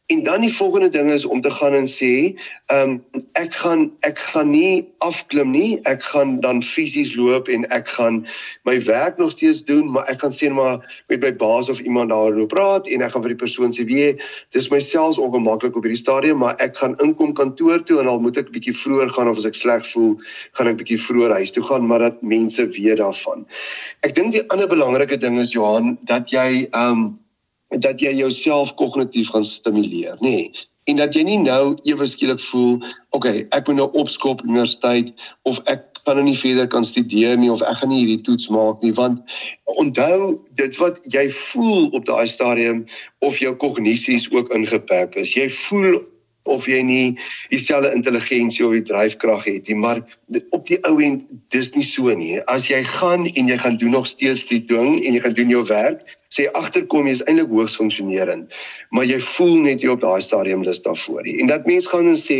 En 0.09 0.23
dan 0.23 0.41
die 0.41 0.53
volgende 0.53 0.87
ding 0.87 1.11
is 1.11 1.25
om 1.25 1.41
te 1.41 1.51
gaan 1.51 1.73
en 1.73 1.87
sê, 1.87 2.33
ehm 2.73 2.89
um, 2.89 3.23
ek 3.37 3.53
gaan 3.53 3.91
ek 3.99 4.17
gaan 4.17 4.49
nie 4.49 4.89
afklim 5.05 5.51
nie. 5.53 5.77
Ek 5.85 6.01
gaan 6.03 6.39
dan 6.41 6.63
fisies 6.65 7.11
loop 7.13 7.47
en 7.47 7.67
ek 7.69 7.87
gaan 7.87 8.25
my 8.65 8.79
werk 8.87 9.21
nog 9.21 9.31
steeds 9.35 9.61
doen, 9.67 9.91
maar 9.91 10.09
ek 10.09 10.25
gaan 10.25 10.33
sê 10.33 10.49
maar 10.49 11.03
met 11.13 11.21
my 11.21 11.31
baas 11.35 11.69
of 11.69 11.79
iemand 11.85 12.09
daaroor 12.09 12.49
praat 12.49 12.89
en 12.89 13.05
ek 13.05 13.13
gaan 13.13 13.27
vir 13.27 13.35
die 13.35 13.43
persoon 13.43 13.69
sê, 13.77 13.85
"Wie, 13.85 14.17
dis 14.49 14.71
myself 14.73 15.21
ongemaklik 15.21 15.77
op 15.77 15.85
hierdie 15.85 16.01
stadium, 16.01 16.41
maar 16.41 16.57
ek 16.57 16.77
gaan 16.77 16.97
inkom 16.97 17.33
kantoor 17.33 17.85
toe 17.85 17.99
en 17.99 18.07
al 18.07 18.19
moet 18.19 18.37
ek 18.37 18.49
bietjie 18.49 18.73
vroeër 18.73 19.13
gaan 19.13 19.29
of 19.29 19.37
as 19.37 19.45
ek 19.45 19.61
sleg 19.61 19.85
voel, 19.93 20.17
gaan 20.57 20.73
ek 20.73 20.77
bietjie 20.77 21.01
vroeër 21.05 21.37
huis 21.37 21.51
toe 21.51 21.63
gaan, 21.63 21.85
maar 21.85 21.99
dat 21.99 22.21
mense 22.21 22.67
weet 22.67 22.97
daarvan." 22.97 23.45
Ek 24.01 24.15
dink 24.15 24.31
die 24.31 24.49
ander 24.49 24.67
belangrike 24.67 25.17
ding 25.17 25.39
is 25.39 25.53
Johan 25.53 25.97
dat 26.01 26.31
jy 26.31 26.67
ehm 26.73 26.97
um, 26.97 27.19
dat 27.77 28.01
jy 28.01 28.15
jouself 28.17 28.73
kognitief 28.75 29.29
gaan 29.29 29.45
stimuleer, 29.45 30.17
nê? 30.19 30.29
Nee. 30.29 30.67
En 30.89 30.97
dat 30.97 31.13
jy 31.13 31.21
nie 31.21 31.37
nou 31.37 31.77
ewe 31.85 32.05
skielik 32.09 32.41
voel, 32.49 32.79
okay, 33.13 33.43
ek 33.53 33.67
moet 33.69 33.77
nou 33.77 33.89
opskop 33.99 34.41
universiteit 34.41 35.11
of 35.45 35.59
ek 35.69 35.85
kan 36.07 36.17
nou 36.17 36.25
nie 36.25 36.37
verder 36.37 36.65
kan 36.71 36.85
studeer 36.87 37.37
nie 37.37 37.51
of 37.53 37.61
ek 37.61 37.81
gaan 37.81 37.91
nie 37.93 37.99
hierdie 38.01 38.23
toets 38.25 38.47
maak 38.49 38.81
nie, 38.81 38.93
want 38.97 39.19
onthou 39.77 40.39
dit 40.57 40.77
wat 40.81 40.97
jy 41.13 41.27
voel 41.35 41.91
op 41.93 42.07
daai 42.09 42.25
stadium 42.31 42.85
of 43.25 43.37
jou 43.37 43.53
kognisies 43.61 44.25
ook 44.33 44.49
ingeperk 44.55 45.19
is. 45.19 45.35
Jy 45.37 45.45
voel 45.67 45.99
of 46.49 46.65
jy 46.65 46.79
nie 46.81 47.07
dieselfde 47.51 47.91
intelligensie 47.93 48.65
of 48.65 48.73
die 48.73 48.85
dryfkrag 48.87 49.45
het 49.45 49.69
nie, 49.69 49.77
maar 49.77 50.01
op 50.55 50.65
die 50.71 50.79
ou 50.89 50.95
end 51.03 51.27
dis 51.53 51.69
nie 51.75 51.85
so 51.85 52.09
nie. 52.15 52.39
As 52.49 52.69
jy 52.71 52.81
gaan 52.87 53.27
en 53.29 53.51
jy 53.51 53.59
gaan 53.61 53.77
doen 53.77 53.93
nog 53.99 54.09
steeds 54.09 54.47
die 54.49 54.63
ding 54.71 55.03
en 55.03 55.13
jy 55.13 55.21
gaan 55.21 55.37
doen 55.37 55.53
jou 55.53 55.61
werk, 55.69 56.17
sê 56.35 56.45
agterkom 56.53 57.07
jy 57.07 57.17
is 57.17 57.23
eintlik 57.25 57.49
hoogs 57.49 57.75
funksionerend, 57.79 58.53
maar 58.93 59.05
jy 59.09 59.19
voel 59.33 59.55
net 59.65 59.83
jy 59.83 59.89
op 59.93 60.03
daai 60.03 60.21
stadium 60.21 60.63
lus 60.63 60.81
daarvoor 60.85 61.23
nie. 61.25 61.39
En 61.41 61.49
dat 61.49 61.65
mens 61.65 61.89
gaan 61.89 62.07
en 62.11 62.19
sê 62.19 62.39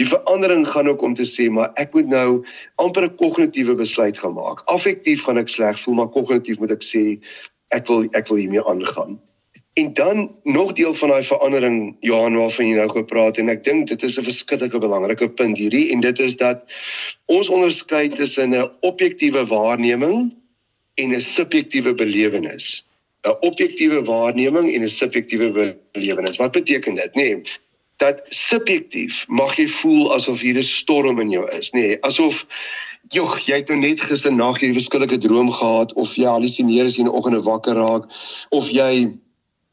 die 0.00 0.08
verandering 0.08 0.66
gaan 0.68 0.88
ook 0.88 1.02
om 1.02 1.14
te 1.14 1.26
sê, 1.28 1.48
maar 1.50 1.72
ek 1.80 1.94
moet 1.96 2.08
nou 2.12 2.44
amper 2.76 3.08
'n 3.08 3.16
kognitiewe 3.16 3.74
besluit 3.74 4.18
gaan 4.18 4.34
maak. 4.34 4.60
Affektief 4.68 5.24
gaan 5.24 5.38
ek 5.38 5.48
sleg 5.48 5.80
voel, 5.80 5.94
maar 5.94 6.08
kognitief 6.08 6.60
moet 6.60 6.70
ek 6.70 6.82
sê 6.82 7.20
ek 7.70 7.88
wil 7.88 8.08
ek 8.12 8.28
wil 8.28 8.38
hiermee 8.38 8.64
aangaan. 8.64 9.18
En 9.74 9.92
dan 9.92 10.30
nog 10.42 10.72
deel 10.72 10.94
van 10.94 11.08
daai 11.08 11.22
verandering 11.22 11.96
Johan 12.00 12.36
waarvan 12.36 12.66
jy 12.66 12.76
nou 12.78 12.90
gepraat 12.90 13.38
en 13.42 13.48
ek 13.50 13.64
dink 13.64 13.88
dit 13.88 14.02
is 14.02 14.18
'n 14.18 14.22
verskriklike 14.22 14.78
belangrike 14.78 15.28
punt 15.28 15.58
hierdie 15.58 15.90
en 15.90 16.00
dit 16.00 16.18
is 16.18 16.36
dat 16.36 16.62
ons 17.26 17.48
onderskei 17.48 18.08
tussen 18.08 18.54
'n 18.54 18.70
objektiewe 18.80 19.46
waarneming 19.46 20.30
en 20.94 21.14
'n 21.14 21.20
subjektiewe 21.20 21.94
belewenis. 21.94 22.84
'n 23.24 23.36
Objektiewe 23.40 24.04
waarneming 24.04 24.74
en 24.74 24.82
'n 24.82 24.88
subjektiewe 24.88 25.76
belewenis. 25.92 26.36
Wat 26.36 26.52
beteken 26.52 26.94
dit, 26.94 27.14
nê? 27.14 27.22
Nee, 27.22 27.42
dat 27.96 28.22
subjektief 28.28 29.24
mag 29.28 29.56
jy 29.56 29.68
voel 29.68 30.12
asof 30.14 30.40
hier 30.40 30.58
'n 30.58 30.62
storm 30.62 31.20
in 31.20 31.30
jou 31.30 31.48
is, 31.50 31.70
nê? 31.70 31.80
Nee, 31.80 31.98
asof 32.00 32.46
Jogg, 33.12 33.38
jy 33.44 33.58
het 33.60 33.68
nou 33.68 33.78
net 33.78 34.00
gister 34.00 34.32
nag 34.32 34.56
hierdie 34.60 34.78
verskillike 34.78 35.18
droom 35.20 35.50
gehad 35.52 35.92
of 36.00 36.14
jy 36.16 36.24
hallusineer 36.24 36.88
as 36.88 36.94
jy 36.96 37.04
in 37.04 37.10
die 37.10 37.16
oggend 37.18 37.44
wakker 37.44 37.76
raak 37.76 38.08
of 38.48 38.70
jy 38.72 39.12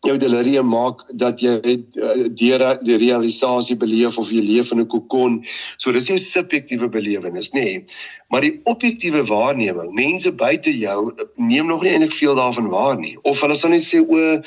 jou 0.07 0.17
delirium 0.17 0.69
maak 0.71 1.03
dat 1.21 1.41
jy 1.43 1.59
uh, 1.61 2.27
deur 2.37 2.63
die 2.81 2.97
realisasie 2.97 3.77
beleef 3.77 4.17
of 4.17 4.31
jy 4.33 4.41
leef 4.41 4.71
in 4.73 4.81
'n 4.81 4.87
kokon. 4.87 5.41
So 5.77 5.91
dis 5.91 6.07
jou 6.07 6.17
subjektiewe 6.17 6.89
belewenis, 6.89 7.51
nê. 7.53 7.63
Nee. 7.63 7.85
Maar 8.29 8.41
die 8.41 8.59
objektiewe 8.63 9.23
waarneming, 9.27 9.93
mense 9.93 10.31
buite 10.31 10.71
jou 10.77 11.13
neem 11.35 11.67
nog 11.67 11.83
nie 11.83 11.91
eintlik 11.91 12.13
veel 12.13 12.35
daarvan 12.35 12.69
waar 12.69 12.97
nie. 12.97 13.17
Of 13.21 13.41
hulle 13.41 13.55
sal 13.55 13.69
net 13.69 13.85
sê 13.85 14.01
o, 14.01 14.17
ehm 14.17 14.41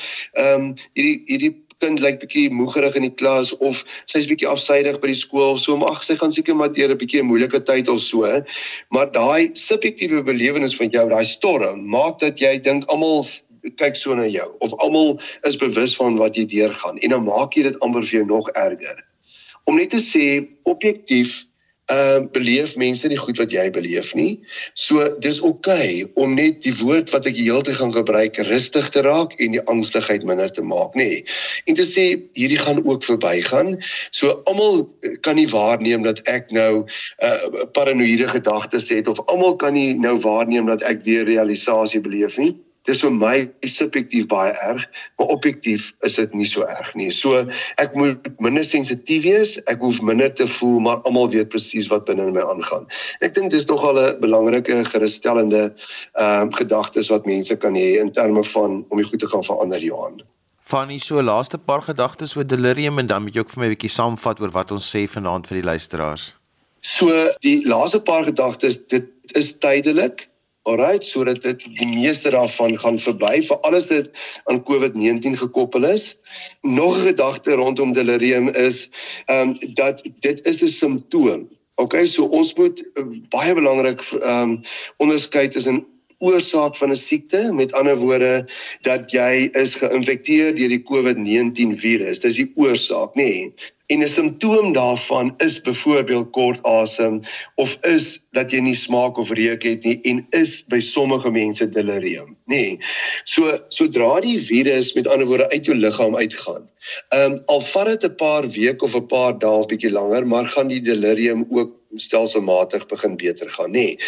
um, 0.61 0.75
hierdie 0.95 1.23
hierdie 1.27 1.55
kind 1.85 2.01
lyk 2.01 2.21
bietjie 2.23 2.51
moegerig 2.51 2.97
in 2.99 3.07
die 3.09 3.15
klas 3.15 3.53
of 3.59 3.83
sy's 4.11 4.29
bietjie 4.31 4.49
afsydig 4.49 5.01
by 5.03 5.11
die 5.11 5.19
skool 5.19 5.55
of 5.55 5.61
so 5.63 5.77
maar 5.77 5.97
ag 5.97 6.05
sy 6.07 6.17
gaan 6.21 6.33
seker 6.35 6.57
maar 6.57 6.73
deur 6.73 6.91
'n 6.91 6.99
bietjie 6.99 7.21
'n 7.23 7.31
moeilike 7.31 7.61
tyd 7.71 7.89
of 7.89 8.01
so 8.01 8.25
maar 8.91 9.11
daai 9.13 9.51
subjektiewe 9.55 10.23
belewenis 10.23 10.77
van 10.77 10.91
jou 10.91 11.09
daai 11.09 11.25
storm 11.25 11.85
maak 11.97 12.19
dat 12.21 12.41
jy 12.41 12.59
dink 12.59 12.87
almal 12.89 13.27
kyk 13.81 13.97
so 13.97 14.15
na 14.15 14.27
jou 14.29 14.51
of 14.59 14.75
almal 14.85 15.19
is 15.43 15.57
bewus 15.57 15.97
van 15.97 16.19
wat 16.21 16.37
jy 16.37 16.47
deurgaan 16.51 16.99
en 16.99 17.17
dan 17.17 17.25
maak 17.25 17.57
jy 17.57 17.67
dit 17.69 17.81
amper 17.81 18.07
vir 18.07 18.21
jou 18.21 18.27
nog 18.29 18.51
erger. 18.53 19.05
Om 19.65 19.81
net 19.81 19.95
te 19.97 20.03
sê 20.05 20.27
objektief 20.69 21.45
uh 21.93 22.21
beleef 22.33 22.77
mense 22.81 23.09
nie 23.09 23.19
goed 23.21 23.37
wat 23.37 23.53
jy 23.53 23.65
beleef 23.71 24.15
nie. 24.17 24.41
So 24.73 25.05
dis 25.21 25.41
oukei 25.45 26.05
okay 26.05 26.13
om 26.17 26.35
net 26.35 26.63
die 26.65 26.73
woord 26.79 27.13
wat 27.13 27.27
ek 27.29 27.37
heeltyd 27.37 27.77
gaan 27.77 27.93
gebruik 27.93 28.41
rustig 28.49 28.89
te 28.89 29.03
raak 29.05 29.37
en 29.37 29.53
die 29.53 29.65
angstigheid 29.69 30.25
minder 30.25 30.49
te 30.49 30.65
maak, 30.65 30.97
nê. 30.97 31.21
En 31.69 31.77
te 31.77 31.85
sê 31.85 32.07
hierdie 32.33 32.61
gaan 32.61 32.81
ook 32.87 33.05
verbygaan. 33.05 33.77
So 34.17 34.41
almal 34.49 34.87
kan 35.21 35.37
nie 35.37 35.49
waarneem 35.53 36.09
dat 36.09 36.25
ek 36.25 36.49
nou 36.57 36.87
uh 37.21 37.67
paranoïede 37.77 38.33
gedagtes 38.33 38.89
het 38.89 39.09
of 39.09 39.21
almal 39.29 39.57
kan 39.61 39.77
nie 39.77 39.93
nou 39.93 40.17
waarneem 40.25 40.73
dat 40.73 40.83
ek 40.89 41.05
weer 41.05 41.29
realisasie 41.29 42.01
beleef 42.01 42.41
nie 42.41 42.55
dis 42.89 43.01
vir 43.05 43.13
my 43.17 43.35
subjektief 43.69 44.27
baie 44.31 44.53
erg, 44.67 44.85
maar 45.19 45.33
objektief 45.35 45.93
is 46.07 46.19
dit 46.21 46.35
nie 46.37 46.49
so 46.49 46.67
erg 46.69 46.91
nie. 46.99 47.11
So 47.15 47.45
ek 47.81 47.97
moet 47.99 48.29
minder 48.45 48.65
sensitief 48.67 49.25
wees, 49.25 49.57
ek 49.71 49.81
hoef 49.85 50.03
minder 50.05 50.33
te 50.33 50.47
voel, 50.57 50.81
maar 50.85 51.01
almal 51.09 51.31
weet 51.33 51.53
presies 51.55 51.89
wat 51.93 52.07
binne 52.11 52.29
in 52.29 52.37
my 52.37 52.45
aangaan. 52.45 52.89
Ek 53.25 53.35
dink 53.37 53.53
dis 53.55 53.67
tog 53.69 53.85
al 53.85 54.01
'n 54.01 54.21
belangrike 54.21 54.85
gerusstellende 54.93 55.73
ehm 55.73 56.49
uh, 56.49 56.53
gedagtes 56.61 57.09
wat 57.09 57.27
mense 57.27 57.57
kan 57.57 57.75
hê 57.75 57.99
in 58.01 58.13
terme 58.13 58.45
van 58.45 58.85
om 58.89 58.97
die 59.01 59.09
goed 59.09 59.21
te 59.21 59.29
gaan 59.29 59.43
verander 59.43 59.81
Johan. 59.81 60.23
Van 60.65 60.89
hier 60.89 61.01
so 61.01 61.23
laaste 61.23 61.59
paar 61.59 61.83
gedagtes 61.83 62.37
oor 62.37 62.47
delirium 62.47 62.99
en 62.99 63.07
dan 63.07 63.23
moet 63.23 63.35
jy 63.35 63.41
ook 63.41 63.51
vir 63.51 63.61
my 63.61 63.67
'n 63.67 63.77
bietjie 63.77 63.97
saamvat 63.97 64.41
oor 64.41 64.51
wat 64.51 64.71
ons 64.71 64.97
sê 64.97 65.09
vanaand 65.09 65.47
vir 65.47 65.61
die 65.61 65.69
luisteraars. 65.69 66.35
So 66.81 67.09
die 67.41 67.65
laaste 67.65 68.01
paar 68.01 68.25
gedagtes, 68.25 68.77
dit 68.87 69.09
is 69.33 69.55
tydelik 69.59 70.29
Alright, 70.65 71.05
sodat 71.05 71.43
dit 71.43 71.65
die 71.77 71.87
meeste 71.87 72.31
daarvan 72.33 72.79
gaan 72.81 72.97
verby 72.99 73.43
vir 73.45 73.59
alles 73.69 73.91
dit 73.91 74.07
aan 74.49 74.63
COVID-19 74.65 75.37
gekoppel 75.37 75.85
is. 75.85 76.15
Nog 76.63 76.97
'n 76.97 77.07
gedagte 77.11 77.53
rondom 77.61 77.93
delirium 77.93 78.49
is 78.49 78.89
ehm 79.27 79.49
um, 79.49 79.75
dat 79.75 80.01
dit 80.25 80.41
is 80.47 80.63
'n 80.63 80.69
simptoom. 80.69 81.49
Okay, 81.75 82.07
so 82.07 82.25
ons 82.25 82.55
moet 82.55 82.81
uh, 82.95 83.05
baie 83.29 83.55
belangrik 83.55 84.01
ehm 84.01 84.41
um, 84.41 84.61
onderskei 84.97 85.49
tussen 85.49 85.85
oorsaak 86.19 86.77
van 86.77 86.91
'n 86.91 86.97
siekte, 86.97 87.53
met 87.53 87.73
ander 87.73 87.97
woorde 87.97 88.49
dat 88.81 89.11
jy 89.11 89.49
is 89.53 89.75
geïnfekteer 89.75 90.55
deur 90.57 90.69
die 90.69 90.85
COVID-19 90.91 91.77
virus. 91.77 92.21
Dis 92.21 92.41
die 92.41 92.53
oorsaak, 92.55 93.13
nê? 93.15 93.23
Nee. 93.23 93.53
En 93.87 94.03
'n 94.03 94.09
simptoom 94.09 94.73
daarvan 94.73 95.35
is 95.37 95.61
byvoorbeeld 95.61 96.31
kort 96.31 96.63
asem 96.63 97.21
of 97.55 97.79
is 97.83 98.23
dat 98.33 98.51
jy 98.51 98.59
nie 98.59 98.75
smaak 98.75 99.19
of 99.21 99.31
reuk 99.31 99.63
het 99.63 99.85
nie 99.85 99.99
en 100.03 100.27
is 100.31 100.65
by 100.73 100.81
sommige 100.81 101.31
mense 101.31 101.69
delirium, 101.69 102.37
nê. 102.49 102.57
Nee. 102.57 102.79
So 103.25 103.59
sodra 103.69 104.21
die 104.21 104.39
virus 104.41 104.95
met 104.95 105.09
ander 105.09 105.27
woorde 105.27 105.51
uit 105.51 105.65
jou 105.65 105.77
liggaam 105.77 106.17
uitgaan, 106.17 106.65
ehm 107.09 107.33
um, 107.33 107.39
al 107.47 107.61
vat 107.61 107.87
dit 107.87 108.05
'n 108.11 108.17
paar 108.17 108.49
weke 108.49 108.85
of 108.85 108.97
'n 108.97 109.07
paar 109.07 109.39
dae 109.39 109.59
of 109.59 109.67
bietjie 109.67 109.93
langer, 109.93 110.27
maar 110.27 110.47
gaan 110.47 110.69
die 110.69 110.81
delirium 110.81 111.47
ook 111.51 111.84
stelselmatig 111.97 112.87
begin 112.87 113.17
beter 113.17 113.51
gaan 113.51 113.71
nê. 113.71 113.73
Nee. 113.73 113.99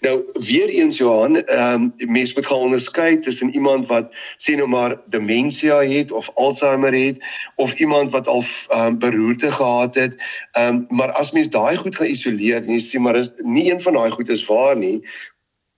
Nou 0.00 0.22
weer 0.32 0.68
eens 0.68 0.96
Johan, 0.96 1.44
ehm 1.44 1.92
um, 1.98 2.12
mense 2.12 2.34
moet 2.34 2.46
gaan 2.46 2.58
onderskei 2.58 3.18
tussen 3.18 3.54
iemand 3.54 3.86
wat 3.86 4.14
sê 4.36 4.56
nou 4.56 4.68
maar 4.68 5.00
demensie 5.06 5.70
het 5.72 6.12
of 6.12 6.30
Alzheimer 6.34 6.92
het 6.92 7.24
of 7.56 7.74
iemand 7.78 8.12
wat 8.12 8.26
al 8.26 8.44
ehm 8.68 8.86
um, 8.86 8.98
beroerte 8.98 9.50
gehad 9.50 9.94
het. 9.94 10.16
Ehm 10.52 10.74
um, 10.74 10.86
maar 10.88 11.12
as 11.12 11.32
mens 11.32 11.48
daai 11.48 11.76
goed 11.76 11.96
gaan 11.96 12.06
isoleer 12.06 12.62
en 12.62 12.72
jy 12.72 12.80
sê 12.80 12.98
maar 12.98 13.16
is 13.16 13.32
nie 13.36 13.70
een 13.70 13.80
van 13.80 13.92
daai 13.92 14.10
goed 14.10 14.28
is 14.28 14.46
waar 14.46 14.76
nie. 14.76 15.02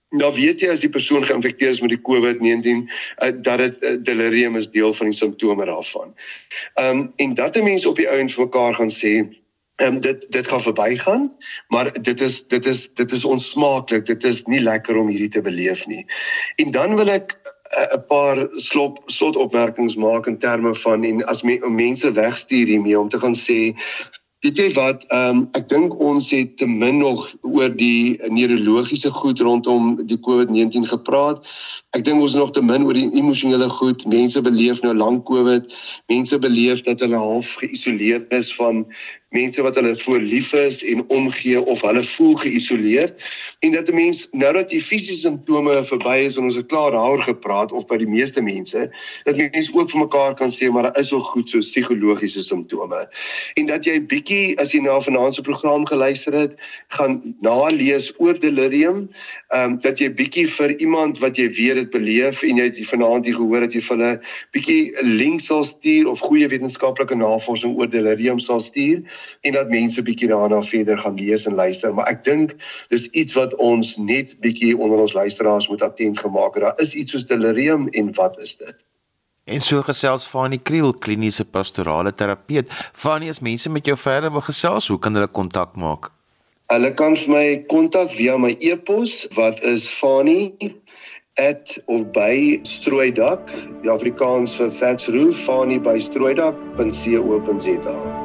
Nou 0.09 0.33
weet 0.33 0.61
jy 0.61 0.69
as 0.71 0.83
die 0.85 0.89
persoon 0.89 1.25
geïnfekteer 1.25 1.73
is 1.73 1.81
met 1.83 1.91
die 1.91 2.01
COVID-19 2.01 2.85
uh, 2.85 3.27
eh, 3.27 3.33
dat 3.35 3.57
dit 3.57 3.81
uh, 3.81 3.95
delirium 4.05 4.55
is 4.55 4.69
deel 4.71 4.93
van 4.93 5.09
die 5.11 5.17
simptome 5.17 5.65
daarvan. 5.65 6.13
Ehm 6.73 6.99
um, 6.99 7.13
en 7.15 7.33
dat 7.33 7.57
'n 7.57 7.63
mens 7.63 7.85
op 7.85 7.95
die 7.95 8.09
ouens 8.09 8.33
vir 8.33 8.45
mekaar 8.45 8.73
gaan 8.73 8.93
sê 8.93 9.13
um, 9.83 10.01
dit 10.01 10.25
dit 10.31 10.47
gaan 10.47 10.61
verbygaan, 10.61 11.31
maar 11.67 12.01
dit 12.01 12.21
is 12.21 12.47
dit 12.47 12.65
is 12.65 12.93
dit 12.93 13.11
is 13.11 13.25
onsmaaklik. 13.25 14.05
Dit 14.05 14.23
is 14.23 14.43
nie 14.43 14.59
lekker 14.59 14.97
om 14.97 15.07
hierdie 15.07 15.29
te 15.29 15.41
beleef 15.41 15.87
nie. 15.87 16.05
En 16.55 16.71
dan 16.71 16.95
wil 16.95 17.09
ek 17.09 17.39
eh, 17.77 17.95
'n 17.97 18.05
paar 18.07 18.47
slot 18.51 19.01
slot 19.05 19.35
opmerkings 19.35 19.95
maak 19.95 20.27
in 20.27 20.37
terme 20.37 20.75
van 20.75 21.03
en 21.03 21.25
as 21.25 21.41
me, 21.43 21.59
mense 21.69 22.11
wegstuur 22.11 22.67
hiermee 22.67 22.99
om 22.99 23.09
te 23.09 23.19
gaan 23.19 23.35
sê 23.35 23.75
Weet 24.45 24.59
jy 24.61 24.65
wat, 24.75 25.05
ehm 25.09 25.37
um, 25.37 25.39
ek 25.57 25.63
dink 25.71 25.93
ons 26.05 26.27
het 26.29 26.51
te 26.59 26.67
min 26.69 26.99
nog 27.01 27.23
oor 27.41 27.71
die 27.73 28.13
neurologiese 28.29 29.09
goed 29.09 29.39
rondom 29.41 29.95
die 30.05 30.19
COVID-19 30.27 30.85
gepraat. 30.91 31.47
Ek 31.97 32.03
dink 32.05 32.21
ons 32.21 32.35
nog 32.37 32.51
te 32.53 32.61
min 32.61 32.85
oor 32.85 32.93
die 32.93 33.07
emosionele 33.17 33.71
goed. 33.73 34.05
Mense 34.05 34.43
beleef 34.45 34.83
nou 34.85 34.93
lank 34.93 35.25
COVID. 35.25 35.73
Mense 36.13 36.37
beleef 36.37 36.83
dat 36.85 37.01
hulle 37.01 37.17
half 37.17 37.55
geïsoleerd 37.63 38.29
is 38.37 38.53
van 38.59 38.85
mense 39.35 39.61
wat 39.65 39.75
hulle 39.79 39.95
voor 39.95 40.19
lief 40.19 40.53
is 40.53 40.81
en 40.83 41.03
omgee 41.07 41.61
of 41.61 41.81
hulle 41.81 42.03
voel 42.03 42.35
geïsoleerd. 42.43 43.13
En 43.59 43.71
dat 43.71 43.89
'n 43.91 43.95
mens 43.95 44.27
nou 44.31 44.53
dat 44.53 44.69
die 44.69 44.81
fisiese 44.81 45.19
simptome 45.19 45.83
verby 45.83 46.17
is 46.25 46.37
en 46.37 46.43
ons 46.43 46.55
het 46.55 46.65
klaar 46.71 46.91
daaroor 46.91 47.23
gepraat 47.23 47.71
of 47.71 47.85
by 47.85 47.97
die 47.97 48.07
meeste 48.07 48.41
mense 48.41 48.89
dat 49.23 49.35
mense 49.37 49.73
ook 49.73 49.89
vir 49.89 49.99
mekaar 49.99 50.33
kan 50.35 50.49
sê 50.49 50.69
maar 50.71 50.83
daar 50.83 50.97
is 50.97 51.13
ook 51.13 51.25
goed 51.25 51.49
so 51.49 51.59
psigologiese 51.59 52.41
simptome. 52.41 53.07
En 53.53 53.65
dat 53.65 53.85
jy 53.85 53.99
bietjie 54.05 54.57
as 54.59 54.71
jy 54.71 54.81
na 54.81 54.99
vanaand 55.01 55.35
se 55.35 55.41
program 55.41 55.85
geluister 55.85 56.33
het 56.33 56.55
gaan 56.87 57.35
nalees 57.41 58.13
oor 58.17 58.39
delirium 58.39 59.09
ehm 59.49 59.71
um, 59.71 59.79
dat 59.79 59.99
jy 59.99 60.09
bietjie 60.13 60.47
vir 60.47 60.75
iemand 60.79 61.19
wat 61.19 61.37
jy 61.37 61.49
weet 61.49 61.75
dit 61.75 61.89
beleef 61.89 62.43
en 62.43 62.57
jy 62.61 62.85
vanaand 62.85 63.25
hier 63.25 63.35
gehoor 63.35 63.65
dat 63.65 63.73
jy 63.73 63.81
vir 63.81 63.97
hulle 63.97 64.13
bietjie 64.55 64.81
links 65.01 65.45
sal 65.51 65.63
stuur 65.63 66.09
of 66.11 66.19
goeie 66.19 66.47
wetenskaplike 66.47 67.15
navorsing 67.15 67.75
oor 67.77 67.89
delirium 67.89 68.39
sal 68.39 68.59
stuur 68.59 69.03
en 69.41 69.57
dat 69.57 69.69
mense 69.69 70.01
bietjie 70.01 70.29
daarna 70.31 70.61
verder 70.61 70.97
gaan 70.97 71.19
lees 71.19 71.45
en 71.45 71.55
luister, 71.55 71.93
maar 71.93 72.09
ek 72.11 72.23
dink 72.23 72.55
dis 72.89 73.07
iets 73.11 73.35
wat 73.37 73.55
ons 73.55 73.95
net 73.97 74.35
bietjie 74.39 74.77
onder 74.77 74.99
ons 74.99 75.13
luisteraars 75.13 75.69
moet 75.69 75.81
attent 75.81 76.19
gemaak 76.19 76.53
het. 76.53 76.63
Daar 76.63 76.83
is 76.83 76.93
iets 76.93 77.11
soos 77.11 77.25
delirium 77.25 77.87
en 77.91 78.13
wat 78.13 78.39
is 78.39 78.57
dit? 78.57 78.75
En 79.45 79.61
so 79.61 79.81
gesels 79.85 80.25
Fanie 80.25 80.57
Kriel, 80.57 80.93
kliniese 80.93 81.45
pastorale 81.45 82.11
terapeut. 82.11 82.65
Fanie, 82.93 83.29
as 83.29 83.39
mense 83.39 83.69
met 83.69 83.85
jou 83.85 83.97
verder 83.97 84.31
wil 84.33 84.41
gesels, 84.41 84.87
hoe 84.89 84.99
kan 84.99 85.13
hulle 85.13 85.29
kontak 85.29 85.75
maak? 85.77 86.09
Hulle 86.73 86.89
kan 86.97 87.13
vir 87.13 87.29
my 87.29 87.61
kontak 87.69 88.09
via 88.17 88.41
my 88.41 88.57
e-pos 88.57 89.29
wat 89.37 89.61
is 89.61 89.85
fanie 89.85 90.73
at 91.37 91.77
of 91.85 92.09
by 92.15 92.57
strooidak 92.65 93.53
die 93.83 93.91
Afrikaans 93.93 94.57
vir 94.57 94.73
thatch 94.81 95.05
roof 95.13 95.37
fanie 95.45 95.79
by 95.79 95.99
strooidak.co.za 96.01 98.24